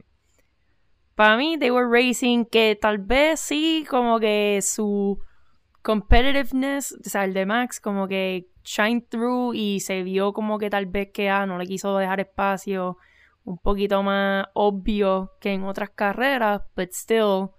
para 1.20 1.36
mí, 1.36 1.57
they 1.59 1.70
were 1.70 1.86
racing 1.86 2.45
que 2.45 2.78
tal 2.82 2.97
vez 2.97 3.41
sí, 3.41 3.86
como 3.89 4.22
que 4.22 4.61
su 4.61 5.20
competitiveness, 5.82 6.93
o 6.93 7.09
sea, 7.09 7.26
el 7.26 7.34
de 7.34 7.45
Max, 7.45 7.82
como 7.82 8.07
que 8.07 8.47
shine 8.63 9.01
through 9.01 9.53
y 9.53 9.82
se 9.82 10.03
vio 10.03 10.32
como 10.32 10.57
que 10.57 10.70
tal 10.70 10.86
vez 10.86 11.09
que 11.13 11.30
ah, 11.30 11.45
no 11.45 11.57
le 11.57 11.65
quiso 11.65 11.97
dejar 11.97 12.22
espacio 12.22 12.95
un 13.43 13.57
poquito 13.57 14.01
más 14.01 14.45
obvio 14.53 15.34
que 15.41 15.51
en 15.51 15.65
otras 15.65 15.89
carreras, 15.89 16.61
but 16.78 16.91
still, 16.93 17.49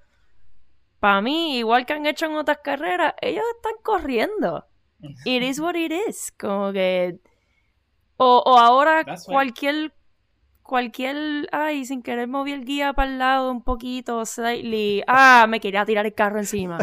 para 0.99 1.21
mí, 1.21 1.59
igual 1.59 1.85
que 1.85 1.93
han 1.93 2.07
hecho 2.07 2.25
en 2.25 2.37
otras 2.37 2.61
carreras, 2.65 3.13
ellos 3.21 3.45
están 3.57 3.75
corriendo. 3.83 4.65
It 5.27 5.43
is 5.43 5.61
what 5.61 5.75
it 5.75 5.93
is. 6.09 6.33
Como 6.41 6.73
que. 6.73 7.21
O, 8.17 8.43
o 8.43 8.57
ahora 8.57 9.05
cualquier. 9.27 9.93
Cualquier. 10.71 11.49
Ay, 11.51 11.85
sin 11.85 12.01
querer 12.01 12.29
moví 12.29 12.53
el 12.53 12.65
guía 12.65 12.93
para 12.93 13.11
el 13.11 13.19
lado 13.19 13.51
un 13.51 13.61
poquito, 13.61 14.25
slightly. 14.25 15.03
Ah, 15.09 15.47
me 15.49 15.59
quería 15.59 15.85
tirar 15.85 16.07
el 16.07 16.15
carro 16.15 16.39
encima. 16.39 16.79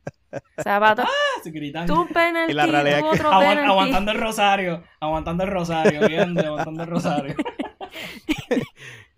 Zapato. 0.60 1.04
Se 1.44 1.52
gritan. 1.52 1.86
Tú 1.86 2.00
un 2.02 2.08
penalti, 2.08 2.50
Y 2.50 2.54
la 2.56 2.66
realidad 2.66 2.98
tú 2.98 3.10
que- 3.16 3.22
aguantando 3.22 4.10
el 4.10 4.18
rosario, 4.18 4.82
aguantando 4.98 5.44
el 5.44 5.50
rosario, 5.50 6.08
viendo, 6.08 6.40
aguantando 6.44 6.82
el 6.82 6.88
rosario. 6.90 7.36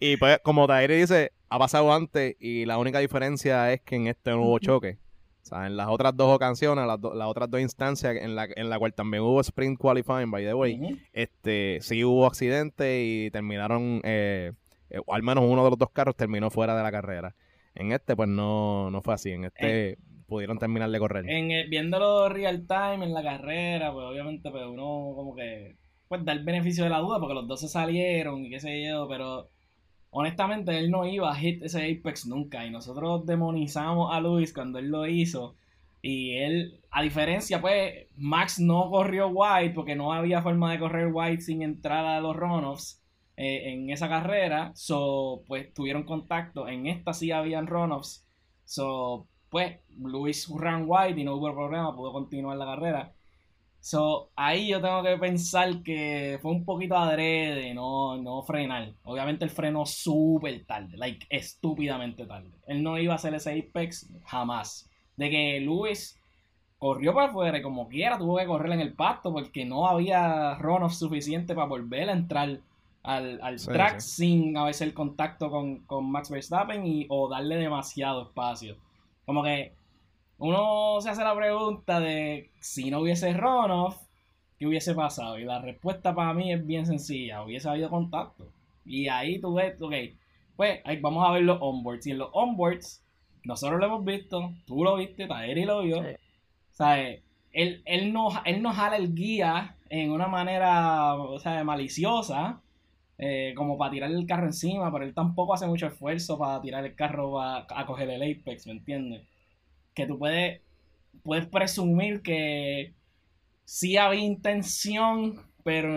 Y 0.03 0.17
pues, 0.17 0.39
como 0.43 0.67
Tairi 0.67 0.97
dice, 0.97 1.33
ha 1.51 1.59
pasado 1.59 1.93
antes 1.93 2.35
y 2.41 2.65
la 2.65 2.79
única 2.79 2.99
diferencia 3.01 3.71
es 3.73 3.81
que 3.83 3.97
en 3.97 4.07
este 4.07 4.31
no 4.31 4.43
hubo 4.43 4.59
choque. 4.59 4.99
Sea, 5.51 5.67
en 5.67 5.77
las 5.77 5.89
otras 5.89 6.17
dos 6.17 6.35
ocasiones, 6.35 6.87
las, 6.87 7.01
do- 7.01 7.15
las 7.15 7.29
otras 7.29 7.51
dos 7.51 7.61
instancias 7.61 8.17
en 8.17 8.35
la, 8.35 8.49
en 8.57 8.71
la 8.71 8.79
cual 8.79 8.95
también 8.95 9.23
hubo 9.23 9.41
sprint 9.43 9.79
qualifying, 9.79 10.31
by 10.31 10.45
the 10.45 10.55
way, 10.55 10.79
este, 11.13 11.79
sí 11.83 12.05
hubo 12.05 12.27
accidente 12.27 13.03
y 13.05 13.31
terminaron, 13.31 14.01
eh, 14.05 14.53
eh, 14.91 15.01
al 15.09 15.23
menos 15.23 15.45
uno 15.47 15.63
de 15.65 15.71
los 15.71 15.79
dos 15.79 15.91
carros 15.91 16.17
terminó 16.17 16.51
fuera 16.51 16.75
de 16.77 16.83
la 16.83 16.91
carrera. 16.91 17.35
En 17.75 17.93
este, 17.93 18.17
pues 18.17 18.29
no, 18.29 18.91
no 18.91 19.03
fue 19.03 19.15
así. 19.15 19.31
En 19.31 19.45
este 19.45 19.99
pudieron 20.27 20.59
terminar 20.59 20.89
de 20.91 20.99
correr. 21.01 21.29
En 21.29 21.69
viéndolo 21.71 22.29
real 22.29 22.67
time 22.67 23.05
en 23.05 23.13
la 23.13 23.23
carrera, 23.23 23.93
pues 23.93 24.07
obviamente 24.07 24.51
pues 24.51 24.65
uno 24.65 25.13
como 25.17 25.35
que 25.35 25.77
pues 26.09 26.25
da 26.25 26.33
el 26.33 26.45
beneficio 26.45 26.85
de 26.85 26.91
la 26.91 26.99
duda 26.99 27.19
porque 27.21 27.35
los 27.35 27.47
dos 27.49 27.61
se 27.61 27.69
salieron 27.69 28.45
y 28.45 28.51
qué 28.51 28.61
sé 28.61 28.85
yo, 28.85 29.07
pero 29.09 29.49
honestamente 30.11 30.79
él 30.79 30.91
no 30.91 31.07
iba 31.07 31.31
a 31.31 31.35
hit 31.37 31.63
ese 31.63 31.91
Apex 31.91 32.27
nunca 32.27 32.67
y 32.67 32.71
nosotros 32.71 33.27
demonizamos 33.27 34.13
a 34.13 34.21
Luis 34.21 34.53
cuando 34.53 34.79
él 34.79 34.89
lo 34.89 35.07
hizo 35.07 35.57
y 36.03 36.37
él, 36.37 36.81
a 36.91 37.03
diferencia 37.03 37.61
pues 37.61 38.07
Max 38.17 38.59
no 38.59 38.91
corrió 38.91 39.29
wide 39.29 39.71
porque 39.71 39.95
no 39.95 40.13
había 40.13 40.43
forma 40.43 40.73
de 40.73 40.79
correr 40.79 41.11
wide 41.13 41.41
sin 41.41 41.63
entrar 41.63 42.07
a 42.07 42.21
los 42.21 42.35
runoffs 42.37 43.03
eh, 43.37 43.73
en 43.73 43.91
esa 43.91 44.09
carrera, 44.09 44.73
so 44.75 45.45
pues 45.47 45.73
tuvieron 45.73 46.05
contacto, 46.05 46.69
en 46.69 46.87
esta 46.87 47.13
sí 47.15 47.31
habían 47.31 47.67
runoffs, 47.67 48.27
so 48.65 49.29
pues 49.49 49.79
Luis 49.99 50.49
ran 50.59 50.85
wide 50.87 51.21
y 51.21 51.25
no 51.25 51.37
hubo 51.37 51.53
problema, 51.55 51.95
pudo 51.95 52.13
continuar 52.13 52.57
la 52.57 52.67
carrera. 52.67 53.15
So, 53.83 54.31
ahí 54.37 54.69
yo 54.69 54.81
tengo 54.81 55.03
que 55.03 55.17
pensar 55.17 55.83
que 55.83 56.39
fue 56.43 56.51
un 56.53 56.65
poquito 56.67 56.97
adrede, 56.97 57.73
no, 57.75 58.19
no 58.19 58.43
frenar. 58.43 58.93
Obviamente 59.05 59.45
él 59.45 59.51
frenó 59.51 59.87
súper 59.87 60.67
tarde, 60.67 60.97
like 60.99 61.27
estúpidamente 61.31 62.27
tarde. 62.27 62.51
Él 62.67 62.83
no 62.83 62.99
iba 62.99 63.15
a 63.15 63.17
hacer 63.17 63.35
ese 63.35 63.59
apex 63.59 64.11
jamás. 64.27 64.89
De 65.17 65.31
que 65.31 65.61
Luis 65.61 66.21
corrió 66.79 67.15
para 67.15 67.29
afuera 67.31 67.63
como 67.63 67.89
quiera 67.89 68.19
tuvo 68.19 68.39
que 68.39 68.47
correr 68.47 68.73
en 68.73 68.81
el 68.81 68.95
pasto 68.95 69.33
porque 69.33 69.65
no 69.65 69.87
había 69.89 70.55
runoff 70.57 70.95
suficiente 70.95 71.55
para 71.55 71.67
volver 71.69 72.09
a 72.09 72.13
entrar 72.13 72.61
al, 73.03 73.41
al 73.43 73.61
Sí, 73.65 73.71
track 73.71 74.01
sí. 74.01 74.01
sin 74.01 74.57
a 74.57 74.65
veces 74.65 74.83
el 74.83 74.95
contacto 74.95 75.51
con, 75.51 75.81
con 75.87 76.11
Max 76.11 76.31
Verstappen 76.31 76.87
y, 76.87 77.07
o 77.09 77.29
darle 77.29 77.57
demasiado 77.57 78.23
espacio. 78.25 78.77
Como 79.25 79.43
que 79.43 79.79
uno 80.41 81.01
se 81.03 81.11
hace 81.11 81.23
la 81.23 81.37
pregunta 81.37 82.01
de 82.01 82.51
si 82.61 82.91
no 82.91 83.01
hubiese 83.01 83.33
runoff, 83.35 83.99
¿qué 84.59 84.67
hubiese 84.67 84.95
pasado? 84.95 85.39
Y 85.39 85.45
la 85.45 85.61
respuesta 85.61 86.15
para 86.15 86.33
mí 86.33 86.51
es 86.51 86.67
bien 86.67 86.87
sencilla, 86.87 87.43
hubiese 87.45 87.69
habido 87.69 87.91
contacto. 87.91 88.49
Y 88.87 89.09
ahí 89.09 89.39
tú 89.39 89.55
ves, 89.55 89.81
ok, 89.81 89.93
pues 90.57 90.81
ahí 90.85 90.99
vamos 90.99 91.29
a 91.29 91.33
ver 91.33 91.43
los 91.43 91.59
onboards. 91.61 92.07
Y 92.07 92.13
en 92.13 92.19
los 92.19 92.31
onboards, 92.33 93.05
nosotros 93.45 93.79
lo 93.81 93.87
hemos 93.87 94.05
visto, 94.05 94.51
tú 94.67 94.83
lo 94.83 94.97
viste, 94.97 95.27
Taeri 95.27 95.67
lo 95.67 95.83
vio. 95.83 96.03
Sí. 96.03 96.17
¿Sabes? 96.73 97.21
Él, 97.53 97.83
él, 97.85 98.11
no, 98.11 98.31
él 98.47 98.63
no 98.63 98.73
jala 98.73 98.97
el 98.97 99.15
guía 99.15 99.77
en 99.91 100.11
una 100.11 100.27
manera 100.27 101.17
o 101.17 101.39
sea, 101.39 101.63
maliciosa, 101.65 102.63
eh, 103.19 103.53
como 103.55 103.77
para 103.77 103.91
tirar 103.91 104.11
el 104.11 104.27
carro 104.27 104.47
encima, 104.47 104.91
pero 104.91 105.05
él 105.05 105.13
tampoco 105.13 105.53
hace 105.53 105.67
mucho 105.67 105.87
esfuerzo 105.87 106.39
para 106.39 106.63
tirar 106.63 106.83
el 106.87 106.95
carro 106.95 107.39
a, 107.39 107.67
a 107.69 107.85
coger 107.85 108.09
el 108.09 108.23
apex, 108.23 108.67
¿me 108.67 108.73
entiendes? 108.73 109.23
Que 110.01 110.07
tú 110.07 110.19
puedes, 110.19 110.61
puedes 111.23 111.47
presumir 111.47 112.23
que 112.23 112.95
sí 113.65 113.97
había 113.97 114.21
intención, 114.21 115.37
pero 115.65 115.89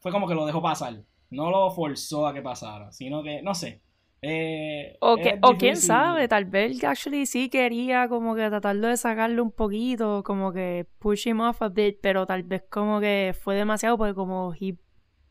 fue 0.00 0.12
como 0.12 0.28
que 0.28 0.34
lo 0.34 0.46
dejó 0.46 0.62
pasar. 0.62 1.02
No 1.30 1.50
lo 1.50 1.70
forzó 1.72 2.26
a 2.26 2.34
que 2.34 2.42
pasara, 2.42 2.92
sino 2.92 3.22
que, 3.22 3.42
no 3.42 3.54
sé. 3.54 3.82
eh, 4.22 4.96
O, 5.00 5.16
que, 5.16 5.38
o 5.42 5.54
quién 5.54 5.76
sabe, 5.76 6.28
tal 6.28 6.44
vez 6.46 6.82
actually 6.84 7.26
sí 7.26 7.48
quería 7.50 8.08
como 8.08 8.34
que 8.34 8.48
tratarlo 8.48 8.88
de 8.88 8.96
sacarle 8.96 9.40
un 9.40 9.52
poquito, 9.52 10.22
como 10.22 10.52
que 10.52 10.86
push 10.98 11.26
him 11.28 11.40
off 11.40 11.60
a 11.62 11.68
bit, 11.68 11.98
pero 12.00 12.26
tal 12.26 12.42
vez 12.42 12.62
como 12.70 13.00
que 13.00 13.34
fue 13.38 13.54
demasiado 13.56 13.98
porque 13.98 14.14
como 14.14 14.54
he, 14.60 14.76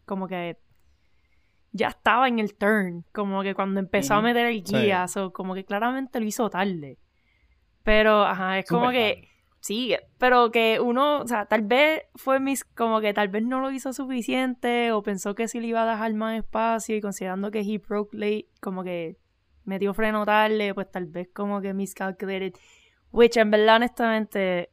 como 0.05 0.27
que 0.27 0.57
ya 1.71 1.87
estaba 1.89 2.27
en 2.27 2.39
el 2.39 2.55
turn, 2.55 3.03
como 3.13 3.41
que 3.43 3.55
cuando 3.55 3.79
empezó 3.79 4.13
a 4.15 4.21
meter 4.21 4.45
el 4.47 4.63
Sí. 4.65 4.73
guía, 4.73 5.07
so, 5.07 5.33
como 5.33 5.55
que 5.55 5.65
claramente 5.65 6.19
lo 6.19 6.25
hizo 6.25 6.49
tarde. 6.49 6.99
Pero, 7.83 8.23
ajá, 8.23 8.59
es 8.59 8.65
como 8.67 8.89
que. 8.91 9.29
Sí, 9.59 9.95
pero 10.17 10.51
que 10.51 10.81
uno, 10.81 11.21
o 11.21 11.27
sea, 11.27 11.45
tal 11.45 11.61
vez 11.61 12.01
fue 12.15 12.41
mis, 12.41 12.65
como 12.65 12.99
que 12.99 13.13
tal 13.13 13.29
vez 13.29 13.43
no 13.43 13.61
lo 13.61 13.71
hizo 13.71 13.93
suficiente 13.93 14.91
o 14.91 15.01
pensó 15.03 15.35
que 15.35 15.47
sí 15.47 15.61
le 15.61 15.67
iba 15.67 15.83
a 15.83 15.89
dejar 15.89 16.13
más 16.15 16.35
espacio 16.37 16.97
y 16.97 17.01
considerando 17.01 17.49
que 17.49 17.61
he 17.61 17.77
broke 17.77 18.13
late, 18.13 18.47
como 18.59 18.83
que 18.83 19.15
metió 19.63 19.93
freno 19.93 20.25
tarde, 20.25 20.73
pues 20.73 20.91
tal 20.91 21.05
vez 21.05 21.29
como 21.33 21.61
que 21.61 21.73
miscalculated. 21.73 22.53
Which 23.13 23.37
en 23.37 23.51
verdad, 23.51 23.77
honestamente, 23.77 24.69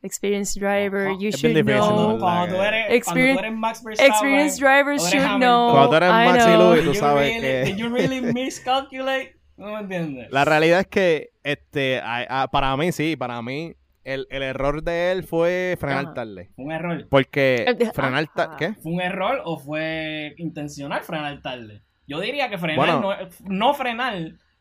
experienced 0.00 0.60
driver, 0.62 1.10
you 1.18 1.30
should 1.30 1.52
know. 1.64 2.18
cuando 2.18 2.54
tú 2.56 2.62
eres, 2.62 2.84
cuando 2.86 2.94
Experience- 2.94 3.34
tú 3.34 3.38
eres 3.40 3.52
Max 3.58 3.82
Verstappen, 3.84 4.12
Experienced 4.12 4.62
eres 4.62 5.02
should 5.12 5.36
know. 5.36 5.70
Cuando 5.72 5.88
tú 5.90 5.96
eres 5.96 6.08
I 6.08 6.12
Max 6.12 6.46
y 6.80 6.84
tú 6.86 6.94
sabes 6.94 7.34
really- 7.34 7.40
que- 7.42 7.64
Did 7.66 7.76
you 7.76 7.88
really 7.90 8.20
miscalculate? 8.32 9.35
No 9.56 9.72
me 9.74 9.80
entiendes. 9.80 10.28
La 10.30 10.44
realidad 10.44 10.80
es 10.80 10.86
que, 10.86 11.30
este, 11.42 11.98
a- 12.00 12.42
a- 12.42 12.48
para 12.48 12.76
mí 12.76 12.92
sí, 12.92 13.16
para 13.16 13.40
mí, 13.42 13.74
el, 14.04 14.26
el 14.30 14.42
error 14.42 14.82
de 14.82 15.10
él 15.12 15.24
fue 15.24 15.76
frenar 15.80 16.04
Ajá. 16.06 16.14
tarde. 16.14 16.50
¿Fue 16.54 16.64
un 16.66 16.72
error? 16.72 17.06
Porque 17.10 17.90
frenar 17.94 18.26
tarde. 18.34 18.54
¿qué? 18.58 18.74
¿Fue 18.74 18.92
un 18.92 19.00
error 19.00 19.40
o 19.44 19.58
fue 19.58 20.34
intencional 20.36 21.02
frenar 21.02 21.40
tarde? 21.42 21.82
Yo 22.06 22.20
diría 22.20 22.48
que 22.48 22.58
frenar 22.58 22.76
Bueno. 22.76 23.00
no, 23.00 23.12
es- 23.14 23.40
no 23.42 23.74
frenar 23.74 24.14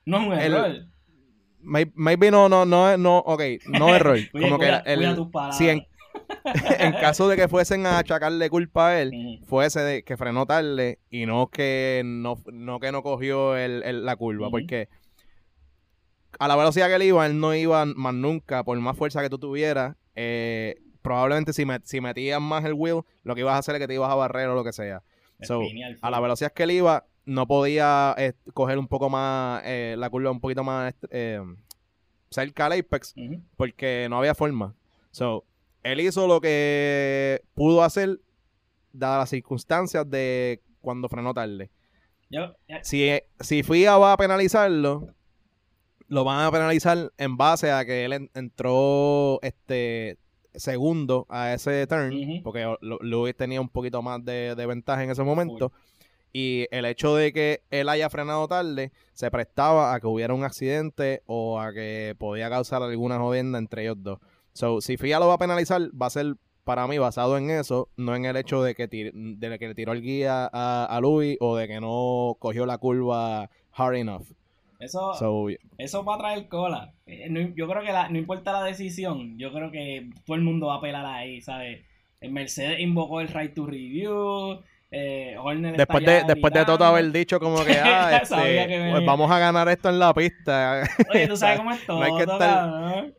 no 0.06 0.18
es 0.18 0.28
un 0.28 0.34
error. 0.34 0.86
May- 1.62 1.91
Maybe 1.96 2.32
no, 2.32 2.48
no, 2.50 2.66
no, 2.66 2.96
no, 2.98 3.18
ok, 3.20 3.41
no 3.68 3.89
error. 3.96 4.18
Oye, 4.34 4.43
como 4.43 4.58
cuida- 4.58 4.84
que 4.84 4.93
el, 4.93 5.00
cuida 5.00 5.16
tus 5.16 5.30
palabras. 5.32 5.58
si 5.58 5.70
en, 5.70 5.86
en 6.80 6.93
caso 6.93 7.28
de 7.28 7.36
que 7.36 7.47
fuesen 7.47 7.86
a 7.86 7.97
achacarle 7.99 8.49
culpa 8.49 8.89
a 8.89 9.01
él, 9.01 9.11
fuese 9.45 9.80
de 9.82 10.03
que 10.03 10.17
frenó 10.17 10.45
tarde 10.45 10.99
y 11.09 11.26
no 11.26 11.47
que 11.47 12.01
no, 12.05 12.36
no 12.51 12.80
que 12.80 12.91
no 12.91 13.03
cogió 13.03 13.55
el, 13.57 13.84
el- 13.84 14.05
la 14.05 14.15
curva, 14.15 14.49
porque 14.51 14.89
a 16.39 16.47
la 16.47 16.55
velocidad 16.55 16.88
que 16.88 16.95
él 16.95 17.03
iba, 17.03 17.26
él 17.26 17.39
no 17.39 17.53
iba 17.55 17.86
más 17.86 18.13
nunca, 18.13 18.63
por 18.63 18.78
más 18.80 18.97
fuerza 18.97 19.21
que 19.21 19.30
tú 19.30 19.38
tuvieras, 19.39 19.95
eh, 20.15 20.76
probablemente 21.01 21.53
si, 21.53 21.63
met- 21.63 21.84
si 21.86 22.01
metías 22.01 22.41
más 22.41 22.65
el 22.65 22.73
wheel, 22.73 23.01
lo 23.23 23.36
que 23.36 23.41
ibas 23.41 23.55
a 23.55 23.59
hacer 23.59 23.76
es 23.76 23.80
que 23.82 23.88
te 23.88 23.93
ibas 23.93 24.11
a 24.11 24.15
barrer 24.15 24.47
o 24.49 24.55
lo 24.55 24.63
que 24.63 24.73
sea. 24.73 25.01
So, 25.47 25.59
a 26.01 26.09
la 26.11 26.19
velocidad 26.19 26.51
que 26.53 26.63
él 26.63 26.71
iba, 26.71 27.05
no 27.26 27.47
podía 27.47 28.13
eh, 28.17 28.34
coger 28.53 28.78
un 28.78 28.88
poco 28.88 29.09
más, 29.09 29.61
eh, 29.65 29.95
la 29.97 30.09
curva 30.09 30.32
un 30.32 30.39
poquito 30.41 30.63
más 30.63 30.93
eh, 31.09 31.41
cerca 32.30 32.65
al 32.65 32.73
apex, 32.73 33.13
porque 33.55 34.07
no 34.09 34.17
había 34.17 34.36
forma. 34.36 34.76
So, 35.11 35.45
él 35.86 35.99
hizo 36.01 36.27
lo 36.27 36.41
que 36.41 37.41
pudo 37.53 37.83
hacer, 37.83 38.19
dadas 38.91 39.19
las 39.19 39.29
circunstancias 39.29 40.09
de 40.09 40.61
cuando 40.81 41.07
frenó 41.09 41.33
tarde. 41.33 41.69
Yo- 42.29 42.55
Si, 42.83 43.09
si 43.39 43.63
FIA 43.63 43.97
va 43.97 44.13
a 44.13 44.17
penalizarlo, 44.17 45.07
lo 46.07 46.23
van 46.23 46.45
a 46.45 46.51
penalizar 46.51 47.11
en 47.17 47.38
base 47.38 47.71
a 47.71 47.86
que 47.86 48.05
él 48.05 48.13
en- 48.13 48.31
entró 48.33 49.39
este 49.41 50.17
segundo 50.53 51.25
a 51.29 51.53
ese 51.53 51.86
turn, 51.88 52.11
porque 52.43 52.63
Lu- 52.81 52.99
Lewis 53.01 53.36
tenía 53.36 53.59
un 53.61 53.69
poquito 53.69 54.01
más 54.01 54.23
de, 54.23 54.55
de 54.55 54.65
ventaja 54.65 55.03
en 55.03 55.09
ese 55.11 55.23
momento. 55.23 55.71
Y 56.31 56.67
el 56.71 56.86
hecho 56.86 57.15
de 57.15 57.31
que 57.31 57.61
él 57.71 57.88
haya 57.89 58.09
frenado 58.09 58.47
tarde 58.47 58.91
se 59.13 59.31
prestaba 59.31 59.93
a 59.93 59.99
que 59.99 60.07
hubiera 60.07 60.33
un 60.33 60.43
accidente 60.43 61.23
o 61.27 61.59
a 61.61 61.71
que 61.73 62.15
podía 62.17 62.49
causar 62.49 62.83
alguna 62.83 63.17
jodienda 63.19 63.57
entre 63.57 63.83
ellos 63.83 63.97
dos. 63.99 64.19
So, 64.56 64.80
si 64.80 64.95
FIA 64.95 65.20
lo 65.20 65.28
va 65.28 65.34
a 65.34 65.38
penalizar, 65.38 65.82
va 66.01 66.08
a 66.08 66.10
ser 66.10 66.36
para 66.64 66.88
mí 66.88 66.97
basado 66.97 67.38
en 67.38 67.49
eso, 67.51 67.89
no 67.97 68.16
en 68.16 68.24
el 68.26 68.38
hecho 68.38 68.64
de 68.64 68.74
que, 68.74 68.89
tir- 68.89 69.12
de 69.14 69.60
que 69.60 69.68
le 69.68 69.76
tiró 69.76 69.91
el 69.91 70.01
guía 70.01 70.49
a, 70.51 70.86
a 70.86 71.01
Louis 71.01 71.38
o 71.41 71.58
de 71.58 71.68
que 71.68 71.80
no 71.82 72.38
cogió 72.39 72.66
la 72.66 72.78
curva 72.78 73.49
hard 73.74 73.95
enough. 73.95 74.24
Eso, 74.80 75.14
So, 75.14 75.47
eso 75.78 76.03
va 76.06 76.16
a 76.16 76.18
traer 76.20 76.47
cola. 76.47 76.93
Eh, 77.06 77.30
yo 77.56 77.68
creo 77.68 77.84
que 77.84 77.91
la- 77.91 78.08
no 78.10 78.18
importa 78.18 78.53
la 78.53 78.64
decisión, 78.64 79.38
yo 79.38 79.51
creo 79.51 79.72
que 79.72 80.10
todo 80.26 80.36
el 80.38 80.43
mundo 80.43 80.68
va 80.68 80.76
a 80.76 80.78
apelar 80.78 81.06
ahí, 81.06 81.41
¿sabes? 81.41 81.82
El 82.22 82.32
Mercedes 82.32 82.80
invocó 82.80 83.20
el 83.22 83.28
right 83.28 83.53
to 83.53 83.66
review, 83.66 84.62
Eh, 84.91 85.36
Horner 85.38 85.76
Después 85.76 86.06
de, 86.06 86.24
después 86.24 86.53
de 86.53 86.64
todo 86.64 86.86
haber 86.86 87.12
dicho 87.12 87.39
como 87.39 87.58
que, 87.66 87.78
ah, 87.78 88.22
este, 88.24 88.36
que 88.68 88.88
pues 88.91 89.06
vamos 89.06 89.30
a 89.30 89.39
ganar 89.39 89.68
esto 89.68 89.89
en 89.89 89.99
la 89.99 90.14
pista. 90.14 90.84
Oye, 91.12 91.28
tú 91.28 91.36
sabes 91.36 91.58
cómo 91.60 91.72
es 91.72 91.86
todo, 91.86 91.99
No 91.99 92.06
hay 92.06 92.12
que 92.16 92.24
estar- 92.24 92.39
cabrón. 92.39 93.14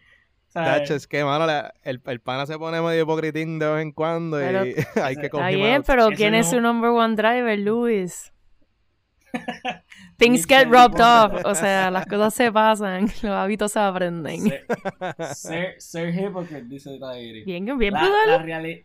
Tacho, 0.64 0.94
es 0.94 1.06
que, 1.06 1.24
mano, 1.24 1.46
la- 1.46 1.72
el, 1.82 2.00
el 2.06 2.20
pana 2.20 2.46
se 2.46 2.58
pone 2.58 2.80
medio 2.80 3.02
hipocritín 3.02 3.58
de 3.58 3.68
vez 3.68 3.82
en 3.82 3.92
cuando 3.92 4.38
Pero- 4.38 4.66
y 4.66 4.74
hay 5.02 5.16
que 5.16 5.30
coger 5.30 5.54
bien, 5.54 5.82
pero 5.86 6.08
¿quién 6.10 6.34
es 6.34 6.50
su 6.50 6.60
number 6.60 6.90
one 6.90 7.14
driver, 7.16 7.58
Luis? 7.58 8.32
Things 10.18 10.46
get 10.46 10.64
rubbed 10.66 10.94
Wilson. 10.98 11.36
off. 11.36 11.44
O 11.44 11.54
sea, 11.54 11.90
las 11.90 12.06
cosas 12.06 12.32
se 12.34 12.50
pasan, 12.50 13.04
los 13.22 13.24
hábitos 13.32 13.72
se 13.72 13.80
aprenden. 13.80 14.40
Ser, 14.48 14.64
ser, 15.34 15.74
ser 15.80 16.14
hypocrite, 16.14 16.64
dice 16.66 16.98
Tairi. 16.98 17.44
Bien, 17.44 17.64
bien 17.78 17.92
La, 17.92 18.08
la, 18.26 18.42
reali- 18.42 18.84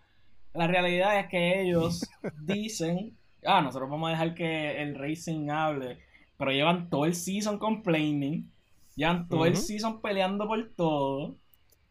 la 0.54 0.68
realidad 0.68 1.20
es 1.20 1.28
que 1.28 1.62
ellos 1.62 2.06
dicen, 2.42 3.16
ah, 3.46 3.62
nosotros 3.62 3.90
vamos 3.90 4.10
a 4.10 4.12
dejar 4.12 4.34
que 4.36 4.82
el 4.82 4.96
Racing 4.96 5.50
hable, 5.50 6.00
pero 6.38 6.52
llevan 6.52 6.90
todo 6.90 7.06
el 7.06 7.16
season 7.16 7.58
complaining, 7.58 8.52
llevan 8.96 9.30
todo 9.30 9.46
el 9.46 9.54
Ujú. 9.54 9.62
season 9.62 10.02
peleando 10.02 10.48
por 10.48 10.70
todo, 10.76 11.38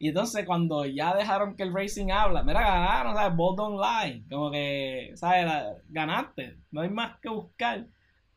y 0.01 0.09
entonces 0.09 0.45
cuando 0.47 0.85
ya 0.87 1.15
dejaron 1.15 1.55
que 1.55 1.63
el 1.63 1.73
Racing 1.75 2.11
habla, 2.11 2.43
mira, 2.43 2.63
ganaron, 2.63 3.15
¿sabes? 3.15 3.37
Bold 3.37 3.59
don't 3.59 3.79
lie, 3.81 4.25
como 4.31 4.51
que, 4.51 5.13
¿sabes? 5.15 5.45
La- 5.45 5.75
ganaste, 5.91 6.57
no 6.73 6.81
hay 6.81 6.89
más 6.89 7.21
que 7.21 7.29
buscar. 7.29 7.87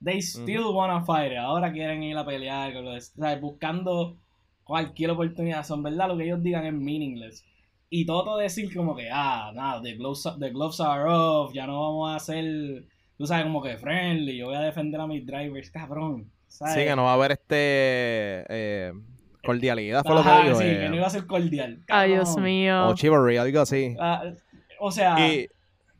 They 0.04 0.22
still 0.22 0.66
wanna 0.74 1.06
fight 1.06 1.32
it. 1.32 1.38
Ahora 1.38 1.72
quieren 1.72 2.04
ir 2.04 2.18
a 2.18 2.26
pelear, 2.26 2.74
con 2.74 2.84
los- 2.86 3.08
¿sabes? 3.18 3.40
buscando 3.42 4.18
cualquier 4.66 5.12
oportunidad. 5.12 5.64
Son 5.66 5.82
verdad, 5.82 6.10
lo 6.10 6.18
que 6.18 6.26
ellos 6.26 6.44
digan 6.44 6.66
es 6.66 6.74
meaningless. 6.74 7.46
Y 7.90 8.06
todo 8.06 8.38
decir 8.38 8.74
como 8.76 8.96
que, 8.96 9.10
ah, 9.12 9.52
nada, 9.56 9.82
the 9.82 9.94
gloves, 9.96 10.28
the 10.40 10.50
gloves 10.50 10.80
are 10.82 11.06
off, 11.08 11.54
ya 11.54 11.66
no 11.66 11.80
vamos 11.82 12.12
a 12.12 12.16
hacer, 12.18 12.84
tú 13.18 13.26
sabes, 13.26 13.46
como 13.46 13.62
que 13.64 13.78
friendly, 13.78 14.36
yo 14.38 14.48
voy 14.48 14.56
a 14.56 14.62
defender 14.62 15.00
a 15.00 15.08
mis 15.08 15.26
drivers, 15.26 15.72
cabrón. 15.72 16.30
¿sabes? 16.50 16.74
Sí, 16.76 16.84
que 16.84 16.96
no 16.96 17.04
va 17.06 17.12
a 17.12 17.14
haber 17.14 17.32
este 17.32 18.46
eh, 18.50 18.94
cordialidad, 19.44 20.04
fue 20.04 20.16
lo 20.16 20.24
que 20.24 20.30
digo. 20.44 20.56
sí, 20.60 20.66
eh, 20.66 20.80
que 20.80 20.90
no 20.90 20.96
iba 20.96 21.08
a 21.08 21.10
ser 21.10 21.26
cordial. 21.28 21.84
Ay. 21.90 22.12
Dios 22.12 22.38
mío. 22.38 22.88
O 22.88 22.96
chivalry, 22.96 23.38
algo 23.38 23.62
así. 23.62 23.96
Ah, 24.00 24.24
o 24.80 24.92
sea, 24.92 25.20
Y 25.20 25.48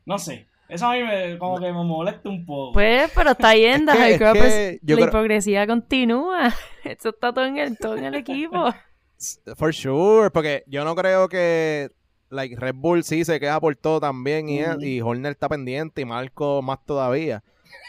no 0.06 0.18
sé. 0.18 0.48
Eso 0.68 0.86
a 0.86 0.94
mí 0.94 1.02
me, 1.02 1.36
como 1.38 1.58
que 1.60 1.66
me 1.66 1.84
molesta 1.84 2.28
un 2.28 2.44
poco. 2.46 2.72
Pues, 2.72 3.10
pero 3.14 3.32
está 3.32 3.52
bien, 3.54 3.86
Es 3.88 4.18
que- 4.18 4.24
es 4.24 4.38
pues, 4.38 4.72
la 4.82 4.94
creo- 4.96 5.08
hipocresía 5.08 5.66
continúa. 5.66 6.52
Esto 6.84 7.10
está 7.10 7.32
todo 7.32 7.44
en 7.44 7.58
el, 7.58 7.76
todo 7.78 7.96
en 7.96 8.04
el 8.06 8.14
equipo. 8.14 8.72
For 9.56 9.72
sure, 9.74 10.30
porque 10.30 10.64
yo 10.66 10.84
no 10.84 10.94
creo 10.96 11.28
que 11.28 11.90
like, 12.30 12.56
Red 12.56 12.74
Bull 12.76 13.04
sí 13.04 13.24
se 13.24 13.38
queda 13.38 13.60
por 13.60 13.76
todo 13.76 14.00
también 14.00 14.48
y, 14.48 14.60
y 14.80 15.00
Horner 15.00 15.32
está 15.32 15.48
pendiente 15.48 16.00
y 16.00 16.04
Marco 16.04 16.62
más 16.62 16.84
todavía. 16.84 17.42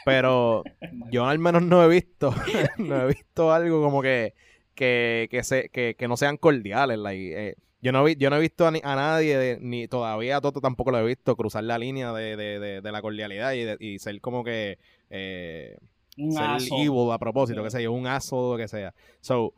Pero 0.06 0.64
yo 1.12 1.26
al 1.26 1.40
menos 1.40 1.64
no 1.64 1.84
he 1.84 1.88
visto, 1.88 2.34
no 2.78 3.02
he 3.04 3.08
visto 3.08 3.52
algo 3.54 3.82
como 3.82 4.02
que, 4.02 4.34
que, 4.76 5.28
que, 5.32 5.44
se, 5.44 5.70
que, 5.70 5.96
que 5.98 6.08
no 6.08 6.18
sean 6.18 6.38
cordiales. 6.38 6.98
like, 7.00 7.50
eh, 7.50 7.56
yo, 7.82 7.92
no 7.92 8.04
vi, 8.04 8.16
yo 8.16 8.30
no 8.30 8.36
he 8.38 8.40
visto 8.42 8.68
a, 8.68 8.72
ni- 8.72 8.82
a 8.84 8.96
nadie, 8.96 9.38
de- 9.38 9.58
ni 9.62 9.88
todavía 9.88 10.38
a 10.38 10.42
Toto 10.42 10.60
tampoco 10.62 10.92
lo 10.92 11.00
he 11.00 11.04
visto, 11.06 11.36
cruzar 11.36 11.64
la 11.64 11.78
línea 11.78 12.12
de, 12.14 12.36
de, 12.36 12.60
de, 12.60 12.82
de 12.82 12.92
la 12.92 13.02
cordialidad 13.02 13.54
y, 13.54 13.64
de- 13.64 13.78
y 13.80 14.00
ser 14.00 14.20
como 14.22 14.44
que 14.44 14.78
eh, 15.10 15.78
un 16.18 16.32
ser 16.34 16.44
asshole. 16.44 16.84
evil 16.84 17.12
a 17.12 17.18
propósito, 17.20 17.60
Sí. 17.62 17.64
que 17.66 17.72
sea 17.72 17.90
un 17.90 18.08
aso 18.08 18.52
lo 18.54 18.58
que 18.58 18.68
sea. 18.68 18.94
So, 19.22 19.54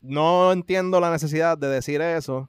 no 0.00 0.52
entiendo 0.52 1.00
la 1.00 1.10
necesidad 1.10 1.56
de 1.58 1.68
decir 1.68 2.00
eso. 2.00 2.48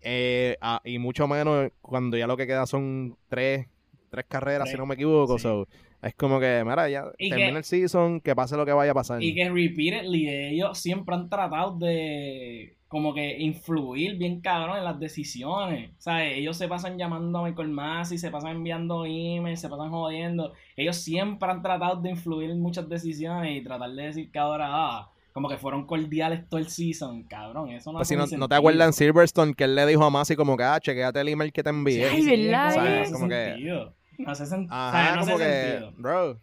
eh, 0.00 0.56
y 0.84 0.98
mucho 0.98 1.26
menos 1.26 1.70
cuando 1.80 2.16
ya 2.16 2.26
lo 2.26 2.36
que 2.36 2.46
queda 2.46 2.66
son 2.66 3.16
tres, 3.28 3.66
tres 4.10 4.24
carreras, 4.28 4.64
Tres. 4.64 4.72
si 4.72 4.78
no 4.78 4.86
me 4.86 4.94
equivoco. 4.94 5.38
Sí. 5.38 5.42
So, 5.42 5.68
es 6.02 6.14
como 6.14 6.38
que, 6.40 6.62
mira, 6.64 6.88
ya 6.88 7.04
termina 7.18 7.50
que- 7.50 7.56
el 7.58 7.64
season, 7.64 8.20
que 8.20 8.34
pase 8.36 8.56
lo 8.56 8.64
que 8.66 8.72
vaya 8.72 8.92
a 8.92 8.94
pasar. 8.94 9.22
Y 9.22 9.34
que 9.34 9.48
repeatedly 9.48 10.28
ellos 10.28 10.78
siempre 10.78 11.14
han 11.14 11.28
tratado 11.28 11.76
de 11.78 12.74
como 12.88 13.12
que 13.12 13.36
influir 13.38 14.16
bien 14.16 14.40
cabrón 14.40 14.78
en 14.78 14.84
las 14.84 14.98
decisiones. 14.98 15.90
O 15.98 16.00
sea, 16.00 16.24
ellos 16.24 16.56
se 16.56 16.68
pasan 16.68 16.96
llamando 16.96 17.38
a 17.40 17.44
Michael 17.44 17.68
Massey, 17.68 18.16
se 18.16 18.30
pasan 18.30 18.56
enviando 18.56 19.04
emails, 19.04 19.60
se 19.60 19.68
pasan 19.68 19.90
jodiendo. 19.90 20.54
Ellos 20.74 20.96
siempre 20.96 21.50
han 21.50 21.60
tratado 21.60 22.00
de 22.00 22.10
influir 22.10 22.50
en 22.50 22.60
muchas 22.60 22.88
decisiones 22.88 23.56
y 23.60 23.62
tratar 23.62 23.90
de 23.90 24.02
decir 24.04 24.30
que 24.30 24.38
ahora, 24.38 24.68
ah, 24.70 25.10
como 25.34 25.50
que 25.50 25.58
fueron 25.58 25.86
cordiales 25.86 26.48
todo 26.48 26.58
el 26.58 26.68
season. 26.68 27.24
Cabrón, 27.24 27.70
eso 27.72 27.92
no 27.92 27.98
Pues 27.98 28.10
hace 28.10 28.30
si 28.30 28.36
no, 28.38 28.48
te 28.48 28.54
acuerdas 28.54 28.86
en 28.86 28.92
Silverstone 28.94 29.52
que 29.54 29.64
él 29.64 29.74
le 29.74 29.84
dijo 29.84 30.02
a 30.04 30.10
Masi 30.10 30.34
como 30.34 30.56
que, 30.56 30.62
ah, 30.64 30.80
chequéate 30.80 31.20
el 31.20 31.28
email 31.28 31.52
que 31.52 31.62
te 31.62 31.68
envié. 31.70 32.06
Ay, 32.08 32.24
¿verdad? 32.24 32.70
¿Sabes? 32.74 33.12
Como 33.12 33.28
que- 33.28 33.44
sentido. 33.50 33.94
No 34.18 34.30
hace, 34.32 34.44
sen- 34.44 34.66
Ajá. 34.70 35.14
No 35.16 35.20
hace 35.22 35.32
que, 35.36 35.38
sentido. 35.38 35.92
bro. 35.96 36.40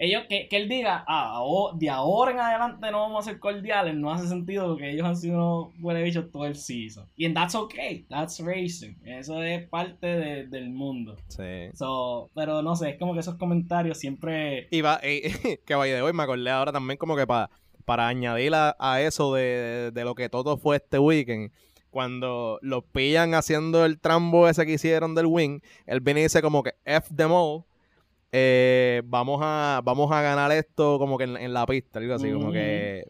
ellos 0.00 0.22
que, 0.28 0.48
que 0.48 0.56
él 0.56 0.68
diga, 0.68 1.04
ah, 1.08 1.42
de 1.74 1.90
ahora 1.90 2.30
en 2.30 2.38
adelante 2.38 2.90
no 2.90 3.00
vamos 3.00 3.26
a 3.26 3.30
ser 3.30 3.38
cordiales, 3.40 3.94
no 3.96 4.12
hace 4.12 4.28
sentido 4.28 4.68
porque 4.68 4.90
ellos 4.90 5.04
han 5.06 5.16
sido 5.16 5.34
unos 5.34 5.74
huele 5.82 6.02
bichos 6.04 6.30
todo 6.30 6.46
el 6.46 6.54
season. 6.56 7.04
Y 7.16 7.32
that's 7.34 7.54
okay, 7.54 8.04
that's 8.08 8.38
racing. 8.44 8.94
Eso 9.04 9.42
es 9.42 9.68
parte 9.68 10.06
de- 10.06 10.46
del 10.46 10.70
mundo. 10.70 11.16
Sí. 11.28 11.68
So, 11.74 12.30
pero 12.34 12.62
no 12.62 12.76
sé, 12.76 12.90
es 12.90 12.98
como 12.98 13.12
que 13.14 13.20
esos 13.20 13.34
comentarios 13.36 13.98
siempre. 13.98 14.68
Y 14.70 14.80
va, 14.82 15.00
y- 15.02 15.22
que 15.66 15.74
vaya 15.74 15.96
de 15.96 16.02
hoy 16.02 16.12
me 16.12 16.22
acordé 16.22 16.48
ahora 16.50 16.72
también 16.72 16.96
como 16.96 17.16
que 17.16 17.26
para 17.26 17.50
para 17.84 18.06
añadir 18.06 18.54
a, 18.54 18.76
a 18.78 19.00
eso 19.00 19.32
de, 19.32 19.90
de 19.94 20.04
lo 20.04 20.14
que 20.14 20.28
todo 20.28 20.58
fue 20.58 20.76
este 20.76 20.98
weekend. 20.98 21.50
Cuando 21.90 22.58
los 22.62 22.84
pillan 22.84 23.34
haciendo 23.34 23.84
el 23.84 23.98
trambo 23.98 24.48
ese 24.48 24.66
que 24.66 24.72
hicieron 24.72 25.14
del 25.14 25.26
wing, 25.26 25.60
él 25.86 26.00
viene 26.00 26.20
y 26.20 26.22
dice 26.24 26.42
como 26.42 26.62
que 26.62 26.74
F 26.84 27.14
them 27.14 27.32
all. 27.32 27.64
eh, 28.30 29.02
vamos 29.06 29.40
a 29.42 29.80
vamos 29.82 30.12
a 30.12 30.20
ganar 30.20 30.52
esto 30.52 30.98
como 30.98 31.16
que 31.16 31.24
en, 31.24 31.36
en 31.38 31.52
la 31.54 31.64
pista, 31.66 31.98
algo 31.98 32.14
así, 32.14 32.30
como 32.30 32.52
que 32.52 33.06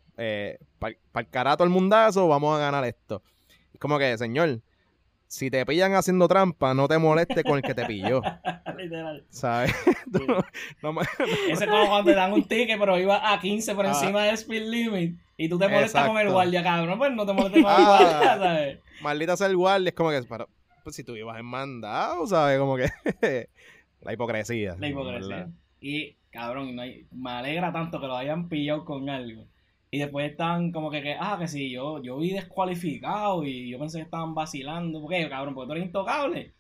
para 0.79 0.95
el 1.17 1.29
carato 1.29 1.65
el 1.65 1.71
mundazo, 1.71 2.29
vamos 2.29 2.57
a 2.57 2.61
ganar 2.61 2.85
esto. 2.85 3.23
Es 3.73 3.81
como 3.81 3.99
que, 3.99 4.17
señor, 4.17 4.61
si 5.29 5.51
te 5.51 5.65
pillan 5.67 5.95
haciendo 5.95 6.27
trampa, 6.27 6.75
no 6.75 6.89
te 6.89 6.99
molestes 6.99 7.45
con 7.45 7.57
el 7.57 7.63
que 7.63 7.75
te 7.75 7.85
pilló, 7.85 8.23
Literal. 8.79 9.25
¿sabes? 9.29 9.73
No- 10.83 10.93
no 10.95 11.01
Eso 11.51 11.65
es 11.65 11.67
como 11.71 11.87
cuando 11.87 12.11
te 12.11 12.17
dan 12.17 12.33
un 12.33 12.45
ticket, 12.45 12.79
pero 12.79 12.99
iba 12.99 13.33
a 13.33 13.39
15 13.41 13.75
por 13.75 13.85
Ah. 13.87 13.91
encima 13.91 14.25
del 14.25 14.35
speed 14.35 14.69
limit. 14.69 15.19
Y 15.37 15.49
tú 15.49 15.59
te 15.59 15.69
molestas 15.69 16.09
con 16.09 16.19
el 16.19 16.31
guardia, 16.31 16.63
cabrón. 16.65 16.99
Pues 16.99 17.13
no 17.13 17.25
te 17.27 17.33
molestes 17.33 17.63
con 17.63 17.71
el 17.73 17.79
Ah. 17.79 17.85
guardia, 17.87 18.37
¿sabes? 18.39 18.79
maldita 19.03 19.37
sea 19.37 19.47
el 19.47 19.57
guardia, 19.57 19.91
es 19.91 19.95
como 19.95 20.11
que, 20.11 20.21
pero, 20.29 20.49
pues 20.83 20.97
si 20.97 21.05
tú 21.05 21.15
ibas 21.15 21.39
en 21.39 21.45
mandado, 21.47 22.27
¿sabes? 22.27 22.59
Como 22.59 22.77
que 22.77 22.89
la 24.01 24.13
hipocresía. 24.13 24.75
La 24.79 24.89
hipocresía. 24.89 25.29
¿verdad? 25.37 25.49
Y, 25.81 26.17
cabrón, 26.31 26.75
no 26.75 26.83
hay- 26.83 27.07
me 27.13 27.31
alegra 27.31 27.73
tanto 27.73 28.01
que 28.01 28.07
lo 28.07 28.17
hayan 28.17 28.49
pillado 28.49 28.85
con 28.85 29.09
algo. 29.11 29.45
Y 29.91 29.99
después 29.99 30.31
están 30.31 30.71
como 30.73 30.91
que, 30.91 31.03
que, 31.03 31.17
ah, 31.19 31.37
que 31.41 31.49
sí, 31.49 31.71
yo, 31.71 32.03
yo 32.03 32.19
vi 32.19 32.31
descualificado 32.33 33.45
y 33.45 33.71
yo 33.71 33.79
pensé 33.79 33.99
que 33.99 34.05
estaban 34.05 34.35
vacilando. 34.35 35.01
¿Por 35.01 35.11
qué, 35.11 35.29
cabrón? 35.29 35.55
Porque 35.55 35.67
tú 35.69 35.73
eres 35.73 35.87
intocable. 35.87 36.53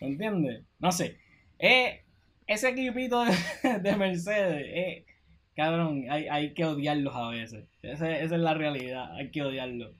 ¿Me 0.00 0.08
entiendes? 0.08 0.62
No 0.78 0.92
sé. 0.92 1.18
Eh, 1.58 2.02
ese 2.46 2.68
equipito 2.70 3.24
de, 3.24 3.78
de 3.80 3.96
Mercedes, 3.96 4.62
eh, 4.68 5.06
cabrón, 5.54 6.04
hay, 6.10 6.26
hay 6.28 6.52
que 6.54 6.64
odiarlos 6.66 7.14
a 7.16 7.28
veces. 7.30 7.64
Ese- 7.82 8.22
esa 8.24 8.34
es 8.34 8.40
la 8.40 8.54
realidad, 8.54 9.14
hay 9.16 9.30
que 9.30 9.42
odiarlos. 9.42 9.94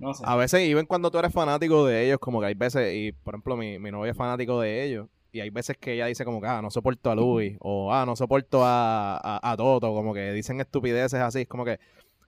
No 0.00 0.12
sé. 0.12 0.24
A 0.26 0.34
veces, 0.34 0.62
y 0.68 0.74
ven 0.74 0.86
cuando 0.86 1.10
tú 1.12 1.18
eres 1.18 1.32
fanático 1.32 1.86
de 1.86 2.04
ellos, 2.06 2.18
como 2.18 2.40
que 2.40 2.46
hay 2.46 2.54
veces, 2.54 2.92
y 2.94 3.12
por 3.12 3.34
ejemplo, 3.34 3.56
mi, 3.56 3.78
mi 3.78 3.92
novia 3.92 4.10
es 4.10 4.16
fanático 4.16 4.60
de 4.60 4.84
ellos, 4.84 5.08
y 5.34 5.40
hay 5.40 5.50
veces 5.50 5.76
que 5.76 5.94
ella 5.94 6.06
dice 6.06 6.24
como 6.24 6.40
que, 6.40 6.46
ah, 6.46 6.62
no 6.62 6.70
soporto 6.70 7.10
a 7.10 7.14
Luis, 7.16 7.56
o 7.60 7.92
ah, 7.92 8.06
no 8.06 8.14
soporto 8.14 8.64
a, 8.64 9.16
a, 9.16 9.50
a 9.52 9.56
Toto, 9.56 9.92
como 9.92 10.14
que 10.14 10.32
dicen 10.32 10.60
estupideces 10.60 11.20
así, 11.20 11.40
es 11.42 11.48
como 11.48 11.64
que, 11.64 11.72
o 11.74 11.78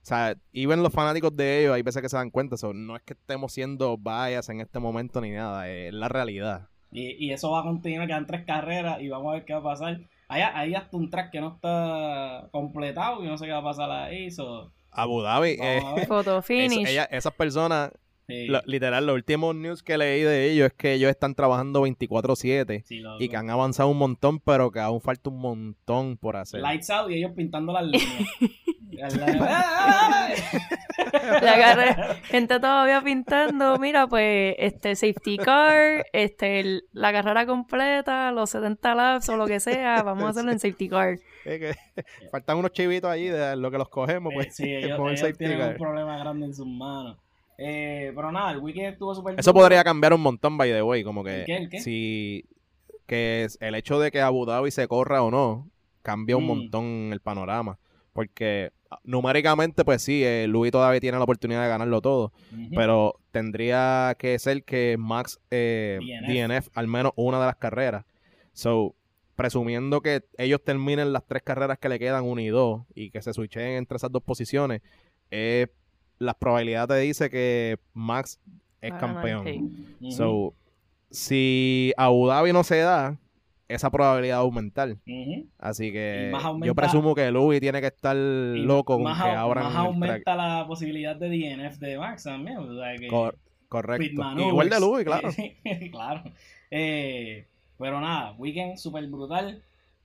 sea, 0.09 0.35
y 0.51 0.65
ven 0.65 0.83
los 0.83 0.91
fanáticos 0.91 1.35
de 1.35 1.61
ellos, 1.61 1.73
hay 1.75 1.83
veces 1.83 2.01
que 2.01 2.09
se 2.09 2.17
dan 2.17 2.29
cuenta, 2.29 2.57
so, 2.57 2.73
no 2.73 2.97
es 2.97 3.01
que 3.03 3.13
estemos 3.13 3.53
siendo 3.53 3.97
bias 3.97 4.49
en 4.49 4.59
este 4.59 4.79
momento 4.79 5.21
ni 5.21 5.31
nada, 5.31 5.69
es 5.69 5.93
la 5.93 6.09
realidad. 6.09 6.67
Y, 6.91 7.11
y 7.25 7.31
eso 7.31 7.51
va 7.51 7.61
a 7.61 7.63
continuar, 7.63 8.07
quedan 8.07 8.27
tres 8.27 8.45
carreras 8.45 9.01
y 9.01 9.07
vamos 9.07 9.29
a 9.31 9.35
ver 9.35 9.45
qué 9.45 9.53
va 9.53 9.59
a 9.59 9.63
pasar. 9.63 9.99
Hay, 10.29 10.41
hay 10.41 10.75
hasta 10.75 10.97
un 10.97 11.09
track 11.09 11.31
que 11.31 11.39
no 11.39 11.53
está 11.55 12.49
completado 12.51 13.23
y 13.23 13.27
no 13.27 13.37
sé 13.37 13.45
qué 13.45 13.51
va 13.53 13.59
a 13.59 13.63
pasar 13.63 13.89
ahí. 13.89 14.29
So, 14.31 14.71
Abu 14.91 15.21
Dhabi, 15.21 15.57
eh. 15.61 15.81
Photo 16.07 16.41
finish. 16.41 16.87
ella- 16.87 17.05
esas 17.11 17.33
personas 17.33 17.91
Sí, 18.27 18.47
Lo- 18.47 18.61
literal, 18.65 19.05
los 19.05 19.15
últimos 19.15 19.55
news 19.55 19.83
que 19.83 19.97
leí 19.97 20.21
de 20.21 20.51
ellos 20.51 20.67
es 20.67 20.73
que 20.73 20.93
ellos 20.93 21.09
están 21.09 21.33
trabajando 21.33 21.81
24-7 21.87 22.83
sí, 22.83 22.99
loco. 22.99 23.23
y 23.23 23.29
que 23.29 23.37
han 23.37 23.49
avanzado 23.49 23.87
un 23.89 23.97
montón, 23.97 24.39
pero 24.41 24.69
que 24.69 24.79
aún 24.81 24.99
falta 24.99 25.29
un 25.29 25.39
montón 25.39 26.17
por 26.17 26.35
hacer. 26.35 26.59
Lights 26.59 26.89
out 26.89 27.09
y 27.09 27.15
ellos 27.15 27.31
pintando 27.35 27.71
las 27.71 27.85
líneas. 27.85 28.09
¡Ah, 29.41 30.29
La 31.41 31.55
carrera, 31.57 32.15
gente 32.23 32.59
todavía 32.59 33.01
pintando, 33.01 33.77
mira, 33.77 34.07
pues, 34.07 34.55
este 34.57 34.95
safety 34.95 35.37
car, 35.37 36.05
este, 36.13 36.59
el- 36.59 36.83
la 36.93 37.11
carrera 37.11 37.45
completa, 37.45 38.31
los 38.31 38.49
70 38.49 38.95
laps 38.95 39.29
o 39.29 39.37
lo 39.37 39.45
que 39.45 39.59
sea, 39.59 40.03
vamos 40.03 40.23
a 40.25 40.29
hacerlo 40.29 40.51
en 40.51 40.59
safety 40.59 40.89
car. 40.89 41.17
Es 41.45 41.59
que 41.59 41.75
faltan 42.31 42.57
unos 42.57 42.71
chivitos 42.71 43.09
allí 43.09 43.27
de 43.27 43.55
lo 43.55 43.69
que 43.71 43.77
los 43.77 43.89
cogemos, 43.89 44.31
Eh, 44.33 44.35
pues. 44.35 44.55
sí, 44.55 44.63
ellos, 44.73 45.21
el 45.21 45.37
tienen 45.37 45.59
car. 45.59 45.71
un 45.71 45.77
problema 45.77 46.17
grande 46.17 46.45
en 46.47 46.53
sus 46.53 46.67
manos. 46.67 47.17
Eh, 47.57 48.11
pero 48.15 48.31
nada, 48.31 48.51
el 48.51 48.59
weekend 48.59 48.93
estuvo 48.93 49.15
súper 49.15 49.35
Eso 49.39 49.51
duro. 49.51 49.63
podría 49.63 49.83
cambiar 49.83 50.13
un 50.13 50.21
montón, 50.21 50.57
by 50.57 50.71
the 50.71 50.81
way, 50.83 51.03
como 51.03 51.23
que 51.23 51.39
¿El 51.41 51.45
qué, 51.45 51.55
el 51.57 51.69
qué? 51.69 51.79
si 51.79 52.45
que 53.07 53.45
es 53.45 53.57
el 53.61 53.73
hecho 53.75 53.99
de 53.99 54.11
que 54.11 54.21
Abu 54.21 54.45
Dhabi 54.45 54.69
se 54.69 54.87
corra 54.87 55.23
o 55.23 55.31
no 55.31 55.69
cambia 56.01 56.37
un 56.37 56.43
Mm. 56.43 56.47
montón 56.47 56.83
el 57.13 57.19
panorama. 57.21 57.79
Porque 58.13 58.71
ah, 58.91 58.99
numéricamente, 59.03 59.85
pues 59.85 60.01
sí, 60.01 60.23
eh, 60.23 60.45
Louis 60.47 60.71
todavía 60.71 60.99
tiene 60.99 61.17
la 61.17 61.23
oportunidad 61.23 61.61
de 61.63 61.69
ganarlo 61.69 62.01
todo. 62.01 62.31
Pero 62.75 63.19
tendría 63.31 64.15
que 64.19 64.37
ser 64.39 64.63
que 64.63 64.95
Max 64.99 65.39
eh, 65.51 65.99
DNF. 66.01 66.27
DNF 66.67 66.69
al 66.77 66.87
menos 66.87 67.11
una 67.15 67.39
de 67.39 67.45
las 67.45 67.55
carreras. 67.57 68.05
So, 68.53 68.95
presumiendo 69.35 70.01
que 70.01 70.23
ellos 70.37 70.63
terminen 70.63 71.13
las 71.13 71.25
tres 71.27 71.43
carreras 71.43 71.77
que 71.77 71.89
le 71.89 71.99
quedan, 71.99 72.23
una 72.25 72.41
y 72.41 72.47
dos, 72.47 72.81
y 72.95 73.11
que 73.11 73.21
se 73.21 73.33
switchen 73.33 73.61
entre 73.77 73.97
esas 73.97 74.11
dos 74.11 74.23
posiciones, 74.23 74.81
eh, 75.29 75.67
las 76.19 76.35
probabilidades 76.35 76.87
te 76.89 76.99
dice 76.99 77.29
que 77.29 77.77
Max 77.93 78.39
es 78.81 78.93
campeón. 78.93 79.45
sí. 79.99 80.11
So, 80.11 80.53
si 81.09 81.93
Abu 81.97 82.27
Dhabi 82.27 82.51
no 82.53 82.63
se 82.63 82.77
da, 82.79 83.17
esa 83.67 83.89
probabilidad 83.89 84.35
va 84.37 84.39
a 84.39 84.43
aumentar. 84.43 84.95
Así 85.57 85.91
que 85.91 86.31
aumenta- 86.33 86.65
yo 86.65 86.75
presumo 86.75 87.15
que 87.15 87.29
Louis 87.31 87.59
tiene 87.59 87.81
que 87.81 87.87
estar 87.87 88.15
loco 88.15 88.95
con 88.95 89.03
más, 89.03 89.23
que 89.23 89.29
aumenta 89.31 90.35
la 90.35 90.65
posibilidad 90.67 91.15
de 91.15 91.29
DNF 91.29 91.77
de 91.79 91.97
Max 91.97 92.23
también. 92.23 92.57
O 92.57 92.75
sea 92.77 92.95
que 92.97 93.07
Cor- 93.07 93.33
pit 93.33 93.41
correcto. 93.69 94.21
Igual 94.39 94.69
de 94.69 94.79
Louis, 94.79 95.05
claro. 95.05 95.29
claro. 95.91 96.23
Eh, 96.71 97.45
pero 97.77 97.99
nada, 98.01 98.33
weekend 98.37 98.77
súper 98.77 99.05
brutal. 99.07 99.61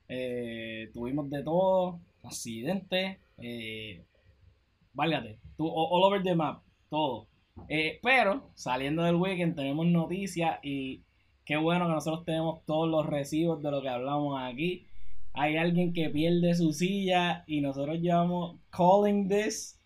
Eh, 0.08 0.90
tuvimos 0.92 1.30
de 1.30 1.42
todo, 1.42 2.00
accidentes, 2.24 3.16
eh, 3.38 4.02
válgate, 4.92 5.38
all 5.68 6.04
over 6.04 6.22
the 6.22 6.34
map, 6.34 6.62
todo. 6.88 7.28
Eh, 7.68 7.98
pero 8.02 8.50
saliendo 8.54 9.02
del 9.02 9.16
weekend 9.16 9.54
tenemos 9.54 9.86
noticias 9.86 10.58
y 10.62 11.02
qué 11.44 11.56
bueno 11.56 11.86
que 11.86 11.92
nosotros 11.92 12.24
tenemos 12.24 12.64
todos 12.64 12.88
los 12.88 13.06
recibos 13.06 13.62
de 13.62 13.70
lo 13.70 13.82
que 13.82 13.88
hablamos 13.88 14.40
aquí. 14.42 14.86
Hay 15.34 15.56
alguien 15.56 15.92
que 15.92 16.10
pierde 16.10 16.54
su 16.54 16.72
silla 16.72 17.44
y 17.46 17.60
nosotros 17.60 17.98
llevamos 18.00 18.58
calling 18.70 19.28
this 19.28 19.78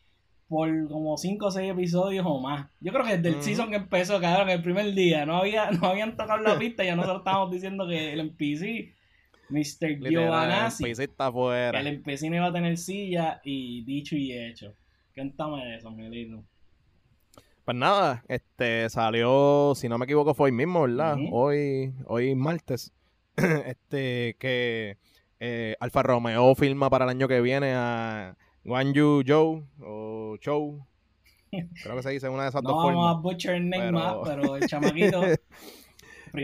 por 0.49 0.69
como 0.89 1.17
5 1.17 1.47
o 1.47 1.51
6 1.51 1.73
episodios 1.73 2.25
o 2.27 2.41
más. 2.41 2.69
Yo 2.81 2.93
creo 2.93 3.05
que 3.05 3.19
desde 3.19 3.37
el 3.37 3.43
season 3.43 3.71
que 3.71 3.77
empezó, 3.77 4.21
cabrón, 4.21 4.49
el 4.51 4.63
primer 4.63 4.93
día, 4.95 5.27
no, 5.27 5.39
había, 5.39 5.71
no 5.71 5.89
habían 5.89 6.17
tocado 6.17 6.43
la 6.43 6.59
pista 6.59 6.85
y 6.85 6.87
ya 6.87 6.97
nosotros 6.97 7.21
estábamos 7.21 7.51
diciendo 7.51 7.87
que 7.87 8.13
el 8.13 8.21
NPC, 8.21 8.95
Mr. 9.49 10.09
Giovanazzi, 10.09 10.85
el 10.85 10.91
PC 10.91 11.05
está 11.05 11.27
afuera. 11.27 11.81
el 11.81 11.87
NPC 11.87 12.23
no 12.31 12.37
iba 12.37 12.47
a 12.47 12.53
tener 12.53 12.77
silla 12.77 13.41
y 13.45 13.85
dicho 13.85 14.17
y 14.17 14.33
hecho. 14.33 14.75
Cuéntame 15.21 15.65
de 15.65 15.77
eso, 15.77 15.91
Melito. 15.91 16.45
Pues 17.65 17.75
nada, 17.75 18.23
este 18.29 18.89
salió, 18.91 19.73
si 19.75 19.89
no 19.89 19.97
me 19.97 20.05
equivoco, 20.05 20.35
fue 20.35 20.47
hoy 20.51 20.53
mismo, 20.53 20.83
¿verdad? 20.83 21.17
Hoy, 21.33 21.91
hoy 22.07 22.35
martes. 22.35 22.93
este, 23.37 24.37
que 24.39 24.99
eh, 25.41 25.75
Alfa 25.81 26.03
Romeo 26.03 26.55
firma 26.55 26.91
para 26.91 27.05
el 27.07 27.11
año 27.11 27.29
que 27.29 27.41
viene 27.41 27.73
a 27.75 28.37
Guan 28.63 28.93
Yu 28.93 29.23
Zhou 29.27 29.65
o 29.81 30.37
Chou. 30.39 30.87
Creo 31.83 31.97
que 31.97 32.03
se 32.03 32.11
dice 32.11 32.29
una 32.29 32.43
de 32.43 32.49
esas 32.51 32.63
No 32.63 32.71
dos 32.73 32.85
vamos 32.85 32.91
a 33.09 33.15
formas. 33.15 33.23
butcher 33.23 33.59
name 33.63 33.79
pero- 33.87 33.93
más, 33.93 34.17
pero 34.23 34.57
el 34.57 34.67
chamaquito. 34.69 35.21
primer- 35.21 35.41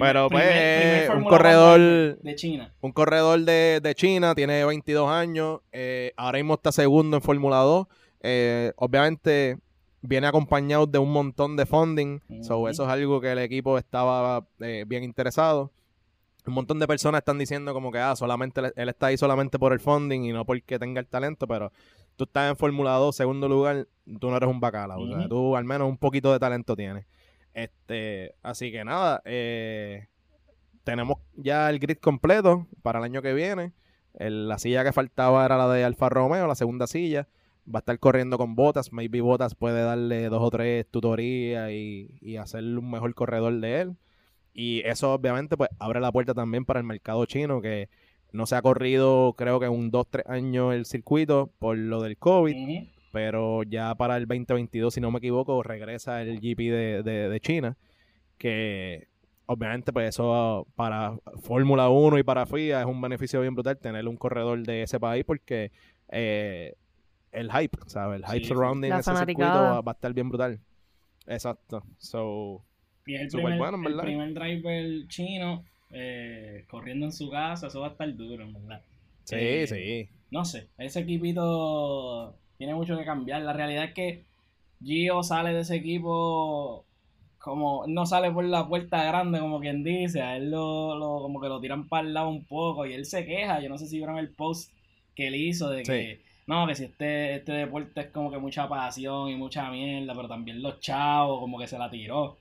Pero, 0.00 0.28
pues, 0.30 0.42
primer- 0.44 1.06
primer 1.08 1.16
un 1.18 1.24
corredor- 1.24 2.18
de 2.22 2.34
China. 2.36 2.74
Un 2.80 2.92
corredor 2.92 3.38
de, 3.40 3.80
de 3.82 3.94
China, 3.94 4.34
tiene 4.34 4.64
22 4.64 5.08
años, 5.10 5.60
eh, 5.72 6.12
ahora 6.16 6.38
mismo 6.38 6.54
está 6.54 6.72
segundo 6.72 7.18
en 7.18 7.22
Fórmula 7.22 7.58
2. 7.58 7.86
Eh, 8.22 8.72
obviamente 8.76 9.58
viene 10.00 10.26
acompañado 10.26 10.86
de 10.86 10.98
un 10.98 11.12
montón 11.12 11.56
de 11.56 11.66
funding, 11.66 12.20
so 12.44 12.68
eso 12.68 12.84
es 12.84 12.88
algo 12.88 13.20
que 13.20 13.32
el 13.32 13.38
equipo 13.38 13.78
estaba 13.78 14.46
eh, 14.60 14.84
bien 14.86 15.04
interesado. 15.04 15.70
Un 16.46 16.54
montón 16.54 16.80
de 16.80 16.88
personas 16.88 17.20
están 17.20 17.38
diciendo 17.38 17.72
como 17.72 17.92
que 17.92 17.98
ah, 17.98 18.16
solamente 18.16 18.60
él- 18.74 18.88
está 18.88 19.06
ahí 19.06 19.16
solamente 19.16 19.58
por 19.60 19.72
el 19.72 19.78
funding 19.78 20.22
y 20.24 20.32
no 20.32 20.44
porque 20.44 20.78
tenga 20.78 20.98
el 21.00 21.06
talento, 21.06 21.46
pero 21.46 21.70
tú 22.16 22.24
estás 22.24 22.50
en 22.50 22.56
Fórmula 22.56 22.92
2, 22.94 23.14
segundo 23.14 23.48
lugar, 23.48 23.86
tú 24.18 24.28
no 24.30 24.36
eres 24.36 24.48
un 24.48 24.58
bacala, 24.58 24.96
o 24.96 25.06
sea, 25.06 25.28
tú 25.28 25.56
al 25.56 25.64
menos 25.64 25.88
un 25.88 25.96
poquito 25.98 26.32
de 26.32 26.40
talento 26.40 26.74
tienes. 26.74 27.06
Este, 27.54 28.34
así 28.42 28.72
que 28.72 28.84
nada, 28.84 29.22
eh, 29.24 30.08
tenemos 30.84 31.18
ya 31.34 31.70
el 31.70 31.78
grid 31.78 31.98
completo 31.98 32.66
para 32.82 32.98
el 32.98 33.04
año 33.04 33.22
que 33.22 33.34
viene. 33.34 33.72
El- 34.14 34.48
la 34.48 34.58
silla 34.58 34.82
que 34.84 34.92
faltaba 34.92 35.44
era 35.44 35.56
la 35.56 35.68
de 35.72 35.84
Alfa 35.84 36.08
Romeo, 36.08 36.46
la 36.48 36.54
segunda 36.56 36.86
silla. 36.88 37.28
Va 37.66 37.78
a 37.78 37.80
estar 37.80 37.98
corriendo 37.98 38.38
con 38.38 38.54
botas. 38.54 38.92
Maybe 38.92 39.20
botas 39.20 39.54
puede 39.54 39.82
darle 39.82 40.28
dos 40.28 40.42
o 40.42 40.50
tres 40.50 40.86
tutorías 40.90 41.70
y, 41.70 42.18
y 42.20 42.36
hacerle 42.36 42.78
un 42.78 42.90
mejor 42.90 43.14
corredor 43.14 43.58
de 43.60 43.80
él. 43.82 43.96
Y 44.54 44.80
eso 44.84 45.12
obviamente 45.14 45.56
pues 45.56 45.70
abre 45.78 46.00
la 46.00 46.12
puerta 46.12 46.34
también 46.34 46.64
para 46.64 46.80
el 46.80 46.86
mercado 46.86 47.24
chino 47.26 47.62
que 47.62 47.88
no 48.32 48.46
se 48.46 48.54
ha 48.56 48.62
corrido 48.62 49.34
creo 49.36 49.60
que 49.60 49.68
un 49.68 49.90
2-3 49.90 50.24
años 50.28 50.74
el 50.74 50.86
circuito 50.86 51.50
por 51.58 51.76
lo 51.78 52.02
del 52.02 52.16
COVID. 52.18 52.54
Pero 53.12 53.62
ya 53.64 53.94
para 53.94 54.16
el 54.16 54.26
2022, 54.26 54.94
si 54.94 55.00
no 55.00 55.10
me 55.10 55.18
equivoco, 55.18 55.62
regresa 55.62 56.22
el 56.22 56.40
GP 56.40 56.58
de, 56.70 57.02
de- 57.02 57.28
de 57.28 57.40
China. 57.40 57.76
Que 58.38 59.08
obviamente, 59.46 59.92
pues 59.92 60.08
eso 60.10 60.66
para 60.74 61.16
Fórmula 61.42 61.88
1 61.90 62.18
y 62.18 62.22
para 62.22 62.46
FIA 62.46 62.80
es 62.80 62.86
un 62.86 63.00
beneficio 63.00 63.40
bien 63.40 63.54
brutal 63.54 63.78
tener 63.78 64.06
un 64.08 64.16
corredor 64.16 64.62
de 64.64 64.82
ese 64.82 64.98
país 65.00 65.24
porque 65.24 65.70
eh, 66.10 66.74
el 67.32 67.50
hype, 67.52 67.78
¿sabes? 67.86 68.22
El 68.22 68.26
hype 68.26 68.46
Sí, 68.46 68.46
surrounding 68.46 68.90
La 68.90 68.98
ese 68.98 69.14
circuito 69.16 69.68
va, 69.68 69.80
va 69.82 69.92
a 69.92 69.94
estar 69.94 70.12
bien 70.14 70.28
brutal. 70.28 70.60
Exacto. 71.26 71.84
So, 71.98 72.64
Y 73.04 73.14
el 73.16 73.30
Súper 73.30 73.32
primer, 73.32 73.58
bueno, 73.58 73.78
en 73.78 73.86
el 73.86 73.98
primer 73.98 74.32
driver 74.34 75.08
chino 75.08 75.64
eh, 75.90 76.64
corriendo 76.68 77.06
en 77.06 77.12
su 77.12 77.30
casa, 77.30 77.66
eso 77.66 77.80
va 77.80 77.88
a 77.88 77.90
estar 77.90 78.14
duro, 78.16 78.44
en 78.44 78.52
verdad. 78.52 78.82
sí, 79.24 79.66
Eh, 79.66 79.66
sí. 79.66 80.08
No 80.30 80.44
sé, 80.44 80.70
ese 80.78 81.00
equipito 81.00 82.38
tiene 82.58 82.74
mucho 82.74 82.96
que 82.98 83.04
cambiar. 83.04 83.42
La 83.42 83.52
realidad 83.52 83.84
es 83.86 83.94
que 83.94 84.26
Gio 84.82 85.22
sale 85.22 85.52
de 85.54 85.60
ese 85.60 85.76
equipo 85.76 86.86
como 87.38 87.86
no 87.88 88.06
sale 88.06 88.30
por 88.32 88.44
la 88.44 88.68
puerta 88.68 89.04
grande 89.04 89.40
como 89.40 89.60
quien 89.60 89.84
dice, 89.84 90.22
a 90.22 90.36
él 90.36 90.50
lo, 90.50 90.96
lo- 90.96 91.22
como 91.22 91.40
que 91.40 91.48
lo 91.48 91.60
tiran 91.60 91.88
para 91.88 92.06
el 92.06 92.14
lado 92.14 92.28
un 92.30 92.46
poco 92.46 92.86
y 92.86 92.92
él 92.94 93.04
se 93.06 93.26
queja, 93.26 93.60
yo 93.60 93.68
no 93.68 93.78
sé 93.78 93.86
si 93.88 93.96
vieron 93.98 94.18
el 94.18 94.32
post 94.34 94.72
que 95.14 95.28
él 95.28 95.34
hizo 95.36 95.68
de 95.70 95.86
que 95.88 96.22
no, 96.52 96.66
que 96.66 96.74
si 96.74 96.84
este, 96.84 97.36
este 97.36 97.52
deporte 97.52 98.00
es 98.00 98.06
como 98.08 98.30
que 98.30 98.38
mucha 98.38 98.68
pasión 98.68 99.30
y 99.30 99.36
mucha 99.36 99.70
mierda, 99.70 100.14
pero 100.14 100.28
también 100.28 100.62
los 100.62 100.80
chavos 100.80 101.40
como 101.40 101.58
que 101.58 101.66
se 101.66 101.78
la 101.78 101.90
tiró. 101.90 102.36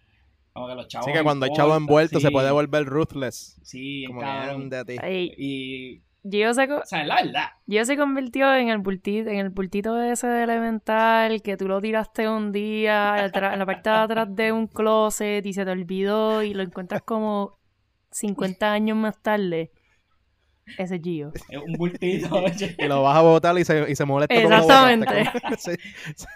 Como 0.52 0.68
que 0.68 0.76
los 0.76 0.88
chavos 0.90 1.08
Así 1.08 1.18
que 1.18 1.24
cuando 1.24 1.46
hay 1.46 1.52
importan, 1.52 1.66
chavo 1.66 1.78
envuelto 1.78 2.20
se 2.20 2.28
sí, 2.28 2.34
puede 2.34 2.52
volver 2.52 2.86
ruthless. 2.86 3.58
Sí, 3.64 4.04
Como 4.08 4.20
cabrón. 4.20 4.70
que 4.70 4.76
a 4.76 4.86
ti. 4.86 4.96
Ay, 5.02 5.34
Y, 5.38 6.02
Gio 6.30 6.54
se, 6.54 6.72
o 6.72 6.86
sea, 6.86 7.02
es 7.02 7.08
la 7.08 7.24
verdad. 7.24 7.46
Gio 7.68 7.86
se 7.86 7.96
convirtió 7.98 8.54
en 8.54 8.68
el 8.68 8.80
bultito, 8.80 9.30
en 9.30 9.40
el 9.40 9.50
bultito 9.50 10.00
ese 10.02 10.28
de 10.28 10.44
elemental 10.44 11.42
que 11.42 11.56
tú 11.56 11.68
lo 11.68 11.82
tiraste 11.82 12.28
un 12.28 12.52
día 12.52 13.32
en 13.34 13.60
la 13.60 13.66
parte 13.66 13.90
de 13.90 13.96
atrás 13.96 14.36
de 14.36 14.52
un 14.52 14.68
closet 14.68 15.46
y 15.46 15.54
se 15.54 15.64
te 15.64 15.72
olvidó 15.72 16.44
y 16.44 16.54
lo 16.54 16.64
encuentras 16.64 17.02
como 17.02 17.58
50 18.12 18.72
años 18.72 18.98
más 18.98 19.22
tarde. 19.22 19.72
Ese 20.78 20.96
es 20.96 21.02
Gio. 21.02 21.32
Es 21.50 21.58
un 21.58 21.74
bultito. 21.74 22.34
oye. 22.44 22.76
Y 22.78 22.88
lo 22.88 23.04
vas 23.04 23.18
a 23.18 23.22
botar 23.22 23.58
y 23.58 23.66
se, 23.66 23.92
y 23.92 23.96
se 23.96 24.06
molesta 24.06 24.36
Exactamente. 24.36 25.30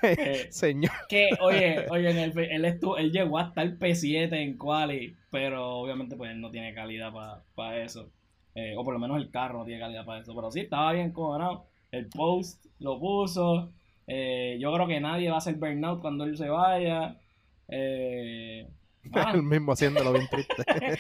Eh, 0.02 0.48
señor. 0.50 0.92
que, 1.10 1.30
oye, 1.42 1.86
oye, 1.90 2.10
en 2.10 2.18
el, 2.18 2.38
él, 2.38 2.66
estuvo, 2.66 2.98
él 2.98 3.12
llegó 3.12 3.40
hasta 3.40 3.62
el 3.62 3.80
P7 3.80 4.34
en 4.34 4.58
quali, 4.58 5.16
pero 5.32 5.78
obviamente 5.78 6.16
pues 6.16 6.32
él 6.32 6.42
no 6.42 6.52
tiene 6.52 6.74
calidad 6.74 7.12
para 7.56 7.84
eso. 7.84 8.10
Eh, 8.56 8.74
o 8.78 8.84
por 8.84 8.94
lo 8.94 9.00
menos 9.00 9.18
el 9.18 9.30
carro 9.30 9.60
no 9.60 9.66
tiene 9.66 9.82
calidad 9.82 10.06
para 10.06 10.22
eso. 10.22 10.34
Pero 10.36 10.52
sí, 10.52 10.62
estaba 10.62 10.94
bien 10.94 11.12
cojonado. 11.12 11.66
El 11.92 12.08
post 12.08 12.66
lo 12.80 13.00
puso. 13.00 13.72
Eh, 14.08 14.58
yo 14.60 14.74
creo 14.74 14.88
que 14.88 15.00
nadie 15.00 15.30
va 15.30 15.36
a 15.36 15.38
hacer 15.40 15.56
burnout 15.56 16.02
cuando 16.02 16.24
él 16.24 16.38
se 16.38 16.50
vaya. 16.50 17.18
Eh, 17.68 18.68
ah, 19.14 19.32
El 19.34 19.44
mismo 19.44 19.72
haciéndolo 19.74 20.14
bien 20.14 20.28
triste. 20.30 20.64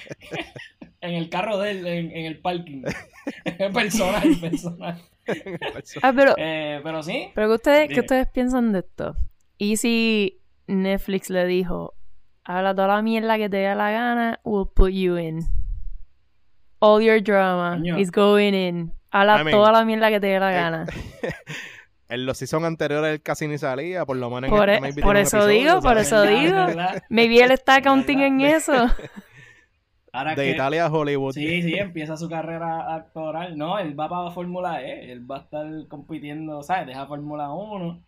en 1.01 1.13
el 1.13 1.29
carro 1.29 1.57
de 1.59 1.71
él, 1.71 1.87
en, 1.87 2.11
en 2.11 2.25
el 2.25 2.39
parking. 2.39 2.83
personal, 3.73 4.23
personal. 4.39 5.01
Ah, 6.01 6.13
pero, 6.15 6.35
Eh, 6.37 6.79
pero 6.83 7.01
sí, 7.03 7.29
pero 7.33 7.47
¿qué 7.47 7.53
ustedes, 7.55 7.89
¿qué 7.89 7.99
ustedes 8.01 8.27
piensan 8.27 8.71
de 8.71 8.79
esto? 8.79 9.15
¿Y 9.57 9.77
si 9.77 10.41
Netflix 10.67 11.29
le 11.29 11.45
dijo, 11.47 11.93
habla 12.43 12.75
toda 12.75 12.87
la 12.89 13.01
mierda 13.01 13.37
que 13.37 13.49
te 13.49 13.57
dé 13.57 13.73
la 13.75 13.91
gana, 13.91 14.39
we'll 14.43 14.67
put 14.73 14.91
you 14.91 15.17
in? 15.17 15.39
All 16.79 17.01
your 17.01 17.21
drama 17.21 17.77
Coño. 17.77 17.97
is 17.97 18.11
going 18.11 18.53
in. 18.53 18.93
Habla 19.11 19.41
I 19.41 19.43
mean, 19.45 19.55
toda 19.55 19.71
la 19.71 19.85
mierda 19.85 20.09
que 20.09 20.19
te 20.19 20.27
dé 20.27 20.39
la 20.39 20.51
eh, 20.51 20.55
gana. 20.55 20.85
En 22.07 22.25
los 22.25 22.37
seasons 22.37 22.65
anteriores 22.65 23.13
él 23.15 23.21
casi 23.21 23.47
ni 23.47 23.57
salía, 23.57 24.05
por 24.05 24.17
lo 24.17 24.29
menos 24.29 24.49
en 24.49 24.55
Por 24.55 24.69
e- 24.69 24.79
por 25.01 25.17
eso 25.17 25.37
episodio, 25.37 25.59
digo, 25.59 25.81
por 25.81 25.97
eso 25.97 26.21
¿verdad? 26.21 26.93
digo. 26.93 27.01
Maybe 27.09 27.41
él 27.43 27.51
está 27.51 27.81
counting 27.81 28.19
en 28.19 28.41
eso. 28.41 28.73
Ahora 30.13 30.35
De 30.35 30.43
que- 30.45 30.51
Italia 30.51 30.85
a 30.85 30.91
Hollywood. 30.93 31.33
Sí, 31.33 31.61
sí, 31.63 31.73
empieza 31.73 32.15
su 32.15 32.29
carrera 32.29 32.95
actoral. 32.95 33.57
No, 33.57 33.79
él 33.79 33.99
va 33.99 34.07
para 34.07 34.31
Fórmula 34.31 34.81
E, 34.81 35.11
él 35.11 35.29
va 35.29 35.37
a 35.37 35.41
estar 35.41 35.65
compitiendo, 35.89 36.63
¿sabes? 36.63 36.87
Deja 36.87 37.05
Fórmula 37.05 37.51
1 37.51 38.01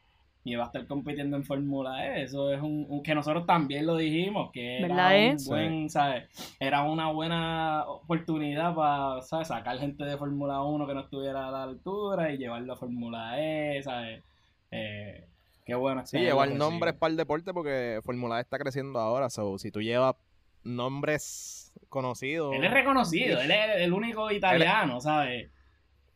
y 0.47 0.55
va 0.55 0.63
a 0.63 0.67
estar 0.67 0.87
compitiendo 0.87 1.35
en 1.35 1.43
Fórmula 1.43 2.07
E. 2.07 2.23
Eso 2.23 2.53
es 2.53 2.61
un, 2.61 2.85
un- 2.89 3.03
que 3.03 3.13
nosotros 3.13 3.45
también 3.45 3.85
lo 3.85 3.97
dijimos, 3.97 4.49
que 4.53 4.79
¿Verdad, 4.81 5.15
era 5.15 5.31
un 5.33 5.37
eh? 5.39 5.43
buen, 5.45 5.89
¿sabes? 5.89 6.55
Era 6.59 6.83
una 6.83 7.11
buena 7.11 7.83
oportunidad 7.85 8.73
para, 8.73 9.21
¿sabes? 9.23 9.49
Sacar 9.49 9.77
gente 9.77 10.05
de 10.05 10.17
Fórmula 10.17 10.61
1 10.61 10.87
que 10.87 10.93
no 10.93 11.01
estuviera 11.01 11.47
a 11.49 11.51
la 11.51 11.63
altura 11.63 12.31
y 12.31 12.37
llevarlo 12.37 12.73
a 12.73 12.77
Fórmula 12.77 13.39
E, 13.41 13.83
¿sabes? 13.83 14.23
Eh, 14.71 15.25
qué 15.65 15.75
bueno. 15.75 16.05
Sí, 16.05 16.17
llevar 16.17 16.49
nombres 16.49 16.93
para 16.93 17.11
el 17.11 17.17
deporte 17.17 17.53
porque 17.53 17.99
Fórmula 18.03 18.37
E 18.37 18.41
está 18.41 18.57
creciendo 18.57 18.99
ahora. 18.99 19.29
So, 19.29 19.57
si 19.57 19.69
tú 19.71 19.81
llevas 19.81 20.15
nombres 20.63 21.73
conocidos. 21.89 22.55
Él 22.55 22.63
es 22.63 22.71
reconocido, 22.71 23.39
él 23.41 23.51
es 23.51 23.81
el 23.81 23.93
único 23.93 24.31
italiano, 24.31 25.01
¿sabes? 25.01 25.49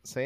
Sí, 0.04 0.20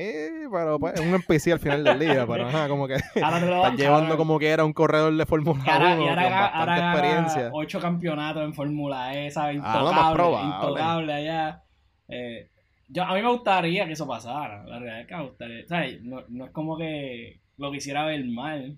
pero 0.50 0.78
pues 0.80 0.94
es 0.94 1.00
un 1.00 1.08
NPC 1.14 1.52
al 1.52 1.58
final 1.58 1.84
del 1.84 1.98
día. 1.98 2.26
Pero 2.26 2.46
ajá, 2.48 2.66
como 2.68 2.88
que 2.88 2.94
Ahora 3.22 3.40
te 3.40 3.46
lo 3.46 3.56
estás 3.56 3.62
van, 3.62 3.76
llevando 3.76 4.16
como 4.16 4.38
que 4.38 4.48
era 4.48 4.64
un 4.64 4.72
corredor 4.72 5.14
de 5.14 5.26
Fórmula 5.26 5.62
Y 5.66 5.68
ahora, 5.70 5.94
1 5.94 6.02
y 6.04 6.08
ahora, 6.08 6.22
con 6.22 6.32
bastante 6.32 6.58
ahora 6.58 6.92
experiencia. 6.92 7.50
ocho 7.52 7.80
campeonatos 7.80 8.42
en 8.44 8.54
Fórmula 8.54 9.14
E, 9.14 9.30
¿sabes? 9.30 9.60
Ah, 9.62 9.78
Intocable, 9.80 10.42
intocable 10.42 11.12
allá. 11.12 11.62
Eh, 12.08 12.48
yo, 12.88 13.04
a 13.04 13.14
mí 13.14 13.22
me 13.22 13.28
gustaría 13.30 13.84
que 13.86 13.92
eso 13.92 14.06
pasara. 14.06 14.64
La 14.64 14.78
realidad 14.78 15.00
es 15.02 15.06
que 15.08 15.16
me 15.16 15.24
gustaría. 15.24 15.66
¿sabes? 15.68 16.02
No, 16.02 16.22
no 16.28 16.44
es 16.46 16.50
como 16.52 16.78
que 16.78 17.40
lo 17.58 17.70
quisiera 17.70 18.06
ver 18.06 18.24
mal. 18.24 18.76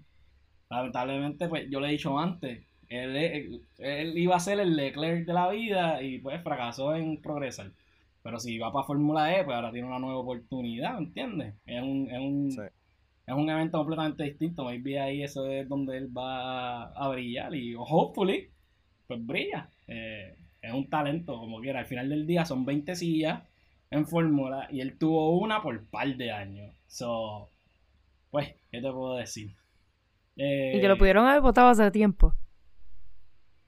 Lamentablemente, 0.70 1.48
pues 1.48 1.66
yo 1.70 1.80
le 1.80 1.88
he 1.88 1.92
dicho 1.92 2.18
antes. 2.18 2.64
Él, 2.88 3.16
él, 3.16 3.62
él 3.78 4.18
iba 4.18 4.34
a 4.34 4.40
ser 4.40 4.58
el 4.60 4.74
Leclerc 4.74 5.26
de 5.26 5.32
la 5.32 5.48
vida 5.50 6.02
y 6.02 6.18
pues 6.18 6.42
fracasó 6.42 6.94
en 6.96 7.20
progresar. 7.22 7.70
Pero 8.28 8.38
si 8.40 8.58
va 8.58 8.70
para 8.70 8.84
Fórmula 8.84 9.34
E, 9.34 9.42
pues 9.42 9.54
ahora 9.56 9.72
tiene 9.72 9.88
una 9.88 9.98
nueva 9.98 10.18
oportunidad, 10.18 10.98
¿me 10.98 11.06
entiendes? 11.06 11.54
Es 11.64 11.80
un, 11.82 12.10
es 12.10 12.18
un, 12.20 12.50
Sí. 12.52 12.60
es 13.26 13.34
un 13.34 13.48
evento 13.48 13.78
completamente 13.78 14.22
distinto. 14.24 14.64
Maybe 14.64 15.00
ahí 15.00 15.22
eso 15.22 15.46
es 15.46 15.66
donde 15.66 15.96
él 15.96 16.14
va 16.14 16.88
a 16.92 17.08
brillar 17.08 17.54
y 17.54 17.74
hopefully, 17.74 18.50
pues 19.06 19.24
brilla. 19.24 19.70
Eh, 19.86 20.36
es 20.60 20.72
un 20.74 20.90
talento, 20.90 21.38
como 21.38 21.58
quiera. 21.62 21.80
Al 21.80 21.86
final 21.86 22.10
del 22.10 22.26
día 22.26 22.44
son 22.44 22.66
20 22.66 22.94
sillas 22.96 23.42
en 23.90 24.06
fórmula 24.06 24.68
y 24.70 24.82
él 24.82 24.98
tuvo 24.98 25.38
una 25.38 25.62
por 25.62 25.86
par 25.88 26.14
de 26.14 26.30
años. 26.30 26.76
So, 26.86 27.48
pues, 28.30 28.48
¿qué 28.70 28.82
te 28.82 28.92
puedo 28.92 29.14
decir? 29.16 29.56
Eh, 30.36 30.74
Y 30.76 30.80
que 30.82 30.88
lo 30.88 30.98
pudieron 30.98 31.26
haber 31.26 31.40
votado 31.40 31.68
hace 31.68 31.90
tiempo. 31.90 32.34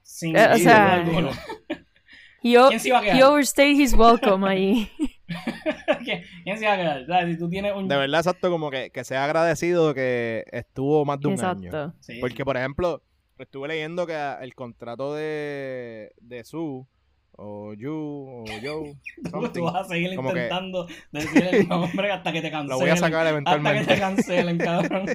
sin 0.03 0.35
Eh, 0.37 0.49
o 0.53 0.57
sea, 0.59 0.93
alguna. 0.93 1.31
Y 2.43 2.55
o- 2.57 2.67
¿Quién 2.69 2.79
se 2.79 2.87
iba 2.87 2.99
a 2.99 3.01
he 3.03 3.11
quedar? 3.11 3.23
overstayed 3.31 3.79
his 3.79 3.93
welcome 3.93 4.47
ahí. 4.47 4.89
¿Quién 6.43 6.57
se 6.57 6.63
iba 6.63 6.73
a 6.73 6.77
quedar? 6.77 7.01
O 7.03 7.05
sea, 7.05 7.25
si 7.27 7.37
tú 7.37 7.49
tienes 7.49 7.73
un... 7.75 7.87
De 7.87 7.95
verdad, 7.95 8.19
exacto, 8.19 8.49
como 8.49 8.69
que, 8.71 8.89
que 8.89 9.03
sea 9.03 9.23
agradecido 9.25 9.93
que 9.93 10.43
estuvo 10.51 11.05
más 11.05 11.19
de 11.19 11.27
un 11.27 11.39
año. 11.43 11.65
Exacto. 11.69 11.93
Sí, 11.99 12.17
Porque, 12.19 12.43
por 12.43 12.57
ejemplo, 12.57 13.03
estuve 13.37 13.67
leyendo 13.67 14.07
que 14.07 14.15
el 14.41 14.55
contrato 14.55 15.13
de, 15.13 16.11
de 16.19 16.43
Sue, 16.43 16.83
o 17.33 17.73
Yu, 17.75 17.93
o 17.93 18.43
Joe, 18.61 18.95
tú, 19.23 19.29
something, 19.29 19.49
tú 19.53 19.63
vas 19.63 19.75
a 19.75 19.83
seguir 19.85 20.15
como 20.15 20.33
que- 20.33 20.43
intentando 20.43 20.87
decir 21.11 21.43
el 21.51 21.67
nombre 21.67 22.11
hasta 22.11 22.31
que 22.31 22.41
te 22.41 22.51
cancelen. 22.51 22.69
lo 22.69 22.79
voy 22.79 22.89
a 22.89 22.97
sacar 22.97 23.19
Hasta 23.19 23.23
que 23.23 23.29
eventualmente. 23.29 23.93
te 23.93 23.99
cancelen, 23.99 24.57
cabrón. 24.57 25.05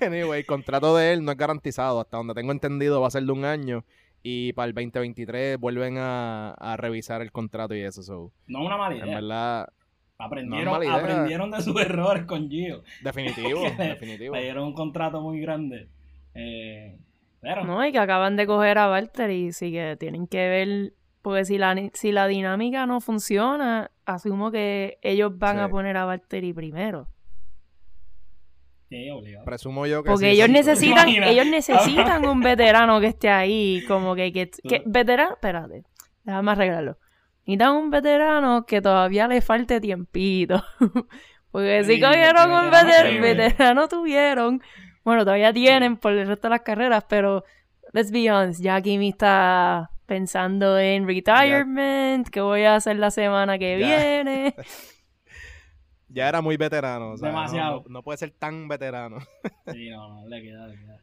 anyway, 0.00 0.40
el 0.40 0.46
contrato 0.46 0.96
de 0.96 1.12
él 1.12 1.24
no 1.24 1.32
es 1.32 1.38
garantizado. 1.38 2.00
Hasta 2.00 2.16
donde 2.16 2.34
tengo 2.34 2.52
entendido 2.52 3.00
va 3.00 3.08
a 3.08 3.10
ser 3.10 3.22
de 3.22 3.32
un 3.32 3.44
año. 3.44 3.84
Y 4.26 4.54
para 4.54 4.68
el 4.68 4.72
2023 4.74 5.58
vuelven 5.60 5.98
a, 5.98 6.52
a 6.52 6.76
revisar 6.78 7.20
el 7.20 7.30
contrato 7.30 7.74
y 7.74 7.82
eso. 7.82 8.02
So, 8.02 8.32
No 8.46 8.60
es 8.60 8.66
una 8.66 8.76
mala 8.78 8.96
en 8.96 9.04
idea. 9.04 9.14
verdad, 9.20 9.68
Aprendieron, 10.16 10.64
no 10.64 10.82
es 10.82 10.88
mala 10.88 10.98
idea. 11.02 11.14
aprendieron 11.14 11.50
de 11.50 11.60
sus 11.60 11.78
errores 11.80 12.24
con 12.24 12.48
Gio. 12.48 12.82
definitivo, 13.02 13.62
le- 13.78 13.88
definitivo. 13.88 14.34
Le 14.34 14.42
dieron 14.44 14.64
un 14.64 14.72
contrato 14.72 15.20
muy 15.20 15.40
grande. 15.40 15.88
Eh, 16.34 16.96
pero, 17.40 17.64
No, 17.64 17.84
y 17.86 17.92
que 17.92 17.98
acaban 17.98 18.36
de 18.36 18.46
coger 18.46 18.78
a 18.78 18.90
Walter 18.90 19.30
y 19.30 19.52
sí 19.52 19.70
que 19.72 19.96
tienen 20.00 20.26
que 20.26 20.48
ver, 20.48 20.92
porque 21.20 21.44
si 21.44 21.58
la, 21.58 21.76
si 21.92 22.10
la 22.10 22.26
dinámica 22.26 22.86
no 22.86 23.00
funciona, 23.02 23.90
asumo 24.06 24.50
que 24.50 24.98
ellos 25.02 25.36
van 25.38 25.56
Sí. 25.56 25.62
a 25.64 25.68
poner 25.68 25.96
a 25.98 26.06
Valtteri 26.06 26.54
primero. 26.54 27.08
Sí, 28.94 29.10
obligado. 29.10 29.44
Presumo 29.44 29.86
yo 29.86 30.02
que 30.02 30.10
Porque 30.10 30.26
sí, 30.26 30.32
ellos 30.32 30.48
necesitan, 30.48 31.08
ellos 31.08 31.46
necesitan 31.46 32.26
un 32.26 32.40
veterano 32.42 33.00
que 33.00 33.06
esté 33.08 33.30
ahí, 33.30 33.82
como 33.88 34.14
que, 34.14 34.32
que, 34.32 34.50
veterano, 34.86 35.32
espérate, 35.34 35.82
déjame 36.24 36.52
arreglarlo. 36.52 36.98
Necesitan 37.46 37.72
un 37.76 37.90
veterano 37.90 38.64
que 38.66 38.80
todavía 38.80 39.28
le 39.28 39.40
falte 39.42 39.80
tiempito. 39.80 40.62
Porque 41.50 41.84
si 41.84 41.94
Sí, 41.94 42.00
cogieron 42.00 42.50
un 42.50 42.70
veterano 42.70 43.20
veterano, 43.20 43.88
tuvieron, 43.88 44.62
bueno, 45.04 45.24
todavía 45.24 45.52
tienen 45.52 45.96
por 45.96 46.12
el 46.12 46.26
resto 46.26 46.48
de 46.48 46.50
las 46.50 46.62
carreras, 46.62 47.04
pero 47.08 47.44
let's 47.92 48.10
be 48.10 48.30
honest, 48.30 48.60
ya 48.60 48.80
Kimi 48.80 49.10
está 49.10 49.90
pensando 50.06 50.78
en 50.78 51.06
retirement, 51.06 52.28
que 52.28 52.40
voy 52.40 52.64
a 52.64 52.74
hacer 52.76 52.96
la 52.96 53.10
semana 53.10 53.58
que 53.58 53.78
Ya. 53.78 53.86
viene. 53.86 54.54
Ya 56.14 56.28
era 56.28 56.40
muy 56.40 56.56
veterano. 56.56 57.12
o 57.12 57.16
sea, 57.16 57.28
Demasiado. 57.28 57.82
No, 57.86 57.90
no 57.94 58.02
puede 58.02 58.18
ser 58.18 58.30
tan 58.30 58.68
veterano. 58.68 59.18
Sí, 59.72 59.88
no, 59.90 60.20
no, 60.22 60.28
le 60.28 60.42
queda, 60.42 60.66
le 60.68 60.76
queda. 60.78 60.98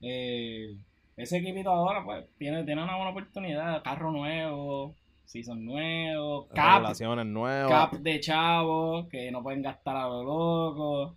Eh, 0.00 0.76
ese 1.16 1.38
equipito 1.38 1.70
ahora, 1.70 2.04
pues, 2.04 2.24
tiene, 2.38 2.64
tiene 2.64 2.82
una 2.82 2.96
buena 2.96 3.10
oportunidad. 3.10 3.82
Carro 3.82 4.10
nuevo, 4.12 4.94
season 5.24 5.64
nuevo, 5.64 6.46
cap, 6.54 6.82
Relaciones 6.82 7.26
nuevas. 7.26 7.70
cap 7.70 7.92
de 8.00 8.20
chavo, 8.20 9.08
que 9.08 9.30
no 9.30 9.42
pueden 9.42 9.62
gastar 9.62 9.96
a 9.96 10.08
lo 10.08 10.22
loco. 10.24 11.16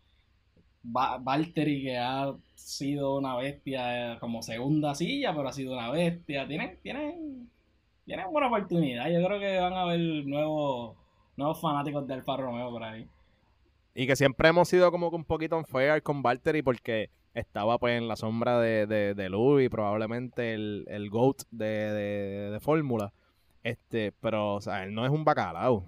Va- 0.95 1.17
Valtteri, 1.17 1.83
que 1.83 1.97
ha 1.97 2.33
sido 2.55 3.17
una 3.17 3.35
bestia 3.35 4.13
eh, 4.13 4.19
como 4.19 4.41
segunda 4.41 4.95
silla, 4.95 5.33
pero 5.35 5.49
ha 5.49 5.53
sido 5.53 5.73
una 5.73 5.91
bestia. 5.91 6.47
Tienen, 6.47 6.79
tienen, 6.81 7.49
tienen 8.05 8.31
buena 8.31 8.47
oportunidad. 8.47 9.09
Yo 9.09 9.23
creo 9.25 9.39
que 9.39 9.59
van 9.59 9.73
a 9.73 9.81
haber 9.83 9.99
nuevos, 10.25 10.95
nuevos 11.37 11.61
fanáticos 11.61 12.07
del 12.07 12.19
Alfa 12.19 12.37
Romeo 12.37 12.71
por 12.71 12.83
ahí. 12.83 13.05
Y 13.95 14.07
que 14.07 14.15
siempre 14.15 14.49
hemos 14.49 14.67
sido 14.69 14.91
como 14.91 15.09
que 15.09 15.15
un 15.15 15.25
poquito 15.25 15.57
unfair 15.57 16.01
con 16.03 16.21
Valtteri 16.21 16.61
porque 16.61 17.09
estaba 17.33 17.77
pues 17.77 17.97
en 17.97 18.07
la 18.07 18.15
sombra 18.15 18.59
de, 18.59 18.85
de, 18.87 19.13
de 19.13 19.29
Louis, 19.29 19.69
probablemente 19.69 20.53
el, 20.53 20.85
el 20.87 21.09
GOAT 21.09 21.43
de, 21.51 21.65
de, 21.65 22.49
de 22.51 22.59
Fórmula. 22.59 23.11
Este, 23.63 24.13
pero, 24.21 24.55
o 24.55 24.61
sea, 24.61 24.83
él 24.83 24.93
no 24.93 25.05
es 25.05 25.11
un 25.11 25.25
bacalao. 25.25 25.85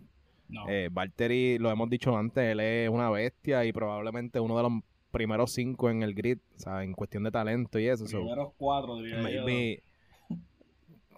No. 0.49 0.67
Eh, 0.67 0.89
Valtteri, 0.91 1.57
lo 1.57 1.71
hemos 1.71 1.89
dicho 1.89 2.15
antes, 2.17 2.43
él 2.51 2.59
es 2.59 2.89
una 2.89 3.09
bestia 3.09 3.63
y 3.65 3.71
probablemente 3.71 4.39
uno 4.41 4.57
de 4.57 4.63
los 4.63 4.71
primeros 5.11 5.51
cinco 5.53 5.89
en 5.89 6.03
el 6.03 6.13
grid, 6.13 6.39
o 6.57 6.59
sea, 6.59 6.83
en 6.83 6.93
cuestión 6.93 7.23
de 7.23 7.31
talento 7.31 7.79
y 7.79 7.87
eso. 7.87 8.05
so, 8.07 8.17
primeros 8.17 8.53
cuatro, 8.57 8.97
diría 8.97 9.17
yo. 9.17 9.23
maybe- 9.45 9.81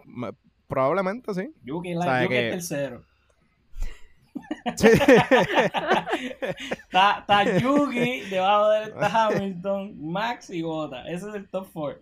ma- 0.05 0.34
probablemente 0.67 1.34
sí. 1.34 1.51
Yuki, 1.63 1.93
Sabe 1.93 2.05
la, 2.05 2.23
Yuki 2.23 2.34
que- 2.34 2.47
es 2.49 2.53
tercero. 2.53 3.03
Sí. 4.75 4.88
Está, 6.69 7.19
está 7.19 7.57
Yuki, 7.59 8.21
debajo 8.29 8.69
de 8.69 8.84
él 8.84 8.89
está 8.89 9.25
Hamilton, 9.27 9.93
Max 10.11 10.49
y 10.49 10.61
Bota. 10.61 11.03
Ese 11.07 11.29
es 11.29 11.36
el 11.36 11.47
top 11.49 11.67
4. 11.73 11.99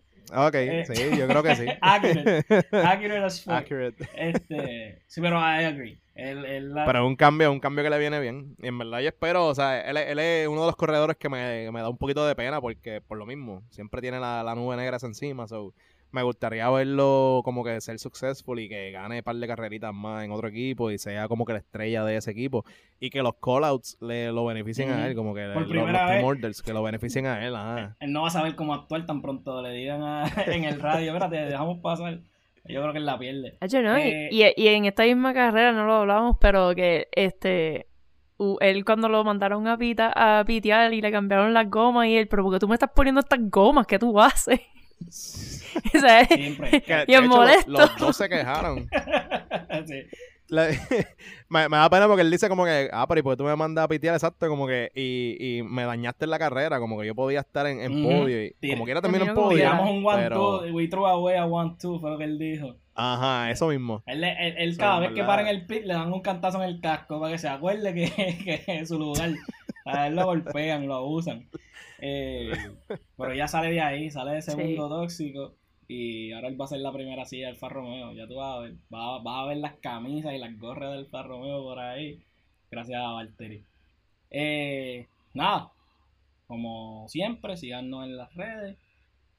ok, 0.47 0.55
Eh, 0.55 0.83
sí, 0.93 1.17
yo 1.17 1.27
creo 1.27 1.43
que 1.43 1.55
sí. 1.55 1.65
Accurate. 1.81 2.45
Accurate 2.71 3.23
as 3.23 3.43
fuck. 3.43 3.53
Accurate. 3.53 3.95
Este, 4.15 5.01
sí, 5.07 5.21
pero 5.21 5.37
I 5.39 5.65
agree. 5.65 5.97
Él, 6.13 6.45
él 6.45 6.73
la- 6.73 6.85
Pero 6.85 6.99
es 6.99 7.05
un 7.05 7.15
cambio, 7.15 7.51
un 7.51 7.59
cambio 7.59 7.83
que 7.83 7.89
le 7.89 7.97
viene 7.97 8.19
bien. 8.19 8.55
Y 8.59 8.67
en 8.67 8.77
verdad 8.77 8.99
yo 8.99 9.07
espero, 9.07 9.47
o 9.47 9.55
sea, 9.55 9.81
él, 9.81 9.97
es- 9.97 10.09
él 10.09 10.19
es 10.19 10.47
uno 10.47 10.61
de 10.61 10.67
los 10.67 10.75
corredores 10.75 11.17
que 11.17 11.29
me, 11.29 11.71
me 11.71 11.79
da 11.81 11.89
un 11.89 11.97
poquito 11.97 12.25
de 12.27 12.35
pena 12.35 12.59
porque 12.61 13.01
por 13.01 13.17
lo 13.17 13.25
mismo, 13.25 13.63
siempre 13.69 14.01
tiene 14.01 14.19
la, 14.19 14.43
la 14.43 14.55
nube 14.55 14.75
negra 14.77 14.97
encima. 15.01 15.47
So, 15.47 15.73
me 16.11 16.23
gustaría 16.23 16.69
verlo 16.69 17.41
como 17.43 17.63
que 17.63 17.79
ser 17.81 17.97
successful 17.99 18.59
y 18.59 18.67
que 18.69 18.91
gane 18.91 19.17
un 19.17 19.23
par 19.23 19.35
de 19.35 19.47
carreritas 19.47 19.93
más 19.93 20.23
en 20.23 20.31
otro 20.31 20.47
equipo 20.49 20.91
y 20.91 20.97
sea 20.97 21.27
como 21.27 21.45
que 21.45 21.53
la 21.53 21.59
estrella 21.59 22.03
de 22.03 22.17
ese 22.17 22.31
equipo. 22.31 22.65
Y 22.99 23.09
que 23.09 23.21
los 23.23 23.33
callouts 23.41 23.97
le 24.01 24.31
lo 24.31 24.45
beneficien 24.45 24.91
a 24.91 25.07
él, 25.07 25.15
como 25.15 25.33
que 25.33 25.49
Por 25.53 25.67
los, 25.73 25.85
vez. 25.91 26.23
orders, 26.23 26.61
que 26.61 26.73
lo 26.73 26.83
beneficien 26.83 27.25
a 27.25 27.45
él. 27.45 27.55
Ajá. 27.55 27.95
él 27.99 28.11
no 28.13 28.21
va 28.21 28.27
a 28.27 28.31
saber 28.31 28.55
cómo 28.55 28.73
actuar 28.73 29.05
tan 29.05 29.21
pronto 29.21 29.61
le 29.61 29.71
digan 29.71 30.03
a- 30.03 30.25
en 30.47 30.65
el 30.65 30.79
radio, 30.79 31.07
espérate, 31.13 31.37
dejamos 31.37 31.79
pasar. 31.79 32.19
Yo 32.65 32.79
creo 32.81 32.91
que 32.93 32.99
él 32.99 33.05
la 33.07 33.17
pierde. 33.17 33.57
Eh, 33.59 34.29
y, 34.31 34.43
y 34.61 34.67
en 34.67 34.85
esta 34.85 35.03
misma 35.03 35.33
carrera 35.33 35.71
no 35.71 35.85
lo 35.85 35.93
hablamos, 35.95 36.37
pero 36.39 36.75
que 36.75 37.07
este 37.11 37.87
él 38.59 38.85
cuando 38.85 39.07
lo 39.07 39.23
mandaron 39.23 39.67
a 39.67 39.77
pita, 39.77 40.11
a 40.39 40.43
pitear 40.45 40.93
y 40.93 41.01
le 41.01 41.11
cambiaron 41.11 41.53
las 41.53 41.69
gomas 41.69 42.07
y 42.07 42.17
él, 42.17 42.27
pero 42.27 42.43
porque 42.43 42.59
tú 42.59 42.67
me 42.67 42.73
estás 42.75 42.89
poniendo 42.95 43.19
estas 43.21 43.39
gomas? 43.49 43.85
¿Qué 43.87 43.97
tú 43.99 44.19
haces? 44.19 44.59
o 45.95 45.99
sea, 45.99 46.25
Siempre. 46.25 46.81
Que, 46.85 46.93
de 46.95 47.05
Bien 47.05 47.23
hecho, 47.25 47.29
molesto. 47.35 47.71
Los 47.71 47.97
dos 47.97 48.17
se 48.17 48.29
quejaron. 48.29 48.87
Sí. 49.87 50.03
Me, 51.47 51.69
me 51.69 51.77
da 51.77 51.89
pena 51.89 52.07
porque 52.07 52.21
él 52.23 52.29
dice 52.31 52.49
como 52.49 52.65
que, 52.65 52.89
ah, 52.91 53.05
pero 53.07 53.19
¿y 53.21 53.23
por 53.23 53.33
qué 53.33 53.37
tú 53.37 53.43
me 53.45 53.55
mandas 53.55 53.85
a 53.85 53.87
pitear 53.87 54.15
exacto? 54.15 54.49
Como 54.49 54.67
que, 54.67 54.91
y, 54.93 55.37
y 55.59 55.63
me 55.63 55.83
dañaste 55.85 56.25
en 56.25 56.31
la 56.31 56.39
carrera, 56.39 56.77
como 56.79 56.99
que 56.99 57.07
yo 57.07 57.15
podía 57.15 57.39
estar 57.39 57.65
en, 57.67 57.79
en 57.79 58.03
podio. 58.03 58.43
Y, 58.43 58.53
como 58.71 58.83
quiera 58.83 59.01
termino 59.01 59.23
en 59.25 59.33
podio. 59.33 59.57
Tiramos 59.59 59.89
un 59.89 60.05
one 60.05 60.23
pero- 60.23 60.35
two, 60.59 60.73
we 60.73 60.87
threw 60.89 61.05
away 61.05 61.37
a 61.37 61.45
one 61.45 61.75
two, 61.81 61.99
fue 62.01 62.09
lo 62.11 62.17
que 62.17 62.25
él 62.25 62.37
dijo. 62.37 62.75
Ajá, 62.95 63.49
eso 63.49 63.67
mismo. 63.69 64.03
Él, 64.05 64.23
él, 64.25 64.77
cada 64.77 64.99
vez 64.99 65.09
que 65.09 65.21
verdad- 65.21 65.27
para 65.27 65.41
en 65.43 65.47
el 65.47 65.65
pit 65.65 65.83
le 65.85 65.93
dan 65.93 66.11
un 66.11 66.21
cantazo 66.21 66.61
en 66.61 66.67
el 66.69 66.81
casco 66.81 67.19
para 67.21 67.31
que 67.31 67.39
se 67.39 67.47
acuerde 67.47 67.93
que, 67.93 68.37
que 68.43 68.79
es 68.81 68.89
su 68.89 68.99
lugar. 68.99 69.29
A 69.85 70.07
él 70.07 70.15
lo 70.15 70.25
golpean, 70.25 70.85
lo 70.85 70.95
abusan. 70.95 71.47
Eh, 72.01 72.51
pero 73.17 73.33
ya 73.33 73.47
sale 73.47 73.71
de 73.71 73.79
ahí, 73.81 74.11
sale 74.11 74.31
de 74.31 74.37
ese 74.39 74.51
Sí. 74.51 74.57
mundo 74.57 74.89
tóxico. 74.89 75.53
Y 75.93 76.31
ahora 76.31 76.47
él 76.47 76.59
va 76.59 76.63
a 76.63 76.69
ser 76.69 76.79
la 76.79 76.93
primera 76.93 77.25
silla 77.25 77.47
del 77.47 77.55
Alfa 77.55 77.67
Romeo. 77.67 78.13
Ya 78.13 78.25
tú 78.25 78.35
vas 78.35 78.55
a 78.55 78.59
ver. 78.61 78.75
Vas, 78.89 79.21
vas 79.23 79.43
a 79.43 79.45
ver 79.47 79.57
las 79.57 79.73
camisas 79.79 80.33
y 80.33 80.37
las 80.37 80.57
gorras 80.57 80.91
del 80.91 80.99
Alfa 80.99 81.21
Romeo 81.21 81.61
por 81.63 81.79
ahí. 81.79 82.23
Gracias 82.71 82.97
a 82.97 83.11
Valtteri. 83.11 83.65
Eh, 84.29 85.05
nada. 85.33 85.73
Como 86.47 87.09
siempre, 87.09 87.57
síganos 87.57 88.05
en 88.05 88.15
las 88.15 88.33
redes. 88.35 88.77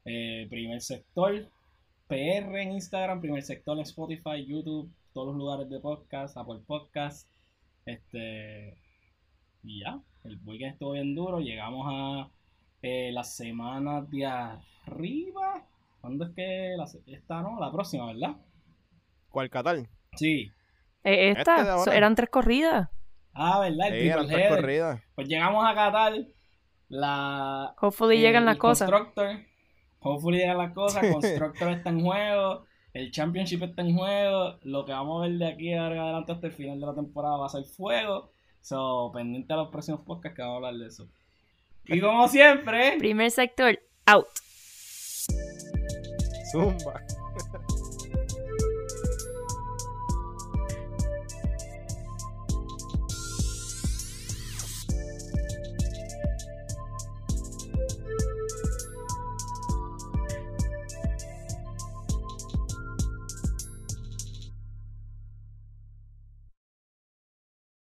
Eh, 0.05 0.46
primer 0.50 0.82
sector. 0.82 1.48
PR 2.09 2.61
en 2.61 2.72
Instagram, 2.72 3.22
primer 3.22 3.42
sector 3.42 3.78
en 3.78 3.84
Spotify, 3.84 4.44
YouTube, 4.46 4.92
todos 5.14 5.28
los 5.28 5.36
lugares 5.36 5.70
de 5.70 5.80
podcast, 5.80 6.36
Apple 6.36 6.61
Podcast. 6.66 7.30
Este. 7.86 8.76
Y 9.62 9.80
ya. 9.80 10.03
El 10.24 10.38
weekend 10.44 10.74
estuvo 10.74 10.92
bien 10.92 11.14
duro. 11.14 11.40
Llegamos 11.40 11.86
a 11.88 12.30
eh, 12.82 13.11
la 13.11 13.24
semana 13.24 14.03
de 14.03 14.26
arriba. 14.26 15.66
¿Cuándo 16.03 16.26
es 16.26 16.32
que 16.36 16.74
la, 16.76 16.84
esta 17.07 17.40
no? 17.40 17.59
La 17.59 17.72
próxima, 17.72 18.07
¿verdad? 18.12 18.36
¿Cuál 19.30 19.48
Qatar? 19.48 19.78
Sí. 20.16 20.50
Eh, 21.05 21.30
Este 21.30 21.40
esta, 21.40 21.78
so- 21.78 21.90
eran 21.90 22.14
tres 22.14 22.28
corridas. 22.28 22.90
Ah, 23.32 23.61
¿verdad? 23.61 23.88
El 23.88 24.03
Sí, 24.03 24.09
eran 24.09 24.26
tres 24.26 24.38
header. 24.38 24.61
corridas. 24.61 25.00
Pues 25.14 25.28
llegamos 25.28 25.64
a 25.66 25.74
Qatar. 25.74 26.12
La. 26.88 27.74
Hopefully 27.80 28.18
llegan 28.18 28.42
el 28.42 28.46
las 28.46 28.59
cosas. 28.59 28.90
Constructor. 28.90 29.38
Hopefully 30.00 30.38
llegan 30.38 30.59
las 30.59 30.72
cosas. 30.74 31.03
Constructor 31.12 31.68
está 31.70 31.88
en 31.90 32.03
juego. 32.05 32.66
El 32.92 33.11
Championship 33.11 33.62
está 33.62 33.80
en 33.80 33.96
juego. 33.96 34.59
Lo 34.64 34.84
que 34.84 34.92
vamos 34.92 35.24
a 35.24 35.28
ver 35.28 35.38
de 35.38 35.46
aquí 35.48 35.72
adelante 35.72 36.32
hasta 36.32 36.48
el 36.48 36.53
final 36.53 36.78
de 36.78 36.86
la 36.86 36.94
temporada 36.94 37.36
va 37.38 37.46
a 37.46 37.48
ser 37.48 37.64
fuego. 37.64 38.32
So, 38.61 39.11
pendiente 39.14 39.53
a 39.55 39.57
los 39.57 39.70
próximos 39.70 40.03
podcasts 40.03 40.36
que 40.36 40.42
vamos 40.42 40.55
a 40.55 40.57
hablar 40.68 40.74
de 40.74 40.86
eso. 40.88 41.09
Y 41.86 42.00
como 42.00 42.28
siempre, 42.28 42.96
Primer 42.98 43.30
sector, 43.30 43.78
out. 44.07 44.26
Zumba. 46.53 47.00